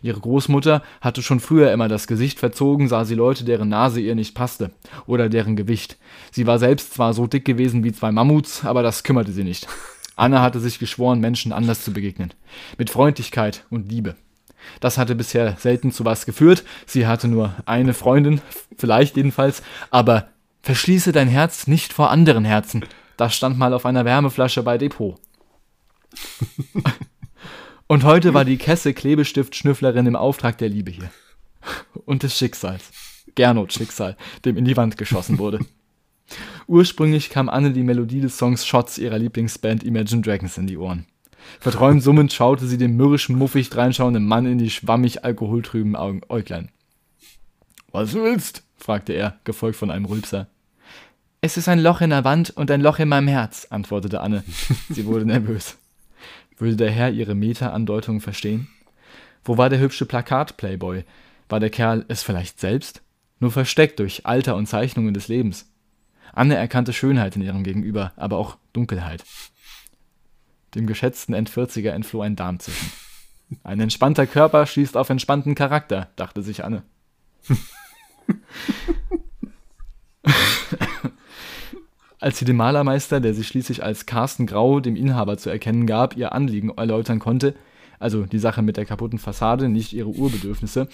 Ihre 0.01 0.19
Großmutter 0.19 0.83
hatte 0.99 1.21
schon 1.21 1.39
früher 1.39 1.71
immer 1.71 1.87
das 1.87 2.07
Gesicht 2.07 2.39
verzogen, 2.39 2.87
sah 2.87 3.05
sie 3.05 3.15
Leute, 3.15 3.43
deren 3.43 3.69
Nase 3.69 4.01
ihr 4.01 4.15
nicht 4.15 4.35
passte 4.35 4.71
oder 5.05 5.29
deren 5.29 5.55
Gewicht. 5.55 5.97
Sie 6.31 6.47
war 6.47 6.59
selbst 6.59 6.93
zwar 6.93 7.13
so 7.13 7.27
dick 7.27 7.45
gewesen 7.45 7.83
wie 7.83 7.93
zwei 7.93 8.11
Mammuts, 8.11 8.65
aber 8.65 8.83
das 8.83 9.03
kümmerte 9.03 9.31
sie 9.31 9.43
nicht. 9.43 9.67
Anne 10.15 10.41
hatte 10.41 10.59
sich 10.59 10.79
geschworen, 10.79 11.19
Menschen 11.19 11.51
anders 11.51 11.83
zu 11.83 11.93
begegnen. 11.93 12.33
Mit 12.77 12.89
Freundlichkeit 12.89 13.65
und 13.69 13.89
Liebe. 13.89 14.15
Das 14.79 14.97
hatte 14.97 15.15
bisher 15.15 15.55
selten 15.57 15.91
zu 15.91 16.05
was 16.05 16.25
geführt. 16.25 16.63
Sie 16.85 17.07
hatte 17.07 17.27
nur 17.27 17.55
eine 17.65 17.93
Freundin, 17.93 18.41
vielleicht 18.77 19.17
jedenfalls, 19.17 19.63
aber 19.89 20.27
verschließe 20.61 21.11
dein 21.11 21.27
Herz 21.27 21.65
nicht 21.65 21.93
vor 21.93 22.11
anderen 22.11 22.45
Herzen. 22.45 22.85
Das 23.17 23.35
stand 23.35 23.57
mal 23.57 23.73
auf 23.73 23.85
einer 23.85 24.05
Wärmeflasche 24.05 24.63
bei 24.63 24.77
Depot. 24.77 25.19
Und 27.87 28.03
heute 28.03 28.33
war 28.33 28.45
die 28.45 28.57
Kesse 28.57 28.93
Klebestift-Schnüfflerin 28.93 30.05
im 30.05 30.15
Auftrag 30.15 30.57
der 30.57 30.69
Liebe 30.69 30.91
hier. 30.91 31.09
Und 32.05 32.23
des 32.23 32.37
Schicksals. 32.37 32.91
Gernot 33.35 33.73
Schicksal, 33.73 34.17
dem 34.45 34.57
in 34.57 34.65
die 34.65 34.77
Wand 34.77 34.97
geschossen 34.97 35.39
wurde. 35.39 35.59
Ursprünglich 36.67 37.29
kam 37.29 37.49
Anne 37.49 37.71
die 37.71 37.83
Melodie 37.83 38.21
des 38.21 38.37
Songs 38.37 38.65
Shots 38.65 38.97
ihrer 38.97 39.17
Lieblingsband 39.17 39.83
Imagine 39.83 40.21
Dragons 40.21 40.57
in 40.57 40.67
die 40.67 40.77
Ohren. 40.77 41.05
Verträumt 41.59 42.03
summend 42.03 42.31
schaute 42.31 42.67
sie 42.67 42.77
dem 42.77 42.95
mürrisch 42.95 43.29
muffig 43.29 43.69
dreinschauenden 43.69 44.25
Mann 44.25 44.45
in 44.45 44.57
die 44.57 44.69
schwammig 44.69 45.25
alkoholtrüben 45.25 45.95
Augen 45.95 46.21
Äuglein. 46.29 46.69
Was 47.91 48.13
willst? 48.13 48.63
fragte 48.77 49.13
er, 49.13 49.39
gefolgt 49.43 49.75
von 49.75 49.91
einem 49.91 50.05
Rülpser. 50.05 50.47
Es 51.41 51.57
ist 51.57 51.67
ein 51.67 51.79
Loch 51.79 52.01
in 52.01 52.11
der 52.11 52.23
Wand 52.23 52.51
und 52.51 52.71
ein 52.71 52.81
Loch 52.81 52.99
in 52.99 53.09
meinem 53.09 53.27
Herz, 53.27 53.67
antwortete 53.69 54.21
Anne. 54.21 54.43
Sie 54.89 55.05
wurde 55.05 55.25
nervös. 55.25 55.77
Würde 56.61 56.75
der 56.75 56.91
Herr 56.91 57.09
ihre 57.09 57.33
Meta-Andeutung 57.33 58.21
verstehen? 58.21 58.67
Wo 59.43 59.57
war 59.57 59.71
der 59.71 59.79
hübsche 59.79 60.05
Plakat-Playboy? 60.05 61.05
War 61.49 61.59
der 61.59 61.71
Kerl 61.71 62.05
es 62.07 62.21
vielleicht 62.21 62.59
selbst? 62.59 63.01
Nur 63.39 63.49
versteckt 63.49 63.97
durch 63.97 64.27
Alter 64.27 64.55
und 64.55 64.67
Zeichnungen 64.67 65.15
des 65.15 65.27
Lebens. 65.27 65.71
Anne 66.33 66.53
erkannte 66.53 66.93
Schönheit 66.93 67.35
in 67.35 67.41
ihrem 67.41 67.63
Gegenüber, 67.63 68.13
aber 68.15 68.37
auch 68.37 68.59
Dunkelheit. 68.73 69.23
Dem 70.75 70.85
geschätzten 70.85 71.33
Endvierziger 71.33 71.93
entfloh 71.93 72.21
ein 72.21 72.35
Darmzischen. 72.35 72.91
Ein 73.63 73.79
entspannter 73.79 74.27
Körper 74.27 74.67
schließt 74.67 74.97
auf 74.97 75.09
entspannten 75.09 75.55
Charakter, 75.55 76.11
dachte 76.15 76.43
sich 76.43 76.63
Anne. 76.63 76.83
Als 82.21 82.37
sie 82.37 82.45
dem 82.45 82.57
Malermeister, 82.57 83.19
der 83.19 83.33
sich 83.33 83.47
schließlich 83.47 83.83
als 83.83 84.05
Carsten 84.05 84.45
Grau 84.45 84.79
dem 84.79 84.95
Inhaber 84.95 85.39
zu 85.39 85.49
erkennen 85.49 85.87
gab, 85.87 86.15
ihr 86.15 86.33
Anliegen 86.33 86.69
erläutern 86.69 87.17
konnte, 87.17 87.55
also 87.99 88.27
die 88.27 88.37
Sache 88.37 88.61
mit 88.61 88.77
der 88.77 88.85
kaputten 88.85 89.17
Fassade, 89.17 89.69
nicht 89.69 89.91
ihre 89.91 90.09
Urbedürfnisse, 90.09 90.87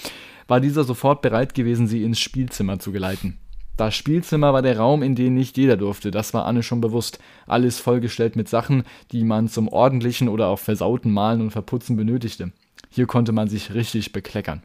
war 0.48 0.62
dieser 0.62 0.86
sofort 0.86 1.22
bereit 1.22 1.54
gewesen, 1.54 1.88
sie 1.88 2.04
ins 2.04 2.22
Spielzimmer 2.22 2.80
zu 2.80 2.94
geleiten. 2.94 3.38
Das 3.76 3.94
Spielzimmer 3.94 4.54
war 4.54 4.62
der 4.62 4.78
Raum, 4.78 5.04
in 5.04 5.16
den 5.16 5.34
nicht 5.34 5.58
jeder 5.58 5.76
durfte, 5.76 6.12
das 6.12 6.34
war 6.34 6.46
Anne 6.46 6.64
schon 6.64 6.80
bewusst. 6.80 7.20
Alles 7.46 7.78
vollgestellt 7.78 8.38
mit 8.38 8.48
Sachen, 8.48 8.84
die 9.12 9.26
man 9.26 9.50
zum 9.50 9.68
ordentlichen 9.68 10.30
oder 10.30 10.48
auch 10.48 10.60
versauten 10.60 11.12
Malen 11.12 11.42
und 11.42 11.52
Verputzen 11.52 11.98
benötigte. 11.98 12.54
Hier 12.90 13.06
konnte 13.06 13.34
man 13.34 13.50
sich 13.50 13.74
richtig 13.74 14.14
bekleckern. 14.14 14.64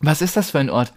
Was 0.00 0.20
ist 0.20 0.36
das 0.36 0.50
für 0.50 0.58
ein 0.58 0.68
Ort? 0.68 0.92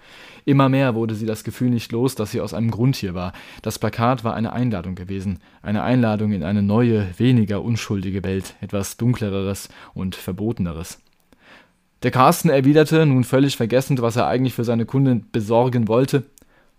Immer 0.46 0.70
mehr 0.70 0.96
wurde 0.96 1.16
sie 1.16 1.26
das 1.26 1.44
Gefühl 1.44 1.70
nicht 1.70 1.92
los, 1.92 2.16
dass 2.16 2.32
sie 2.32 2.42
aus 2.42 2.54
einem 2.54 2.72
Grund 2.72 2.96
hier 2.96 3.14
war. 3.14 3.34
Das 3.62 3.80
Plakat 3.80 4.24
war 4.24 4.34
eine 4.34 4.54
Einladung 4.54 4.96
gewesen. 4.96 5.40
Eine 5.62 5.84
Einladung 5.84 6.32
in 6.32 6.44
eine 6.44 6.64
neue, 6.64 7.08
weniger 7.18 7.62
unschuldige 7.62 8.24
Welt, 8.24 8.56
etwas 8.62 8.98
Dunkleres 8.98 9.70
und 9.94 10.16
Verboteneres. 10.16 11.00
Der 12.04 12.12
Carsten 12.12 12.50
erwiderte, 12.50 13.06
nun 13.06 13.24
völlig 13.24 13.58
vergessend, 13.58 14.02
was 14.02 14.16
er 14.16 14.28
eigentlich 14.28 14.54
für 14.54 14.64
seine 14.64 14.86
Kundin 14.86 15.26
besorgen 15.32 15.88
wollte. 15.88 16.24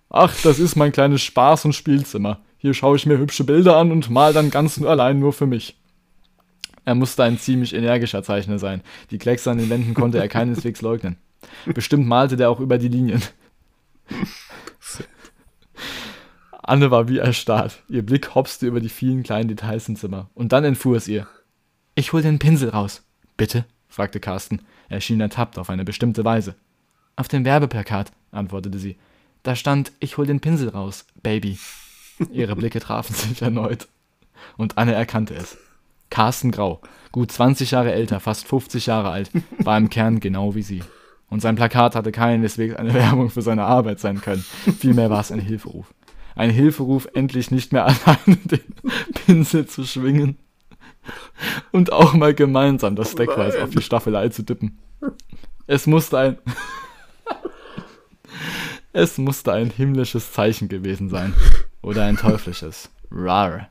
Ach, 0.09 0.35
das 0.43 0.59
ist 0.59 0.77
mein 0.77 0.93
kleines 0.93 1.21
Spaß- 1.21 1.67
und 1.67 1.75
Spielzimmer. 1.75 2.41
Hier 2.57 2.75
schaue 2.75 2.97
ich 2.97 3.07
mir 3.07 3.19
hübsche 3.19 3.45
Bilder 3.45 3.77
an 3.77 3.93
und 3.93 4.11
mal 4.11 4.33
dann 4.33 4.51
ganz 4.51 4.79
und 4.79 4.87
allein 4.87 5.19
nur 5.19 5.33
für 5.33 5.47
mich. 5.47 5.77
Er 6.85 6.95
musste 6.95 7.23
ein 7.23 7.39
ziemlich 7.39 7.75
energischer 7.75 8.23
Zeichner 8.23 8.59
sein. 8.59 8.81
Die 9.11 9.19
Kleckse 9.19 9.51
an 9.51 9.59
den 9.59 9.71
Wänden 9.71 9.95
konnte 9.95 10.19
er 10.19 10.29
keineswegs 10.29 10.81
leugnen. 10.83 11.17
Bestimmt 11.67 12.07
malte 12.07 12.37
der 12.37 12.51
auch 12.51 12.61
über 12.61 12.79
die 12.79 12.89
Linien. 12.89 13.23
Anne 16.63 16.91
war 16.91 17.09
wie 17.09 17.19
erstarrt. 17.19 17.83
Ihr 17.89 18.05
Blick 18.05 18.35
hopste 18.35 18.67
über 18.67 18.81
die 18.81 18.89
vielen 18.89 19.23
kleinen 19.23 19.49
Details 19.49 19.89
im 19.89 19.97
Zimmer. 19.97 20.31
Und 20.35 20.53
dann 20.53 20.65
entfuhr 20.65 20.97
es 20.97 21.09
ihr. 21.09 21.27
Ich 21.95 22.13
hol 22.13 22.23
den 22.23 22.39
Pinsel 22.39 22.69
raus. 22.69 23.03
Bitte? 23.37 23.65
fragte 23.89 24.21
Carsten. 24.21 24.63
Er 24.89 25.01
schien 25.01 25.21
ertappt 25.21 25.59
auf 25.59 25.69
eine 25.69 25.85
bestimmte 25.85 26.25
Weise. 26.25 26.55
Auf 27.17 27.29
dem 27.29 27.45
Werbeplakat, 27.45 28.13
antwortete 28.31 28.79
sie. 28.79 28.97
Da 29.43 29.57
stand, 29.57 29.93
ich 30.01 30.17
hol 30.17 30.27
den 30.27 30.41
Pinsel 30.41 30.69
raus, 30.69 31.07
Baby. 31.23 31.59
Ihre 32.31 32.55
Blicke 32.55 32.81
trafen 32.81 33.15
sich 33.15 33.43
erneut. 33.43 33.89
Und 34.57 34.79
Anne 34.79 34.95
erkannte 34.95 35.35
es. 35.35 35.59
Carsten 36.11 36.51
Grau, 36.51 36.81
gut 37.13 37.33
20 37.33 37.71
Jahre 37.71 37.93
älter, 37.93 38.21
fast 38.21 38.47
50 38.47 38.87
Jahre 38.87 39.11
alt, 39.11 39.31
war 39.59 39.79
im 39.79 39.91
Kern 39.91 40.21
genau 40.21 40.55
wie 40.55 40.63
sie. 40.63 40.83
Und 41.31 41.41
sein 41.41 41.55
Plakat 41.55 41.95
hatte 41.95 42.13
keineswegs 42.13 42.77
eine 42.77 42.93
Werbung 42.95 43.31
für 43.31 43.43
seine 43.43 43.65
Arbeit 43.65 44.01
sein 44.01 44.21
können. 44.21 44.45
Vielmehr 44.79 45.11
war 45.11 45.21
es 45.21 45.33
ein 45.33 45.41
Hilferuf. 45.41 45.95
Ein 46.35 46.51
Hilferuf, 46.51 47.09
endlich 47.15 47.51
nicht 47.51 47.73
mehr 47.73 47.87
alleine 47.87 48.37
den 48.45 48.61
Pinsel 49.15 49.67
zu 49.67 49.85
schwingen 49.85 50.37
und 51.73 51.93
auch 51.93 52.13
mal 52.13 52.35
gemeinsam 52.35 52.95
das 52.95 53.15
Deckweiß 53.15 53.57
auf 53.57 53.71
die 53.71 53.83
Staffelei 53.83 54.29
zu 54.29 54.43
dippen. 54.43 54.79
Es 55.67 55.87
musste 55.87 56.19
ein 56.19 56.39
es 58.93 59.19
musste 59.19 59.53
ein 59.53 59.71
himmlisches 59.71 60.33
Zeichen 60.33 60.69
gewesen 60.69 61.09
sein. 61.09 61.33
Oder 61.83 62.05
ein 62.05 62.17
teuflisches. 62.17 62.91
Rar. 63.11 63.69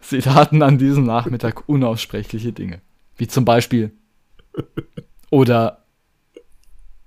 Sie 0.00 0.20
taten 0.20 0.62
an 0.62 0.78
diesem 0.78 1.04
Nachmittag 1.04 1.68
unaussprechliche 1.68 2.52
Dinge. 2.52 2.80
Wie 3.16 3.26
zum 3.26 3.44
Beispiel. 3.44 3.92
Oder. 5.30 5.85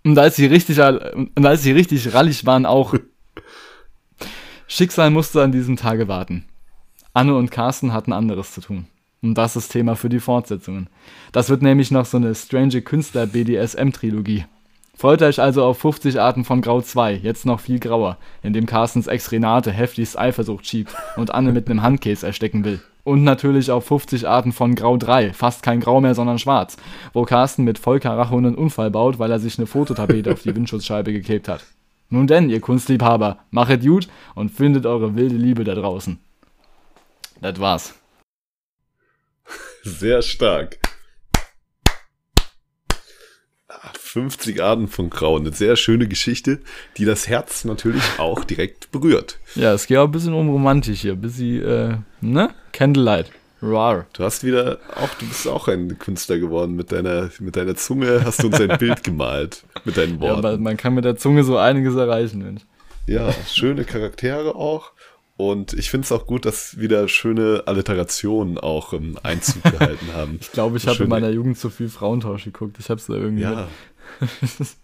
Und 0.04 0.18
als 0.18 0.36
sie 0.36 0.46
richtig, 0.46 0.80
und 0.80 1.46
als 1.46 1.64
sie 1.64 1.72
richtig 1.72 2.14
rallig 2.14 2.46
waren, 2.46 2.66
auch. 2.66 2.94
Schicksal 4.68 5.10
musste 5.10 5.42
an 5.42 5.52
diesem 5.52 5.78
Tage 5.78 6.08
warten. 6.08 6.46
Anne 7.14 7.36
und 7.36 7.52
Carsten 7.52 7.92
hatten 7.92 8.14
anderes 8.14 8.54
zu 8.54 8.62
tun. 8.62 8.88
Und 9.22 9.36
das 9.36 9.56
ist 9.56 9.70
Thema 9.70 9.96
für 9.96 10.10
die 10.10 10.20
Fortsetzungen. 10.20 10.90
Das 11.32 11.50
wird 11.50 11.62
nämlich 11.62 11.92
noch 11.92 12.06
so 12.06 12.18
eine 12.18 12.34
strange 12.36 12.82
Künstler 12.82 13.26
BDSM-Trilogie. 13.26 14.46
Freut 14.96 15.22
euch 15.22 15.42
also 15.42 15.64
auf 15.64 15.80
50 15.80 16.20
Arten 16.20 16.44
von 16.44 16.62
Grau 16.62 16.82
2, 16.82 17.14
jetzt 17.16 17.46
noch 17.46 17.62
viel 17.62 17.80
grauer, 17.80 18.18
in 18.44 18.52
dem 18.52 18.66
Carstens 18.66 19.08
Ex 19.08 19.32
Renate 19.32 19.72
heftigst 19.72 20.20
Eifersucht 20.20 20.68
schiebt 20.68 20.94
und 21.16 21.34
Anne 21.34 21.54
mit 21.54 21.70
einem 21.70 21.82
Handkäse 21.82 22.28
erstecken 22.28 22.66
will. 22.66 22.82
Und 23.10 23.24
natürlich 23.24 23.72
auf 23.72 23.88
50 23.88 24.28
Arten 24.28 24.52
von 24.52 24.76
Grau 24.76 24.96
3, 24.96 25.34
fast 25.34 25.64
kein 25.64 25.80
Grau 25.80 26.00
mehr, 26.00 26.14
sondern 26.14 26.38
schwarz, 26.38 26.78
wo 27.12 27.24
Carsten 27.24 27.64
mit 27.64 27.80
Vollkaracho 27.80 28.38
einen 28.38 28.54
Unfall 28.54 28.92
baut, 28.92 29.18
weil 29.18 29.32
er 29.32 29.40
sich 29.40 29.58
eine 29.58 29.66
Fototapete 29.66 30.32
auf 30.32 30.44
die 30.44 30.56
Windschutzscheibe 30.56 31.12
geklebt 31.12 31.48
hat. 31.48 31.66
Nun 32.12 32.28
denn, 32.28 32.52
ihr 32.52 32.62
Kunstliebhaber, 32.62 33.40
machet 33.50 33.82
gut 33.82 34.08
und 34.36 34.52
findet 34.52 34.86
eure 34.86 35.16
wilde 35.16 35.38
Liebe 35.38 35.64
da 35.64 35.74
draußen. 35.74 36.20
Das 37.42 37.60
war's. 37.60 37.96
Sehr 39.82 40.22
stark. 40.22 40.78
50 44.14 44.64
Arten 44.64 44.88
von 44.88 45.10
Grau. 45.12 45.38
Eine 45.38 45.54
sehr 45.54 45.76
schöne 45.76 46.08
Geschichte, 46.08 46.60
die 46.98 47.06
das 47.06 47.28
Herz 47.28 47.64
natürlich 47.64 48.04
auch 48.18 48.44
direkt 48.44 48.92
berührt. 48.92 49.40
Ja, 49.56 49.74
es 49.74 49.86
geht 49.86 49.98
auch 49.98 50.06
ein 50.06 50.12
bisschen 50.12 50.34
um 50.34 50.50
Romantik 50.50 50.96
hier. 50.98 51.14
Ein 51.14 51.22
bisschen, 51.22 51.64
äh, 51.64 51.98
ne? 52.22 52.50
Candlelight. 52.74 53.32
Rar. 53.62 54.08
Du 54.14 54.24
hast 54.24 54.44
wieder, 54.44 54.80
auch 54.96 55.10
du 55.20 55.28
bist 55.28 55.48
auch 55.48 55.68
ein 55.68 56.00
Künstler 56.00 56.40
geworden. 56.40 56.76
Mit 56.76 56.92
deiner, 56.92 57.30
mit 57.40 57.56
deiner 57.56 57.76
Zunge 57.76 58.24
hast 58.24 58.42
du 58.42 58.48
uns 58.48 58.60
ein 58.60 58.78
Bild 58.80 59.04
gemalt. 59.04 59.64
Mit 59.86 59.98
deinen 59.98 60.16
Ja, 60.16 60.22
Worten. 60.22 60.42
man, 60.42 60.64
man 60.64 60.78
kann 60.78 60.94
mit 60.96 61.06
der 61.06 61.18
Zunge 61.18 61.44
so 61.44 61.58
einiges 61.58 61.96
erreichen, 61.96 62.40
Mensch. 62.40 62.62
Ja, 63.06 63.32
schöne 63.52 63.84
Charaktere 63.84 64.56
auch. 64.56 64.92
Und 65.36 65.74
ich 65.74 65.90
finde 65.90 66.06
es 66.06 66.12
auch 66.12 66.26
gut, 66.26 66.46
dass 66.46 66.80
wieder 66.80 67.08
schöne 67.08 67.64
Alliterationen 67.66 68.58
auch 68.58 68.92
im 68.94 69.18
Einzug 69.24 69.64
gehalten 69.64 70.08
haben. 70.14 70.38
Ich 70.42 70.52
glaube, 70.52 70.78
ich 70.78 70.88
habe 70.88 71.04
in 71.04 71.10
meiner 71.10 71.30
Jugend 71.30 71.58
zu 71.58 71.70
viel 71.70 71.90
Frauentausch 71.90 72.44
geguckt. 72.46 72.78
Ich 72.80 72.90
habe 72.90 73.00
es 73.00 73.08
da 73.08 73.14
irgendwie. 73.14 73.44
Ja. 73.44 73.68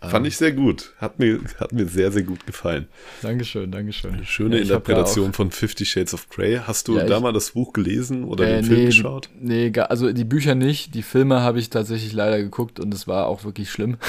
Fand 0.00 0.26
ich 0.28 0.36
sehr 0.36 0.52
gut. 0.52 0.92
Hat 0.98 1.18
mir, 1.18 1.40
hat 1.58 1.72
mir 1.72 1.86
sehr, 1.86 2.12
sehr 2.12 2.22
gut 2.22 2.46
gefallen. 2.46 2.86
Dankeschön, 3.20 3.72
Dankeschön. 3.72 4.24
Schöne 4.24 4.56
Ja, 4.56 4.62
Interpretation 4.62 5.32
von 5.32 5.50
Fifty 5.50 5.84
Shades 5.84 6.14
of 6.14 6.28
Grey. 6.28 6.60
Hast 6.64 6.86
du 6.86 6.96
Ja, 6.96 7.04
da 7.04 7.18
mal 7.18 7.32
das 7.32 7.50
Buch 7.50 7.72
gelesen 7.72 8.22
oder 8.24 8.48
Ja 8.48 8.58
auch, 8.58 8.60
den 8.60 8.64
äh, 8.64 8.68
Film 8.68 8.80
nee, 8.80 8.86
geschaut? 8.86 9.28
Nee, 9.40 9.72
also 9.80 10.12
die 10.12 10.24
Bücher 10.24 10.54
nicht. 10.54 10.94
Die 10.94 11.02
Filme 11.02 11.42
habe 11.42 11.58
ich 11.58 11.70
tatsächlich 11.70 12.12
leider 12.12 12.38
geguckt 12.38 12.78
und 12.78 12.94
es 12.94 13.08
war 13.08 13.26
auch 13.26 13.44
wirklich 13.44 13.70
schlimm. 13.70 13.98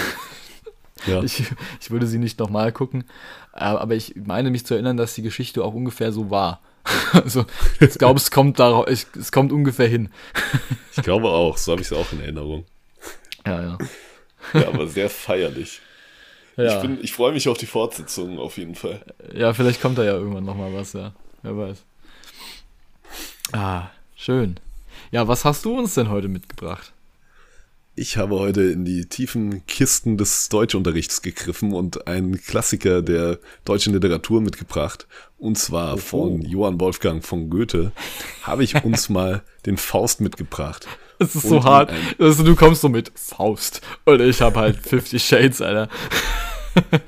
Ja. 1.08 1.24
Ich, 1.24 1.44
ich 1.80 1.92
würde 1.92 2.08
sie 2.08 2.18
nicht 2.18 2.40
nochmal 2.40 2.74
gucken. 2.74 3.06
Äh, 3.54 3.60
Aber 3.60 3.96
ich 3.96 4.16
meine 4.18 4.52
mich 4.52 4.66
zu 4.66 4.74
erinnern, 4.74 4.98
dass 4.98 5.16
die 5.16 5.22
Geschichte 5.22 5.64
auch 5.64 5.74
ungefähr 5.74 6.12
so 6.12 6.30
war. 6.30 6.60
Also 7.14 7.46
ich 7.80 7.98
glaube, 7.98 8.20
es 8.20 8.32
kommt 8.32 8.60
darauf, 8.60 8.86
es 8.88 9.32
kommt 9.32 9.54
ungefähr 9.54 9.88
hin. 9.88 10.10
Ich 10.96 11.04
glaube 11.04 11.30
auch. 11.30 11.58
So 11.58 11.72
habe 11.72 11.82
ich 11.82 11.88
es 11.88 11.94
auch 11.94 12.12
in 12.12 12.20
Erinnerung. 12.20 12.66
Ja, 13.46 13.62
ja. 13.62 13.78
Ja, 14.54 14.68
aber 14.68 14.88
sehr 14.88 15.10
feierlich. 15.10 15.82
Ja, 16.58 16.76
Ich, 16.76 16.82
bin, 16.82 16.98
ich 17.02 17.14
freue 17.14 17.32
mich 17.32 17.48
auf 17.48 17.58
die 17.58 17.66
Fortsetzung 17.66 18.38
auf 18.38 18.58
jeden 18.58 18.76
Fall. 18.76 19.02
ja 19.34 19.54
vielleicht 19.54 19.82
kommt 19.82 19.98
da 19.98 20.04
ja 20.04 20.12
irgendwann 20.12 20.44
nochmal 20.44 20.74
was, 20.74 20.92
ja. 20.92 21.14
Wer 21.42 21.56
weiß. 21.58 21.78
Ah, 23.54 23.88
schön. 24.18 24.60
Ja, 25.12 25.28
was 25.30 25.46
hast 25.46 25.64
du 25.64 25.78
uns 25.78 25.94
denn 25.94 26.10
heute 26.10 26.28
mitgebracht? 26.28 26.92
Ich 27.96 28.18
habe 28.18 28.40
heute 28.40 28.62
in 28.64 28.86
die 28.86 29.06
tiefen 29.06 29.66
Kisten 29.68 30.18
des 30.18 30.50
Deutschunterrichts 30.50 31.22
gegriffen 31.22 31.74
und 31.74 32.08
einen 32.08 32.40
Klassiker 32.42 33.02
der 33.02 33.40
deutschen 33.66 33.94
Literatur 33.94 34.42
mitgebracht. 34.42 35.08
Und 35.38 35.58
zwar 35.58 35.98
von 35.98 36.42
Johann 36.42 36.80
Wolfgang 36.80 37.26
von 37.26 37.50
Goethe 37.50 37.92
habe 38.44 38.64
ich 38.64 38.84
uns 38.84 39.10
mal 39.10 39.44
den 39.66 39.78
Faust 39.78 40.22
mitgebracht. 40.22 40.88
Es 41.20 41.36
ist 41.36 41.44
Und 41.46 41.50
so 41.50 41.64
hart. 41.64 41.92
Also, 42.18 42.44
du 42.44 42.56
kommst 42.56 42.82
so 42.82 42.90
mit 42.90 43.12
Faust. 43.16 43.82
Und 44.06 44.22
ich 44.22 44.42
habe 44.42 44.60
halt 44.60 44.78
50 44.88 45.24
Shades, 45.24 45.62
Alter. 45.62 45.90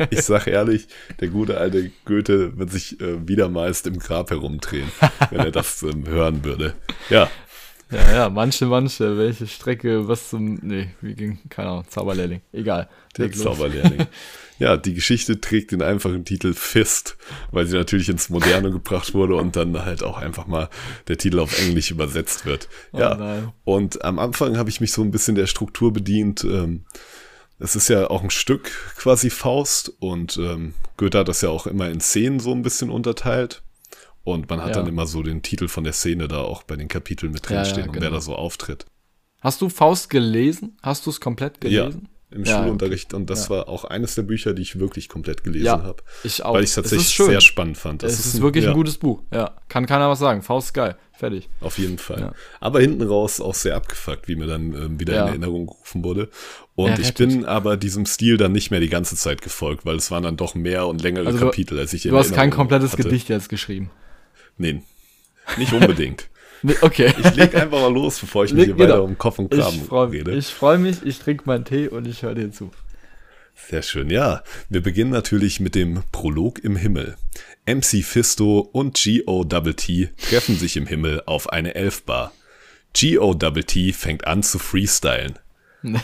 Ich 0.09 0.23
sag 0.23 0.47
ehrlich, 0.47 0.87
der 1.19 1.29
gute 1.29 1.57
alte 1.57 1.91
Goethe 2.05 2.57
wird 2.57 2.71
sich 2.71 2.99
äh, 2.99 3.27
wieder 3.27 3.47
meist 3.47 3.87
im 3.87 3.99
Grab 3.99 4.29
herumdrehen, 4.31 4.91
wenn 5.29 5.39
er 5.39 5.51
das 5.51 5.81
ähm, 5.83 6.07
hören 6.07 6.43
würde. 6.43 6.73
Ja, 7.09 7.29
Ja, 7.91 8.13
ja, 8.13 8.29
manche, 8.29 8.65
manche. 8.65 9.17
Welche 9.17 9.47
Strecke, 9.47 10.07
was 10.07 10.29
zum. 10.29 10.59
Nee, 10.61 10.89
wie 11.01 11.13
ging. 11.13 11.39
Keine 11.49 11.69
Ahnung, 11.69 11.85
Zauberlehrling. 11.89 12.41
Egal. 12.53 12.89
der. 13.17 13.31
Zauberlehrling. 13.31 14.07
Ja, 14.59 14.77
die 14.77 14.93
Geschichte 14.93 15.41
trägt 15.41 15.71
den 15.71 15.81
einfachen 15.81 16.23
Titel 16.23 16.53
Fist, 16.53 17.17
weil 17.49 17.65
sie 17.65 17.75
natürlich 17.75 18.09
ins 18.09 18.29
Moderne 18.29 18.69
gebracht 18.69 19.15
wurde 19.15 19.35
und 19.35 19.55
dann 19.55 19.83
halt 19.83 20.03
auch 20.03 20.19
einfach 20.19 20.45
mal 20.45 20.69
der 21.07 21.17
Titel 21.17 21.39
auf 21.39 21.59
Englisch 21.59 21.89
übersetzt 21.89 22.45
wird. 22.45 22.69
Ja, 22.93 23.15
Oh 23.15 23.17
nein. 23.17 23.51
und 23.63 24.05
am 24.05 24.19
Anfang 24.19 24.57
habe 24.59 24.69
ich 24.69 24.79
mich 24.79 24.91
so 24.91 25.01
ein 25.01 25.09
bisschen 25.09 25.33
der 25.33 25.47
Struktur 25.47 25.91
bedient. 25.91 26.43
Ähm, 26.43 26.85
es 27.57 27.75
ist 27.75 27.89
ja 27.89 28.07
auch 28.11 28.21
ein 28.21 28.29
Stück 28.29 28.69
quasi 28.97 29.31
Faust 29.31 29.93
und 29.99 30.37
ähm, 30.37 30.75
Goethe 30.97 31.17
hat 31.17 31.27
das 31.27 31.41
ja 31.41 31.49
auch 31.49 31.65
immer 31.65 31.89
in 31.89 31.99
Szenen 31.99 32.39
so 32.39 32.51
ein 32.51 32.61
bisschen 32.61 32.91
unterteilt. 32.91 33.63
Und 34.23 34.49
man 34.49 34.61
hat 34.61 34.69
Ja. 34.69 34.75
dann 34.75 34.87
immer 34.87 35.07
so 35.07 35.23
den 35.23 35.41
Titel 35.41 35.67
von 35.67 35.83
der 35.83 35.93
Szene 35.93 36.27
da 36.27 36.39
auch 36.39 36.63
bei 36.63 36.75
den 36.75 36.87
Kapiteln 36.87 37.31
mit 37.31 37.49
Ja, 37.49 37.55
ja, 37.57 37.61
drinstehen 37.63 37.87
und 37.89 37.95
wer 37.95 38.01
genau. 38.01 38.13
da 38.15 38.21
so 38.21 38.35
auftritt. 38.35 38.85
Hast 39.41 39.61
du 39.61 39.69
Faust 39.69 40.09
gelesen? 40.09 40.77
Hast 40.83 41.05
du 41.05 41.09
es 41.09 41.19
komplett 41.19 41.59
gelesen? 41.59 42.07
Ja, 42.31 42.37
im 42.37 42.45
Ja, 42.45 42.61
Schulunterricht. 42.61 43.13
Und 43.15 43.29
das 43.31 43.45
Ja. 43.45 43.49
war 43.55 43.67
auch 43.67 43.83
eines 43.85 44.13
der 44.13 44.21
Bücher, 44.21 44.53
die 44.53 44.61
ich 44.61 44.79
wirklich 44.79 45.09
komplett 45.09 45.43
gelesen 45.43 45.65
Ja, 45.65 45.81
habe. 45.83 46.03
ich 46.23 46.45
auch. 46.45 46.53
Weil 46.53 46.63
ich 46.63 46.69
es 46.69 46.75
tatsächlich 46.75 47.07
ist 47.19 47.25
sehr 47.25 47.41
spannend 47.41 47.77
fand. 47.79 48.03
Das 48.03 48.13
es 48.13 48.25
ist, 48.27 48.35
ein- 48.35 48.41
wirklich 48.43 48.65
ja, 48.65 48.69
ein 48.69 48.75
gutes 48.75 48.97
Buch. 48.99 49.23
Ja, 49.33 49.55
kann 49.67 49.87
keiner 49.87 50.07
was 50.09 50.19
sagen. 50.19 50.43
Faust 50.43 50.67
ist 50.67 50.73
geil. 50.73 50.95
Fertig. 51.13 51.49
Auf 51.59 51.77
jeden 51.79 51.97
Fall. 51.97 52.19
Ja. 52.19 52.33
Aber 52.59 52.79
hinten 52.79 53.01
raus 53.03 53.41
auch 53.41 53.53
sehr 53.55 53.75
abgefuckt, 53.75 54.27
wie 54.27 54.35
mir 54.35 54.47
dann 54.47 54.73
ähm, 54.73 54.99
wieder 54.99 55.13
Ja. 55.15 55.21
in 55.23 55.27
Erinnerung 55.29 55.65
gerufen 55.67 56.03
wurde. 56.03 56.29
Und 56.75 56.97
ich 56.99 57.13
bin 57.15 57.45
aber 57.45 57.77
diesem 57.77 58.05
Stil 58.05 58.37
dann 58.37 58.51
nicht 58.53 58.71
mehr 58.71 58.79
die 58.79 58.89
ganze 58.89 59.15
Zeit 59.15 59.41
gefolgt, 59.41 59.85
weil 59.85 59.97
es 59.97 60.09
waren 60.11 60.23
dann 60.23 60.37
doch 60.37 60.55
mehr 60.55 60.87
und 60.87 61.01
längere 61.01 61.27
Also 61.27 61.39
Kapitel, 61.45 61.77
als 61.79 61.93
ich 61.93 62.03
Du 62.03 62.15
hast 62.17 62.33
kein 62.33 62.49
komplettes 62.51 62.93
hatte. 62.93 63.03
Gedicht 63.03 63.29
jetzt 63.29 63.49
geschrieben. 63.49 63.89
Nee, 64.57 64.81
nicht 65.57 65.73
unbedingt. 65.73 66.27
Okay. 66.81 67.11
Ich 67.17 67.33
leg 67.33 67.55
einfach 67.55 67.81
mal 67.81 67.91
los, 67.91 68.19
bevor 68.19 68.45
ich 68.45 68.53
mich 68.53 68.65
hier 68.65 68.75
weiter 68.77 68.93
genau. 68.93 69.03
um 69.05 69.17
Kopf 69.17 69.39
und 69.39 69.51
Ich 69.51 69.59
Kram 69.59 69.81
freue 69.81 70.11
rede. 70.11 70.31
ich 70.35 70.45
freu 70.45 70.77
mich, 70.77 71.03
ich 71.03 71.17
trinke 71.17 71.45
meinen 71.47 71.65
Tee 71.65 71.87
und 71.87 72.07
ich 72.07 72.21
höre 72.21 72.35
dir 72.35 72.51
zu. 72.51 72.69
Sehr 73.69 73.81
schön, 73.81 74.11
ja. 74.11 74.43
Wir 74.69 74.83
beginnen 74.83 75.09
natürlich 75.09 75.59
mit 75.59 75.73
dem 75.73 76.03
Prolog 76.11 76.63
im 76.63 76.75
Himmel. 76.75 77.15
MC 77.65 78.03
Fisto 78.03 78.59
und 78.59 78.95
G.O.T. 78.95 80.09
treffen 80.29 80.55
sich 80.55 80.77
im 80.77 80.85
Himmel 80.85 81.23
auf 81.25 81.49
eine 81.49 81.73
Elfbar. 81.73 82.31
G.O.T. 82.93 83.93
fängt 83.93 84.27
an 84.27 84.43
zu 84.43 84.59
freestylen. 84.59 85.39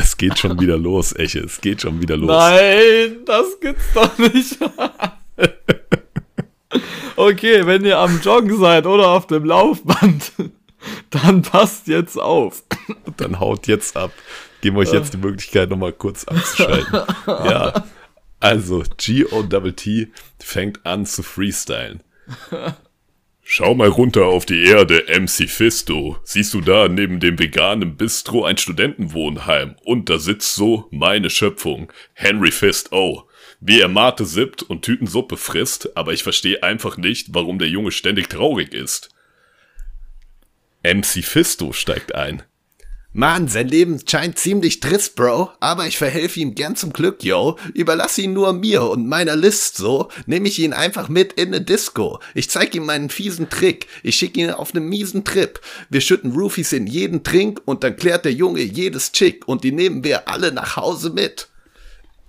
Es 0.00 0.16
geht 0.16 0.38
schon 0.38 0.60
wieder 0.60 0.78
los, 0.78 1.12
Eche. 1.16 1.40
Es 1.40 1.60
geht 1.60 1.82
schon 1.82 2.00
wieder 2.00 2.16
los. 2.16 2.28
Nein, 2.30 3.16
das 3.26 3.58
gibt's 3.60 3.92
doch 3.94 4.16
nicht. 4.16 4.56
okay, 7.28 7.66
wenn 7.66 7.84
ihr 7.84 7.98
am 7.98 8.20
Joggen 8.20 8.58
seid 8.58 8.86
oder 8.86 9.08
auf 9.08 9.26
dem 9.26 9.44
Laufband, 9.44 10.32
dann 11.10 11.42
passt 11.42 11.88
jetzt 11.88 12.18
auf. 12.18 12.62
Dann 13.16 13.40
haut 13.40 13.66
jetzt 13.66 13.96
ab. 13.96 14.12
Geben 14.60 14.76
wir 14.76 14.80
euch 14.80 14.92
jetzt 14.92 15.12
die 15.12 15.18
Möglichkeit, 15.18 15.70
nochmal 15.70 15.92
kurz 15.92 16.24
abzuschalten. 16.24 17.00
ja. 17.26 17.84
Also, 18.40 18.82
G.O.T. 18.96 20.08
fängt 20.40 20.86
an 20.86 21.04
zu 21.04 21.22
freestylen. 21.22 22.02
Schau 23.42 23.74
mal 23.74 23.88
runter 23.88 24.26
auf 24.26 24.46
die 24.46 24.64
Erde, 24.64 25.04
MC 25.08 25.48
Fisto. 25.48 26.18
Siehst 26.22 26.54
du 26.54 26.60
da 26.60 26.88
neben 26.88 27.20
dem 27.20 27.38
veganen 27.38 27.96
Bistro 27.96 28.44
ein 28.44 28.58
Studentenwohnheim? 28.58 29.76
Und 29.84 30.08
da 30.08 30.18
sitzt 30.18 30.54
so 30.54 30.86
meine 30.90 31.30
Schöpfung, 31.30 31.92
Henry 32.14 32.50
Fist 32.52 32.92
O. 32.92 33.27
Wie 33.60 33.80
er 33.80 33.88
Mate 33.88 34.24
sippt 34.24 34.62
und 34.62 34.82
Tütensuppe 34.82 35.36
frisst, 35.36 35.96
aber 35.96 36.12
ich 36.12 36.22
verstehe 36.22 36.62
einfach 36.62 36.96
nicht, 36.96 37.28
warum 37.34 37.58
der 37.58 37.68
Junge 37.68 37.90
ständig 37.90 38.28
traurig 38.28 38.72
ist. 38.72 39.10
MC 40.84 41.24
Fisto 41.24 41.72
steigt 41.72 42.14
ein. 42.14 42.42
Mann, 43.12 43.48
sein 43.48 43.66
Leben 43.66 44.00
scheint 44.06 44.38
ziemlich 44.38 44.78
trist, 44.78 45.16
Bro, 45.16 45.50
aber 45.58 45.86
ich 45.88 45.98
verhelfe 45.98 46.38
ihm 46.38 46.54
gern 46.54 46.76
zum 46.76 46.92
Glück, 46.92 47.24
yo. 47.24 47.58
Überlass 47.74 48.16
ihn 48.18 48.32
nur 48.32 48.52
mir 48.52 48.82
und 48.84 49.08
meiner 49.08 49.34
List, 49.34 49.76
so. 49.76 50.08
Nehme 50.26 50.46
ich 50.46 50.60
ihn 50.60 50.72
einfach 50.72 51.08
mit 51.08 51.32
in 51.32 51.50
ne 51.50 51.60
Disco. 51.60 52.20
Ich 52.34 52.50
zeig 52.50 52.74
ihm 52.76 52.86
meinen 52.86 53.10
fiesen 53.10 53.48
Trick. 53.48 53.88
Ich 54.04 54.16
schick 54.16 54.36
ihn 54.36 54.50
auf 54.50 54.72
ne 54.72 54.80
miesen 54.80 55.24
Trip. 55.24 55.58
Wir 55.88 56.00
schütten 56.00 56.32
Roofies 56.32 56.72
in 56.72 56.86
jeden 56.86 57.24
Trink 57.24 57.60
und 57.64 57.82
dann 57.82 57.96
klärt 57.96 58.24
der 58.24 58.34
Junge 58.34 58.60
jedes 58.60 59.10
Chick 59.10 59.48
und 59.48 59.64
die 59.64 59.72
nehmen 59.72 60.04
wir 60.04 60.28
alle 60.28 60.52
nach 60.52 60.76
Hause 60.76 61.10
mit. 61.10 61.48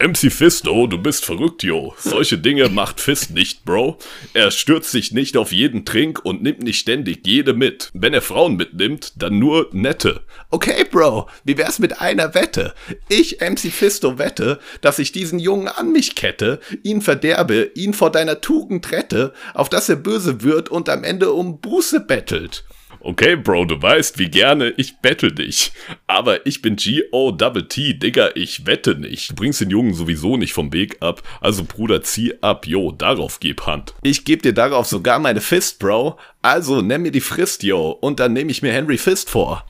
MC 0.02 0.32
Fisto, 0.32 0.88
du 0.88 0.98
bist 0.98 1.26
verrückt, 1.26 1.62
yo. 1.62 1.94
Solche 1.98 2.38
Dinge 2.38 2.70
macht 2.70 3.02
Fist 3.02 3.32
nicht, 3.32 3.66
Bro. 3.66 3.98
Er 4.34 4.50
stürzt 4.50 4.92
sich 4.92 5.12
nicht 5.12 5.36
auf 5.36 5.52
jeden 5.52 5.84
Trink 5.84 6.24
und 6.24 6.42
nimmt 6.42 6.64
nicht 6.64 6.80
ständig 6.80 7.28
jede 7.28 7.54
mit. 7.54 7.90
Wenn 7.94 8.14
er 8.14 8.22
Frauen 8.22 8.56
mitnimmt, 8.56 9.22
dann 9.22 9.40
nur 9.40 9.68
nette. 9.74 10.22
Okay, 10.52 10.86
Bro, 10.90 11.28
wie 11.44 11.58
wär's 11.58 11.80
mit 11.80 12.00
einer 12.00 12.34
Wette? 12.34 12.74
Ich, 13.10 13.42
MC 13.42 13.74
Fisto, 13.74 14.18
wette, 14.18 14.60
dass 14.80 15.00
ich 15.00 15.12
diesen 15.12 15.38
Jungen 15.38 15.68
an 15.68 15.92
mich 15.92 16.16
kette, 16.16 16.62
ihn 16.82 17.02
verderbe, 17.02 17.70
ihn 17.76 17.94
vor 17.94 18.10
deiner 18.10 18.40
Tugend 18.40 18.94
rette, 18.94 19.34
auf 19.54 19.68
dass 19.68 19.90
er 19.90 19.98
böse 19.98 20.44
wird 20.44 20.70
und 20.70 20.88
am 20.88 21.04
Ende 21.04 21.34
um 21.34 21.60
Buße 21.60 22.00
bettelt. 22.00 22.64
Okay, 23.02 23.38
Bro, 23.38 23.66
du 23.66 23.82
weißt, 23.82 24.20
wie 24.20 24.30
gerne 24.30 24.74
ich 24.76 24.98
bettel 24.98 25.32
dich. 25.32 25.72
Aber 26.06 26.46
ich 26.46 26.62
bin 26.62 26.76
G.O.T., 26.76 27.94
Digga, 27.94 28.32
ich 28.36 28.66
wette 28.66 28.96
nicht. 28.96 29.32
Du 29.32 29.36
bringst 29.36 29.62
den 29.62 29.70
Jungen 29.70 29.94
sowieso 29.94 30.36
nicht 30.36 30.52
vom 30.52 30.74
Weg 30.74 30.98
ab, 31.02 31.24
also 31.40 31.64
Bruder, 31.64 32.02
zieh 32.02 32.34
ab, 32.42 32.68
yo, 32.68 32.92
darauf 32.92 33.40
geb 33.40 33.66
Hand. 33.66 33.94
Ich 34.04 34.26
geb 34.26 34.42
dir 34.44 34.54
darauf 34.54 34.86
sogar 34.86 35.20
meine 35.20 35.40
Fist, 35.40 35.80
Bro. 35.80 36.18
Also 36.42 36.82
nenn 36.82 37.02
mir 37.02 37.12
die 37.12 37.22
Frist, 37.22 37.64
yo, 37.64 37.92
und 37.92 38.20
dann 38.20 38.34
nehme 38.34 38.52
ich 38.52 38.62
mir 38.62 38.74
Henry 38.74 38.98
Fist 38.98 39.30
vor. 39.30 39.66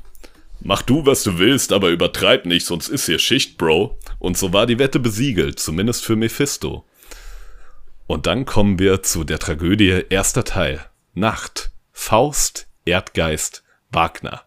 Mach 0.62 0.82
du, 0.82 1.06
was 1.06 1.24
du 1.24 1.38
willst, 1.38 1.72
aber 1.72 1.90
übertreib 1.90 2.46
nicht, 2.46 2.66
sonst 2.66 2.90
ist 2.90 3.06
hier 3.06 3.20
Schicht, 3.20 3.58
Bro. 3.58 3.98
Und 4.18 4.38
so 4.38 4.54
war 4.54 4.66
die 4.66 4.80
Wette 4.80 5.00
besiegelt, 5.00 5.60
zumindest 5.60 6.04
für 6.04 6.16
Mephisto. 6.16 6.84
Und 8.08 8.26
dann 8.26 8.46
kommen 8.46 8.80
wir 8.80 9.04
zu 9.04 9.24
der 9.24 9.38
Tragödie 9.38 10.04
erster 10.10 10.44
Teil. 10.44 10.82
Nacht. 11.14 11.72
Faust, 11.92 12.69
Erdgeist, 12.90 13.64
Wagner. 13.92 14.42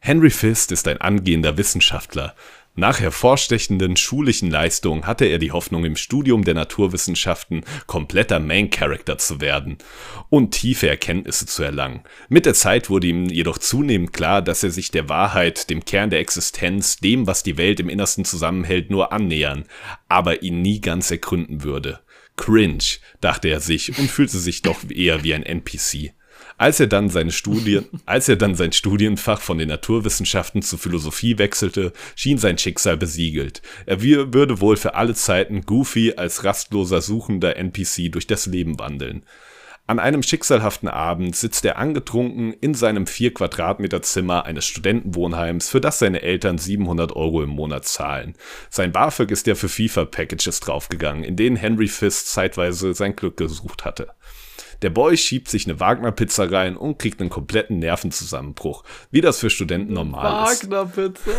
Henry 0.00 0.30
Fist 0.30 0.72
ist 0.72 0.88
ein 0.88 1.00
angehender 1.00 1.56
Wissenschaftler. 1.56 2.34
Nach 2.74 2.98
hervorstechenden 2.98 3.96
schulischen 3.96 4.50
Leistungen 4.50 5.06
hatte 5.06 5.26
er 5.26 5.38
die 5.38 5.52
Hoffnung, 5.52 5.84
im 5.84 5.94
Studium 5.94 6.42
der 6.42 6.54
Naturwissenschaften 6.54 7.64
kompletter 7.86 8.40
Main 8.40 8.70
Character 8.70 9.16
zu 9.16 9.40
werden 9.40 9.78
und 10.28 10.50
tiefe 10.50 10.88
Erkenntnisse 10.88 11.46
zu 11.46 11.62
erlangen. 11.62 12.02
Mit 12.28 12.46
der 12.46 12.54
Zeit 12.54 12.90
wurde 12.90 13.06
ihm 13.06 13.26
jedoch 13.26 13.58
zunehmend 13.58 14.12
klar, 14.12 14.42
dass 14.42 14.64
er 14.64 14.70
sich 14.70 14.90
der 14.90 15.08
Wahrheit, 15.08 15.70
dem 15.70 15.84
Kern 15.84 16.10
der 16.10 16.18
Existenz, 16.18 16.96
dem, 16.96 17.28
was 17.28 17.44
die 17.44 17.56
Welt 17.56 17.78
im 17.78 17.88
Innersten 17.88 18.24
zusammenhält, 18.24 18.90
nur 18.90 19.12
annähern, 19.12 19.66
aber 20.08 20.42
ihn 20.42 20.62
nie 20.62 20.80
ganz 20.80 21.12
ergründen 21.12 21.62
würde. 21.62 22.00
Cringe, 22.36 22.82
dachte 23.20 23.48
er 23.48 23.60
sich 23.60 23.96
und 23.98 24.10
fühlte 24.10 24.38
sich 24.38 24.62
doch 24.62 24.78
eher 24.90 25.22
wie 25.22 25.34
ein 25.34 25.44
NPC. 25.44 26.12
Als 26.62 26.78
er 26.78 26.86
dann 26.86 27.08
seine 27.08 27.32
Studien, 27.32 27.86
als 28.06 28.28
er 28.28 28.36
dann 28.36 28.54
sein 28.54 28.70
Studienfach 28.70 29.40
von 29.40 29.58
den 29.58 29.66
Naturwissenschaften 29.66 30.62
zur 30.62 30.78
Philosophie 30.78 31.36
wechselte, 31.38 31.92
schien 32.14 32.38
sein 32.38 32.56
Schicksal 32.56 32.96
besiegelt. 32.96 33.62
Er 33.84 34.00
würde 34.00 34.60
wohl 34.60 34.76
für 34.76 34.94
alle 34.94 35.14
Zeiten 35.14 35.62
Goofy 35.62 36.12
als 36.16 36.44
rastloser 36.44 37.02
suchender 37.02 37.56
NPC 37.56 38.12
durch 38.12 38.28
das 38.28 38.46
Leben 38.46 38.78
wandeln. 38.78 39.24
An 39.88 39.98
einem 39.98 40.22
schicksalhaften 40.22 40.88
Abend 40.88 41.34
sitzt 41.34 41.64
er 41.64 41.78
angetrunken 41.78 42.52
in 42.52 42.74
seinem 42.74 43.08
vier 43.08 43.34
Quadratmeter 43.34 44.00
Zimmer 44.00 44.44
eines 44.46 44.64
Studentenwohnheims, 44.64 45.68
für 45.68 45.80
das 45.80 45.98
seine 45.98 46.22
Eltern 46.22 46.58
700 46.58 47.16
Euro 47.16 47.42
im 47.42 47.50
Monat 47.50 47.86
zahlen. 47.86 48.34
Sein 48.70 48.92
BAföG 48.92 49.32
ist 49.32 49.48
ja 49.48 49.56
für 49.56 49.68
FIFA-Packages 49.68 50.60
draufgegangen, 50.60 51.24
in 51.24 51.34
denen 51.34 51.56
Henry 51.56 51.88
Fist 51.88 52.28
zeitweise 52.28 52.94
sein 52.94 53.16
Glück 53.16 53.36
gesucht 53.36 53.84
hatte. 53.84 54.10
Der 54.82 54.90
Boy 54.90 55.16
schiebt 55.16 55.48
sich 55.48 55.66
eine 55.66 55.78
Wagner-Pizza 55.78 56.50
rein 56.50 56.76
und 56.76 56.98
kriegt 56.98 57.20
einen 57.20 57.30
kompletten 57.30 57.78
Nervenzusammenbruch, 57.78 58.82
wie 59.10 59.20
das 59.20 59.38
für 59.38 59.48
Studenten 59.48 59.92
normal 59.92 60.52
ist. 60.52 60.70
Wagner-Pizza? 60.70 61.30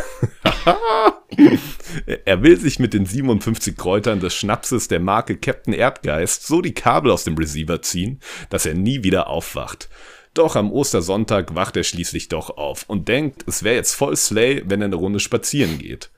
er 2.25 2.41
will 2.41 2.57
sich 2.59 2.79
mit 2.79 2.93
den 2.93 3.05
57 3.05 3.75
Kräutern 3.75 4.21
des 4.21 4.33
Schnapses 4.33 4.87
der 4.87 5.01
Marke 5.01 5.37
Captain 5.37 5.73
Erdgeist 5.73 6.47
so 6.47 6.61
die 6.61 6.73
Kabel 6.73 7.11
aus 7.11 7.25
dem 7.25 7.35
Receiver 7.35 7.81
ziehen, 7.81 8.21
dass 8.49 8.65
er 8.65 8.75
nie 8.75 9.03
wieder 9.03 9.27
aufwacht. 9.27 9.89
Doch 10.33 10.55
am 10.55 10.71
Ostersonntag 10.71 11.53
wacht 11.53 11.75
er 11.75 11.83
schließlich 11.83 12.29
doch 12.29 12.57
auf 12.57 12.85
und 12.87 13.07
denkt, 13.07 13.43
es 13.47 13.63
wäre 13.63 13.75
jetzt 13.75 13.93
voll 13.93 14.15
Slay, 14.15 14.63
wenn 14.65 14.81
er 14.81 14.85
eine 14.85 14.95
Runde 14.95 15.19
spazieren 15.19 15.77
geht. 15.77 16.09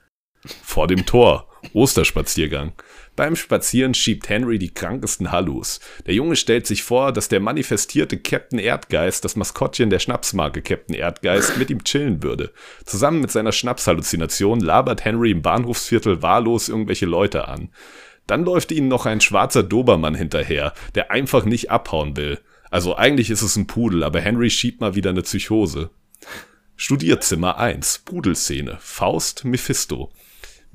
Vor 0.62 0.86
dem 0.86 1.06
Tor. 1.06 1.48
Osterspaziergang. 1.72 2.72
Beim 3.16 3.34
Spazieren 3.34 3.94
schiebt 3.94 4.28
Henry 4.28 4.58
die 4.58 4.72
krankesten 4.72 5.32
Hallus. 5.32 5.80
Der 6.06 6.14
Junge 6.14 6.36
stellt 6.36 6.66
sich 6.66 6.82
vor, 6.82 7.12
dass 7.12 7.28
der 7.28 7.40
manifestierte 7.40 8.18
Captain 8.18 8.58
Erdgeist, 8.58 9.24
das 9.24 9.36
Maskottchen 9.36 9.90
der 9.90 9.98
Schnapsmarke 9.98 10.62
Captain 10.62 10.94
Erdgeist, 10.94 11.56
mit 11.56 11.70
ihm 11.70 11.82
chillen 11.82 12.22
würde. 12.22 12.52
Zusammen 12.84 13.20
mit 13.20 13.30
seiner 13.30 13.52
Schnapshalluzination 13.52 14.60
labert 14.60 15.04
Henry 15.04 15.30
im 15.30 15.42
Bahnhofsviertel 15.42 16.22
wahllos 16.22 16.68
irgendwelche 16.68 17.06
Leute 17.06 17.48
an. 17.48 17.70
Dann 18.26 18.44
läuft 18.44 18.72
ihnen 18.72 18.88
noch 18.88 19.06
ein 19.06 19.20
schwarzer 19.20 19.62
Dobermann 19.62 20.14
hinterher, 20.14 20.74
der 20.94 21.10
einfach 21.10 21.44
nicht 21.44 21.70
abhauen 21.70 22.16
will. 22.16 22.38
Also 22.70 22.96
eigentlich 22.96 23.30
ist 23.30 23.42
es 23.42 23.56
ein 23.56 23.66
Pudel, 23.66 24.02
aber 24.02 24.20
Henry 24.20 24.50
schiebt 24.50 24.80
mal 24.80 24.94
wieder 24.94 25.10
eine 25.10 25.22
Psychose. 25.22 25.90
Studierzimmer 26.74 27.56
1, 27.56 28.00
Pudelszene, 28.04 28.76
Faust, 28.80 29.44
Mephisto. 29.44 30.10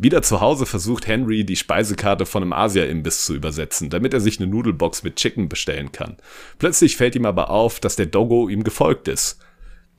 Wieder 0.04 0.24
zu 0.24 0.41
Hause 0.41 0.66
versucht 0.66 1.06
Henry, 1.06 1.43
die 1.43 1.56
Speisekarte 1.56 2.26
von 2.26 2.41
einem 2.41 2.54
Asia-Imbiss 2.54 3.24
zu 3.24 3.36
übersetzen, 3.36 3.91
damit 3.91 4.16
er 4.16 4.20
sich 4.20 4.39
eine 4.39 4.49
Nudelbox 4.49 5.04
mit 5.04 5.18
Chicken 5.18 5.47
bestellen 5.47 5.91
kann. 5.91 6.18
Plötzlich 6.58 6.97
fällt 6.97 7.16
ihm 7.16 7.28
aber 7.28 7.52
auf, 7.52 7.80
dass 7.80 7.97
der 7.97 8.08
Doggo 8.08 8.49
ihm 8.49 8.64
gefolgt 8.64 9.08
ist. 9.08 9.38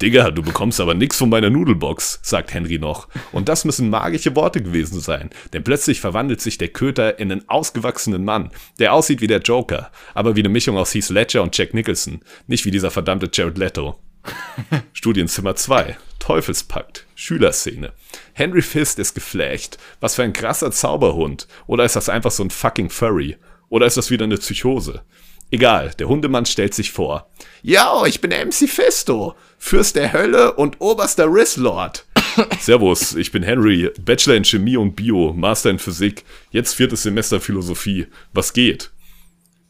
Digga, 0.03 0.33
du 0.33 0.43
bekommst 0.43 0.81
aber 0.81 0.95
nix 0.95 1.19
von 1.19 1.29
meiner 1.29 1.51
Nudelbox, 1.51 2.19
sagt 2.25 2.53
Henry 2.53 2.81
noch. 2.81 3.07
Und 3.31 3.49
das 3.49 3.65
müssen 3.65 3.91
magische 3.91 4.35
Worte 4.35 4.61
gewesen 4.61 4.99
sein, 4.99 5.31
denn 5.53 5.63
plötzlich 5.63 6.01
verwandelt 6.01 6.41
sich 6.41 6.59
der 6.59 6.71
Köter 6.71 7.21
in 7.21 7.31
einen 7.31 7.49
ausgewachsenen 7.49 8.25
Mann, 8.25 8.51
der 8.81 8.95
aussieht 8.95 9.21
wie 9.21 9.29
der 9.29 9.43
Joker, 9.43 9.93
aber 10.15 10.35
wie 10.35 10.41
eine 10.41 10.49
Mischung 10.49 10.77
aus 10.79 10.93
Heath 10.93 11.11
Ledger 11.11 11.45
und 11.45 11.57
Jack 11.57 11.75
Nicholson, 11.75 12.23
nicht 12.49 12.65
wie 12.65 12.73
dieser 12.73 12.91
verdammte 12.91 13.31
Jared 13.33 13.57
Leto. 13.57 14.01
Studienzimmer 14.93 15.57
2. 15.57 15.97
Teufelspakt. 16.19 17.07
Schülerszene. 17.15 17.93
Henry 18.33 18.63
Fist 18.63 18.99
ist 18.99 19.15
geflecht. 19.15 19.79
Was 20.01 20.15
für 20.15 20.23
ein 20.23 20.33
krasser 20.33 20.71
Zauberhund. 20.71 21.49
Oder 21.67 21.85
ist 21.85 21.97
das 21.97 22.09
einfach 22.09 22.31
so 22.31 22.45
ein 22.45 22.51
fucking 22.51 22.91
Furry? 22.91 23.37
Oder 23.69 23.87
ist 23.87 23.97
das 23.97 24.11
wieder 24.11 24.25
eine 24.25 24.37
Psychose? 24.37 25.03
Egal, 25.51 25.93
der 25.99 26.09
Hundemann 26.09 26.47
stellt 26.47 26.73
sich 26.73 26.93
vor. 26.93 27.31
Ja, 27.63 28.07
ich 28.07 28.21
bin 28.21 28.31
MC 28.31 28.69
Fisto, 28.69 29.35
Fürst 29.59 29.97
der 29.97 30.13
Hölle 30.13 30.55
und 30.55 30.81
oberster 30.81 31.27
Risslord. 31.27 32.07
Servus, 32.61 33.15
ich 33.15 33.33
bin 33.33 33.43
Henry, 33.43 33.91
Bachelor 34.01 34.37
in 34.37 34.45
Chemie 34.45 34.79
und 34.79 34.97
Bio, 34.97 35.35
Master 35.35 35.69
in 35.69 35.79
Physik, 35.79 36.25
jetzt 36.51 36.75
viertes 36.75 37.03
Semester 37.03 37.39
Philosophie. 37.39 38.07
Was 38.33 38.55
geht? 38.55 38.91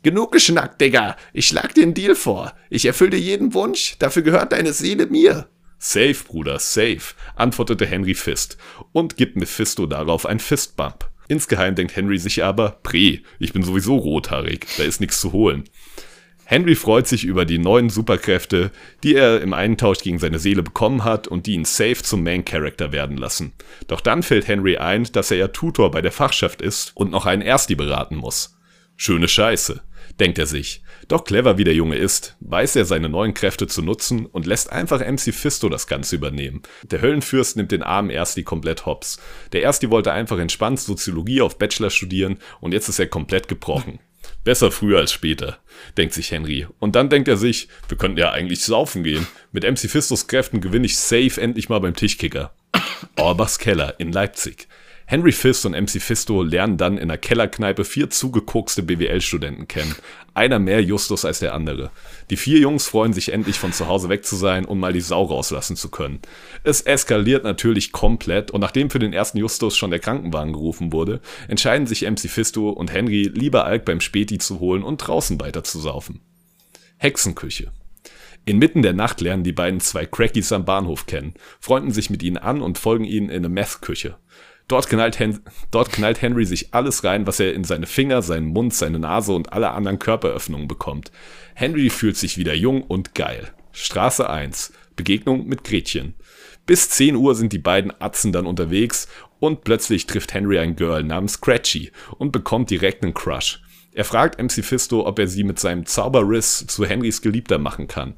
Genug 0.02 0.32
geschnackt, 0.32 0.80
Digga. 0.80 1.16
Ich 1.32 1.46
schlag 1.46 1.74
dir 1.74 1.84
einen 1.84 1.94
Deal 1.94 2.16
vor. 2.16 2.52
Ich 2.70 2.86
erfülle 2.86 3.10
dir 3.10 3.20
jeden 3.20 3.54
Wunsch, 3.54 3.96
dafür 4.00 4.22
gehört 4.22 4.52
deine 4.52 4.72
Seele 4.72 5.06
mir. 5.06 5.48
Safe, 5.78 6.16
Bruder, 6.26 6.58
safe, 6.58 7.14
antwortete 7.36 7.86
Henry 7.86 8.14
Fist 8.14 8.56
und 8.92 9.16
gibt 9.16 9.36
Mephisto 9.36 9.86
darauf 9.86 10.26
ein 10.26 10.40
Fistbump. 10.40 11.08
Insgeheim 11.28 11.74
denkt 11.74 11.94
Henry 11.96 12.18
sich 12.18 12.42
aber, 12.42 12.78
Pre, 12.82 13.20
ich 13.38 13.52
bin 13.52 13.62
sowieso 13.62 13.96
rothaarig, 13.96 14.66
da 14.76 14.84
ist 14.84 15.00
nichts 15.00 15.20
zu 15.20 15.32
holen. 15.32 15.64
Henry 16.44 16.74
freut 16.74 17.06
sich 17.06 17.24
über 17.24 17.44
die 17.44 17.58
neuen 17.58 17.88
Superkräfte, 17.88 18.72
die 19.04 19.14
er 19.14 19.40
im 19.40 19.52
Eintausch 19.52 20.00
gegen 20.00 20.18
seine 20.18 20.38
Seele 20.38 20.62
bekommen 20.62 21.04
hat 21.04 21.28
und 21.28 21.46
die 21.46 21.54
ihn 21.54 21.64
safe 21.64 22.02
zum 22.02 22.22
Main 22.22 22.44
Character 22.44 22.92
werden 22.92 23.16
lassen. 23.16 23.52
Doch 23.86 24.00
dann 24.00 24.22
fällt 24.22 24.48
Henry 24.48 24.76
ein, 24.76 25.04
dass 25.12 25.30
er 25.30 25.36
ja 25.36 25.48
Tutor 25.48 25.90
bei 25.90 26.02
der 26.02 26.12
Fachschaft 26.12 26.60
ist 26.60 26.92
und 26.94 27.10
noch 27.10 27.24
einen 27.24 27.42
Ersti 27.42 27.76
beraten 27.76 28.16
muss. 28.16 28.58
Schöne 28.96 29.28
Scheiße, 29.28 29.82
denkt 30.20 30.38
er 30.38 30.46
sich. 30.46 30.82
Doch 31.08 31.24
clever 31.24 31.58
wie 31.58 31.64
der 31.64 31.74
Junge 31.74 31.96
ist, 31.96 32.36
weiß 32.40 32.76
er 32.76 32.84
seine 32.84 33.08
neuen 33.08 33.34
Kräfte 33.34 33.66
zu 33.66 33.82
nutzen 33.82 34.26
und 34.26 34.46
lässt 34.46 34.70
einfach 34.70 35.00
MC 35.00 35.34
Fisto 35.34 35.68
das 35.68 35.86
Ganze 35.86 36.16
übernehmen. 36.16 36.62
Der 36.82 37.02
Höllenfürst 37.02 37.56
nimmt 37.56 37.72
den 37.72 37.82
armen 37.82 38.10
Ersti 38.10 38.42
komplett 38.42 38.86
hops. 38.86 39.18
Der 39.52 39.62
Ersti 39.62 39.90
wollte 39.90 40.12
einfach 40.12 40.38
entspannt 40.38 40.80
Soziologie 40.80 41.42
auf 41.42 41.58
Bachelor 41.58 41.90
studieren 41.90 42.38
und 42.60 42.72
jetzt 42.72 42.88
ist 42.88 42.98
er 42.98 43.06
komplett 43.06 43.48
gebrochen. 43.48 43.98
Besser 44.44 44.70
früher 44.70 44.98
als 44.98 45.12
später, 45.12 45.58
denkt 45.96 46.14
sich 46.14 46.30
Henry. 46.30 46.66
Und 46.78 46.96
dann 46.96 47.08
denkt 47.08 47.28
er 47.28 47.36
sich, 47.36 47.68
wir 47.88 47.96
könnten 47.96 48.18
ja 48.18 48.32
eigentlich 48.32 48.62
saufen 48.62 49.04
gehen. 49.04 49.26
Mit 49.52 49.64
MC 49.64 49.90
Fistos 49.90 50.26
Kräften 50.26 50.60
gewinne 50.60 50.86
ich 50.86 50.96
safe 50.96 51.40
endlich 51.40 51.68
mal 51.68 51.80
beim 51.80 51.94
Tischkicker. 51.94 52.52
Orbachs 53.16 53.58
Keller 53.58 53.98
in 53.98 54.12
Leipzig. 54.12 54.68
Henry 55.12 55.32
Fist 55.32 55.66
und 55.66 55.72
MC 55.72 56.00
Fisto 56.00 56.42
lernen 56.42 56.78
dann 56.78 56.96
in 56.96 57.08
der 57.08 57.18
Kellerkneipe 57.18 57.84
vier 57.84 58.08
zugekokste 58.08 58.82
BWL-Studenten 58.82 59.68
kennen. 59.68 59.94
Einer 60.32 60.58
mehr 60.58 60.82
Justus 60.82 61.26
als 61.26 61.38
der 61.38 61.52
andere. 61.52 61.90
Die 62.30 62.38
vier 62.38 62.60
Jungs 62.60 62.86
freuen 62.86 63.12
sich 63.12 63.30
endlich 63.30 63.58
von 63.58 63.74
zu 63.74 63.88
Hause 63.88 64.08
weg 64.08 64.24
zu 64.24 64.36
sein 64.36 64.64
und 64.64 64.80
mal 64.80 64.94
die 64.94 65.02
Sau 65.02 65.24
rauslassen 65.24 65.76
zu 65.76 65.90
können. 65.90 66.20
Es 66.64 66.80
eskaliert 66.80 67.44
natürlich 67.44 67.92
komplett 67.92 68.52
und 68.52 68.62
nachdem 68.62 68.88
für 68.88 69.00
den 69.00 69.12
ersten 69.12 69.36
Justus 69.36 69.76
schon 69.76 69.90
der 69.90 70.00
Krankenwagen 70.00 70.54
gerufen 70.54 70.94
wurde, 70.94 71.20
entscheiden 71.46 71.86
sich 71.86 72.08
MC 72.08 72.30
Fisto 72.30 72.70
und 72.70 72.90
Henry 72.90 73.30
lieber 73.34 73.66
Alk 73.66 73.84
beim 73.84 74.00
Späti 74.00 74.38
zu 74.38 74.60
holen 74.60 74.82
und 74.82 74.96
draußen 74.96 75.38
weiter 75.42 75.62
zu 75.62 75.78
saufen. 75.78 76.22
Hexenküche. 76.96 77.70
Inmitten 78.46 78.80
der 78.80 78.94
Nacht 78.94 79.20
lernen 79.20 79.44
die 79.44 79.52
beiden 79.52 79.80
zwei 79.80 80.06
Crackies 80.06 80.52
am 80.52 80.64
Bahnhof 80.64 81.04
kennen, 81.04 81.34
freunden 81.60 81.92
sich 81.92 82.08
mit 82.08 82.22
ihnen 82.22 82.38
an 82.38 82.62
und 82.62 82.78
folgen 82.78 83.04
ihnen 83.04 83.28
in 83.28 83.44
eine 83.44 83.50
Meth-Küche. 83.50 84.16
Dort 84.72 84.88
knallt, 84.88 85.18
Hen 85.18 85.38
dort 85.70 85.92
knallt 85.92 86.22
Henry 86.22 86.46
sich 86.46 86.72
alles 86.72 87.04
rein, 87.04 87.26
was 87.26 87.38
er 87.40 87.52
in 87.52 87.62
seine 87.62 87.86
Finger, 87.86 88.22
seinen 88.22 88.46
Mund, 88.46 88.72
seine 88.72 88.98
Nase 88.98 89.34
und 89.34 89.52
alle 89.52 89.72
anderen 89.72 89.98
Körperöffnungen 89.98 90.66
bekommt. 90.66 91.12
Henry 91.54 91.90
fühlt 91.90 92.16
sich 92.16 92.38
wieder 92.38 92.54
jung 92.54 92.80
und 92.80 93.14
geil. 93.14 93.52
Straße 93.72 94.30
1. 94.30 94.72
Begegnung 94.96 95.46
mit 95.46 95.62
Gretchen. 95.62 96.14
Bis 96.64 96.88
10 96.88 97.16
Uhr 97.16 97.34
sind 97.34 97.52
die 97.52 97.58
beiden 97.58 97.92
Atzen 98.00 98.32
dann 98.32 98.46
unterwegs 98.46 99.08
und 99.40 99.62
plötzlich 99.62 100.06
trifft 100.06 100.32
Henry 100.32 100.58
ein 100.58 100.74
Girl 100.74 101.02
namens 101.02 101.34
Scratchy 101.34 101.92
und 102.16 102.32
bekommt 102.32 102.70
direkt 102.70 103.02
einen 103.02 103.12
Crush. 103.12 103.60
Er 103.92 104.06
fragt 104.06 104.40
MC 104.40 104.64
Fisto, 104.64 105.06
ob 105.06 105.18
er 105.18 105.28
sie 105.28 105.44
mit 105.44 105.58
seinem 105.60 105.84
Zauberriss 105.84 106.66
zu 106.66 106.86
Henrys 106.86 107.20
Geliebter 107.20 107.58
machen 107.58 107.88
kann. 107.88 108.14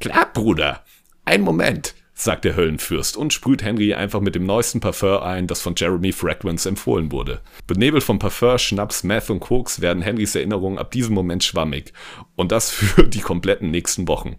Klar, 0.00 0.32
Bruder. 0.32 0.84
Ein 1.24 1.42
Moment 1.42 1.94
sagt 2.24 2.44
der 2.44 2.56
Höllenfürst 2.56 3.16
und 3.16 3.32
sprüht 3.32 3.62
Henry 3.62 3.94
einfach 3.94 4.20
mit 4.20 4.34
dem 4.34 4.46
neuesten 4.46 4.80
Parfum 4.80 5.22
ein, 5.22 5.46
das 5.46 5.60
von 5.60 5.74
Jeremy 5.76 6.12
Fragrance 6.12 6.68
empfohlen 6.68 7.12
wurde. 7.12 7.40
Benebelt 7.66 8.04
vom 8.04 8.18
Parfum, 8.18 8.58
Schnaps, 8.58 9.04
Meth 9.04 9.30
und 9.30 9.40
Koks 9.40 9.80
werden 9.80 10.02
Henrys 10.02 10.34
Erinnerungen 10.34 10.78
ab 10.78 10.90
diesem 10.90 11.14
Moment 11.14 11.44
schwammig. 11.44 11.92
Und 12.36 12.52
das 12.52 12.70
für 12.70 13.04
die 13.04 13.20
kompletten 13.20 13.70
nächsten 13.70 14.08
Wochen. 14.08 14.36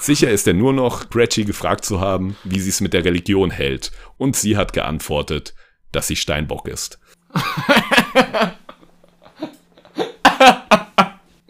Sicher 0.00 0.30
ist 0.30 0.46
er 0.46 0.54
nur 0.54 0.72
noch, 0.72 1.10
Gretchy 1.10 1.44
gefragt 1.44 1.84
zu 1.84 2.00
haben, 2.00 2.36
wie 2.44 2.60
sie 2.60 2.70
es 2.70 2.80
mit 2.80 2.92
der 2.92 3.04
Religion 3.04 3.50
hält. 3.50 3.92
Und 4.16 4.36
sie 4.36 4.56
hat 4.56 4.72
geantwortet, 4.72 5.54
dass 5.92 6.08
sie 6.08 6.16
Steinbock 6.16 6.66
ist. 6.68 6.98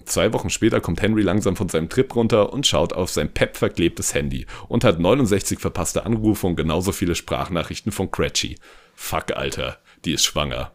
Zwei 0.06 0.32
Wochen 0.32 0.50
später 0.50 0.80
kommt 0.80 1.02
Henry 1.02 1.22
langsam 1.22 1.56
von 1.56 1.68
seinem 1.68 1.88
Trip 1.88 2.14
runter 2.14 2.52
und 2.52 2.66
schaut 2.66 2.92
auf 2.92 3.10
sein 3.10 3.34
Pep 3.34 3.56
verklebtes 3.56 4.14
Handy 4.14 4.46
und 4.68 4.84
hat 4.84 5.00
69 5.00 5.58
verpasste 5.58 6.06
Anrufe 6.06 6.46
und 6.46 6.56
genauso 6.56 6.92
viele 6.92 7.16
Sprachnachrichten 7.16 7.90
von 7.90 8.10
Cratchy. 8.10 8.56
Fuck, 8.94 9.32
Alter, 9.36 9.78
die 10.04 10.12
ist 10.12 10.24
schwanger. 10.24 10.72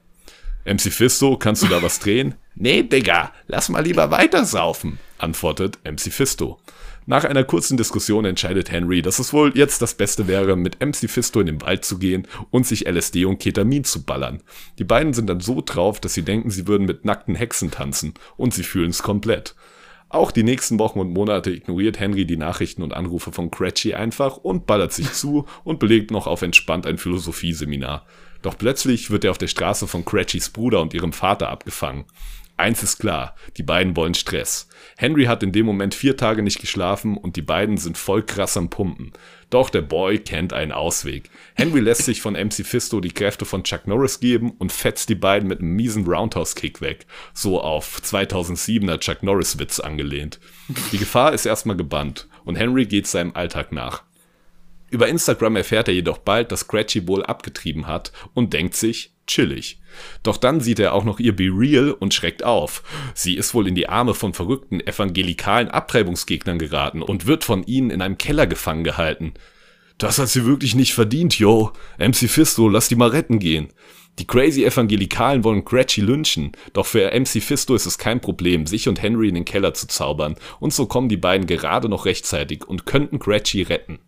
MC 0.65 0.91
Fisto, 0.91 1.37
kannst 1.37 1.63
du 1.63 1.67
da 1.67 1.81
was 1.81 1.99
drehen? 1.99 2.35
Nee, 2.55 2.83
Digga, 2.83 3.31
lass 3.47 3.69
mal 3.69 3.83
lieber 3.83 4.11
weitersaufen, 4.11 4.99
antwortet 5.17 5.79
MC 5.85 6.11
Fisto. 6.11 6.59
Nach 7.07 7.23
einer 7.23 7.43
kurzen 7.43 7.77
Diskussion 7.77 8.25
entscheidet 8.25 8.71
Henry, 8.71 9.01
dass 9.01 9.17
es 9.17 9.33
wohl 9.33 9.51
jetzt 9.57 9.81
das 9.81 9.95
Beste 9.95 10.27
wäre, 10.27 10.55
mit 10.55 10.79
MC 10.79 11.09
Fisto 11.09 11.39
in 11.39 11.47
den 11.47 11.61
Wald 11.61 11.83
zu 11.83 11.97
gehen 11.97 12.27
und 12.51 12.67
sich 12.67 12.87
LSD 12.87 13.25
und 13.25 13.39
Ketamin 13.39 13.83
zu 13.83 14.03
ballern. 14.03 14.43
Die 14.77 14.83
beiden 14.83 15.13
sind 15.13 15.27
dann 15.27 15.39
so 15.39 15.63
drauf, 15.65 15.99
dass 15.99 16.13
sie 16.13 16.21
denken, 16.21 16.51
sie 16.51 16.67
würden 16.67 16.85
mit 16.85 17.03
nackten 17.03 17.33
Hexen 17.33 17.71
tanzen 17.71 18.13
und 18.37 18.53
sie 18.53 18.63
fühlen 18.63 18.91
es 18.91 19.01
komplett. 19.01 19.55
Auch 20.09 20.31
die 20.31 20.43
nächsten 20.43 20.77
Wochen 20.77 20.99
und 20.99 21.13
Monate 21.13 21.51
ignoriert 21.51 21.99
Henry 21.99 22.25
die 22.25 22.37
Nachrichten 22.37 22.83
und 22.83 22.93
Anrufe 22.93 23.31
von 23.31 23.49
Cratchy 23.49 23.93
einfach 23.93 24.37
und 24.37 24.67
ballert 24.67 24.91
sich 24.93 25.13
zu 25.13 25.45
und 25.63 25.79
belegt 25.79 26.11
noch 26.11 26.27
auf 26.27 26.41
entspannt 26.41 26.85
ein 26.85 26.97
Philosophieseminar. 26.97 28.05
Doch 28.41 28.57
plötzlich 28.57 29.09
wird 29.09 29.23
er 29.23 29.31
auf 29.31 29.37
der 29.37 29.47
Straße 29.47 29.87
von 29.87 30.03
Cratchys 30.03 30.49
Bruder 30.49 30.81
und 30.81 30.93
ihrem 30.93 31.13
Vater 31.13 31.49
abgefangen. 31.49 32.05
Eins 32.61 32.83
ist 32.83 32.99
klar, 32.99 33.33
die 33.57 33.63
beiden 33.63 33.95
wollen 33.95 34.13
Stress. 34.13 34.67
Henry 34.95 35.23
hat 35.23 35.41
in 35.41 35.51
dem 35.51 35.65
Moment 35.65 35.95
vier 35.95 36.15
Tage 36.15 36.43
nicht 36.43 36.61
geschlafen 36.61 37.17
und 37.17 37.35
die 37.35 37.41
beiden 37.41 37.77
sind 37.77 37.97
voll 37.97 38.21
krass 38.21 38.55
am 38.55 38.69
Pumpen. 38.69 39.13
Doch 39.49 39.71
der 39.71 39.81
Boy 39.81 40.19
kennt 40.19 40.53
einen 40.53 40.71
Ausweg. 40.71 41.31
Henry 41.55 41.79
lässt 41.79 42.05
sich 42.05 42.21
von 42.21 42.33
MC 42.33 42.63
Fisto 42.63 43.01
die 43.01 43.15
Kräfte 43.15 43.45
von 43.45 43.63
Chuck 43.63 43.87
Norris 43.87 44.19
geben 44.19 44.51
und 44.59 44.71
fetzt 44.71 45.09
die 45.09 45.15
beiden 45.15 45.49
mit 45.49 45.57
einem 45.59 45.75
miesen 45.75 46.05
Roundhouse-Kick 46.05 46.81
weg. 46.81 47.07
So 47.33 47.59
auf 47.59 47.99
2007er 48.03 48.99
Chuck 48.99 49.23
Norris-Witz 49.23 49.79
angelehnt. 49.79 50.39
Die 50.91 50.99
Gefahr 50.99 51.33
ist 51.33 51.47
erstmal 51.47 51.77
gebannt 51.77 52.27
und 52.45 52.57
Henry 52.57 52.85
geht 52.85 53.07
seinem 53.07 53.35
Alltag 53.35 53.71
nach. 53.71 54.03
Über 54.91 55.07
Instagram 55.07 55.55
erfährt 55.55 55.87
er 55.87 55.95
jedoch 55.95 56.19
bald, 56.19 56.51
dass 56.51 56.59
Scratchy 56.59 57.07
wohl 57.07 57.23
abgetrieben 57.23 57.87
hat 57.87 58.11
und 58.35 58.53
denkt 58.53 58.75
sich, 58.75 59.15
chillig. 59.31 59.79
Doch 60.23 60.37
dann 60.37 60.61
sieht 60.61 60.79
er 60.79 60.93
auch 60.93 61.03
noch 61.03 61.19
ihr 61.19 61.35
Be 61.35 61.49
Real 61.51 61.91
und 61.91 62.13
schreckt 62.13 62.43
auf. 62.43 62.83
Sie 63.13 63.35
ist 63.35 63.53
wohl 63.53 63.67
in 63.67 63.75
die 63.75 63.89
Arme 63.89 64.13
von 64.13 64.33
verrückten 64.33 64.79
evangelikalen 64.79 65.69
Abtreibungsgegnern 65.69 66.59
geraten 66.59 67.01
und 67.01 67.25
wird 67.25 67.43
von 67.43 67.63
ihnen 67.63 67.89
in 67.89 68.01
einem 68.01 68.17
Keller 68.17 68.47
gefangen 68.47 68.83
gehalten. 68.83 69.33
Das 69.97 70.17
hat 70.17 70.29
sie 70.29 70.45
wirklich 70.45 70.75
nicht 70.75 70.93
verdient, 70.93 71.37
yo. 71.37 71.71
MC 71.99 72.29
Fisto, 72.29 72.67
lass 72.67 72.87
die 72.87 72.95
mal 72.95 73.09
retten 73.09 73.39
gehen. 73.39 73.69
Die 74.19 74.27
crazy 74.27 74.65
Evangelikalen 74.65 75.43
wollen 75.43 75.63
Gretchy 75.63 76.01
lynchen, 76.01 76.51
doch 76.73 76.85
für 76.85 77.11
MC 77.11 77.41
Fisto 77.41 77.75
ist 77.75 77.85
es 77.85 77.97
kein 77.97 78.19
Problem, 78.19 78.67
sich 78.67 78.89
und 78.89 79.01
Henry 79.01 79.29
in 79.29 79.35
den 79.35 79.45
Keller 79.45 79.73
zu 79.73 79.87
zaubern, 79.87 80.35
und 80.59 80.73
so 80.73 80.85
kommen 80.85 81.07
die 81.07 81.17
beiden 81.17 81.47
gerade 81.47 81.87
noch 81.87 82.05
rechtzeitig 82.05 82.67
und 82.67 82.85
könnten 82.85 83.19
Gretchy 83.19 83.61
retten. 83.61 83.99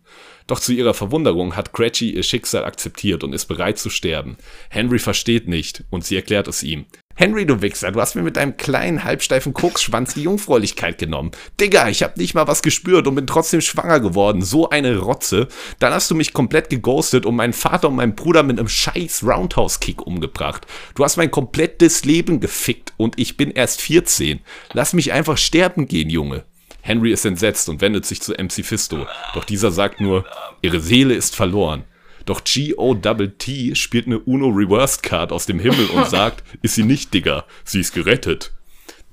Doch 0.46 0.60
zu 0.60 0.72
ihrer 0.72 0.94
Verwunderung 0.94 1.56
hat 1.56 1.72
Cratchy 1.72 2.10
ihr 2.10 2.22
Schicksal 2.22 2.64
akzeptiert 2.64 3.24
und 3.24 3.32
ist 3.32 3.46
bereit 3.46 3.78
zu 3.78 3.88
sterben. 3.88 4.36
Henry 4.68 4.98
versteht 4.98 5.48
nicht 5.48 5.84
und 5.90 6.04
sie 6.04 6.16
erklärt 6.16 6.48
es 6.48 6.62
ihm. 6.62 6.84
Henry, 7.16 7.46
du 7.46 7.62
Wichser, 7.62 7.92
du 7.92 8.00
hast 8.00 8.16
mir 8.16 8.22
mit 8.22 8.36
deinem 8.36 8.56
kleinen, 8.56 9.04
halbsteifen 9.04 9.54
Koksschwanz 9.54 10.14
die 10.14 10.24
Jungfräulichkeit 10.24 10.98
genommen. 10.98 11.30
Digga, 11.60 11.88
ich 11.88 12.02
hab 12.02 12.16
nicht 12.16 12.34
mal 12.34 12.48
was 12.48 12.60
gespürt 12.60 13.06
und 13.06 13.14
bin 13.14 13.28
trotzdem 13.28 13.60
schwanger 13.60 14.00
geworden. 14.00 14.42
So 14.42 14.68
eine 14.68 14.98
Rotze. 14.98 15.46
Dann 15.78 15.92
hast 15.92 16.10
du 16.10 16.16
mich 16.16 16.32
komplett 16.32 16.70
geghostet 16.70 17.24
und 17.24 17.36
meinen 17.36 17.52
Vater 17.52 17.88
und 17.88 17.94
meinen 17.94 18.16
Bruder 18.16 18.42
mit 18.42 18.58
einem 18.58 18.68
scheiß 18.68 19.22
Roundhouse-Kick 19.22 20.04
umgebracht. 20.04 20.66
Du 20.96 21.04
hast 21.04 21.16
mein 21.16 21.30
komplettes 21.30 22.04
Leben 22.04 22.40
gefickt 22.40 22.92
und 22.96 23.16
ich 23.16 23.36
bin 23.36 23.52
erst 23.52 23.80
14. 23.80 24.40
Lass 24.72 24.92
mich 24.92 25.12
einfach 25.12 25.38
sterben 25.38 25.86
gehen, 25.86 26.10
Junge. 26.10 26.44
Henry 26.84 27.12
ist 27.12 27.24
entsetzt 27.24 27.70
und 27.70 27.80
wendet 27.80 28.04
sich 28.04 28.20
zu 28.20 28.34
MC 28.34 28.62
Fisto. 28.62 29.06
Doch 29.32 29.44
dieser 29.44 29.70
sagt 29.70 30.02
nur, 30.02 30.26
ihre 30.60 30.80
Seele 30.80 31.14
ist 31.14 31.34
verloren. 31.34 31.84
Doch 32.26 32.44
G.O.T. 32.44 33.74
spielt 33.74 34.06
eine 34.06 34.18
Uno 34.18 34.48
Reversed 34.48 35.02
Card 35.02 35.32
aus 35.32 35.46
dem 35.46 35.58
Himmel 35.58 35.86
und 35.86 36.06
sagt, 36.10 36.44
ist 36.60 36.74
sie 36.74 36.82
nicht, 36.82 37.14
Digga, 37.14 37.46
sie 37.64 37.80
ist 37.80 37.94
gerettet. 37.94 38.52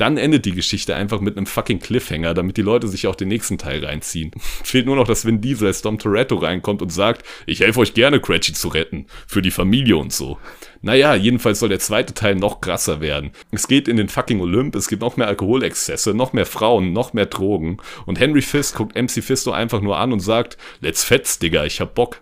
Dann 0.01 0.17
endet 0.17 0.45
die 0.45 0.55
Geschichte 0.55 0.95
einfach 0.95 1.21
mit 1.21 1.37
einem 1.37 1.45
fucking 1.45 1.77
Cliffhanger, 1.77 2.33
damit 2.33 2.57
die 2.57 2.63
Leute 2.63 2.87
sich 2.87 3.05
auch 3.05 3.13
den 3.13 3.27
nächsten 3.27 3.59
Teil 3.59 3.85
reinziehen. 3.85 4.31
Fehlt 4.63 4.87
nur 4.87 4.95
noch, 4.95 5.05
dass 5.05 5.25
Vin 5.25 5.41
Diesel 5.41 5.67
als 5.67 5.83
Dom 5.83 5.99
Toretto 5.99 6.37
reinkommt 6.37 6.81
und 6.81 6.89
sagt, 6.89 7.23
ich 7.45 7.59
helfe 7.59 7.81
euch 7.81 7.93
gerne, 7.93 8.19
Cratchy 8.19 8.53
zu 8.53 8.69
retten. 8.69 9.05
Für 9.27 9.43
die 9.43 9.51
Familie 9.51 9.97
und 9.97 10.11
so. 10.11 10.39
Naja, 10.81 11.13
jedenfalls 11.13 11.59
soll 11.59 11.69
der 11.69 11.77
zweite 11.77 12.15
Teil 12.15 12.33
noch 12.33 12.61
krasser 12.61 12.99
werden. 12.99 13.29
Es 13.51 13.67
geht 13.67 13.87
in 13.87 13.95
den 13.95 14.09
fucking 14.09 14.41
Olymp, 14.41 14.73
es 14.75 14.87
gibt 14.87 15.03
noch 15.03 15.17
mehr 15.17 15.27
Alkoholexzesse, 15.27 16.15
noch 16.15 16.33
mehr 16.33 16.47
Frauen, 16.47 16.93
noch 16.93 17.13
mehr 17.13 17.27
Drogen. 17.27 17.77
Und 18.07 18.19
Henry 18.19 18.41
Fist 18.41 18.73
guckt 18.73 18.99
MC 18.99 19.23
Fisto 19.23 19.51
einfach 19.51 19.81
nur 19.81 19.97
an 19.97 20.13
und 20.13 20.21
sagt, 20.21 20.57
let's 20.79 21.03
fetz, 21.03 21.37
Digga, 21.37 21.63
ich 21.65 21.79
hab 21.79 21.93
Bock. 21.93 22.21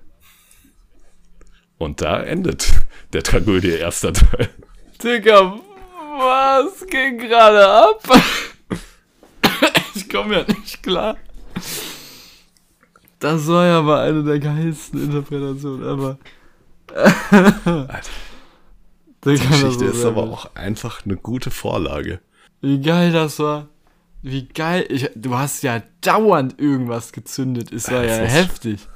Und 1.78 2.02
da 2.02 2.22
endet 2.22 2.74
der 3.14 3.24
Tragödie 3.24 3.70
erster 3.70 4.12
Teil. 4.12 4.50
Digga, 5.02 5.62
was 6.20 6.86
ging 6.88 7.18
gerade 7.18 7.68
ab? 7.68 8.04
ich 9.96 10.10
komme 10.10 10.36
ja 10.36 10.46
nicht 10.48 10.84
klar. 10.84 11.18
Das 13.20 13.48
war 13.48 13.66
ja 13.66 13.80
aber 13.80 14.02
eine 14.02 14.24
der 14.24 14.40
geilsten 14.40 15.04
Interpretationen 15.04 15.84
ever. 15.84 16.18
Alter. 17.66 18.10
Die 19.26 19.32
Geschichte 19.32 19.86
ist 19.86 20.06
aber 20.06 20.24
auch 20.24 20.56
einfach 20.56 21.06
eine 21.06 21.18
gute 21.18 21.52
Vorlage. 21.52 22.22
Wie 22.62 22.80
geil 22.80 23.12
das 23.12 23.40
war. 23.40 23.68
Wie 24.22 24.48
geil. 24.48 24.86
Ich, 24.90 25.10
du 25.16 25.38
hast 25.38 25.64
ja 25.64 25.84
dauernd 26.02 26.60
irgendwas 26.60 27.12
gezündet. 27.12 27.72
Es 27.74 27.92
war 27.92 28.04
ja, 28.06 28.24
ja 28.24 28.30
heftig. 28.30 28.88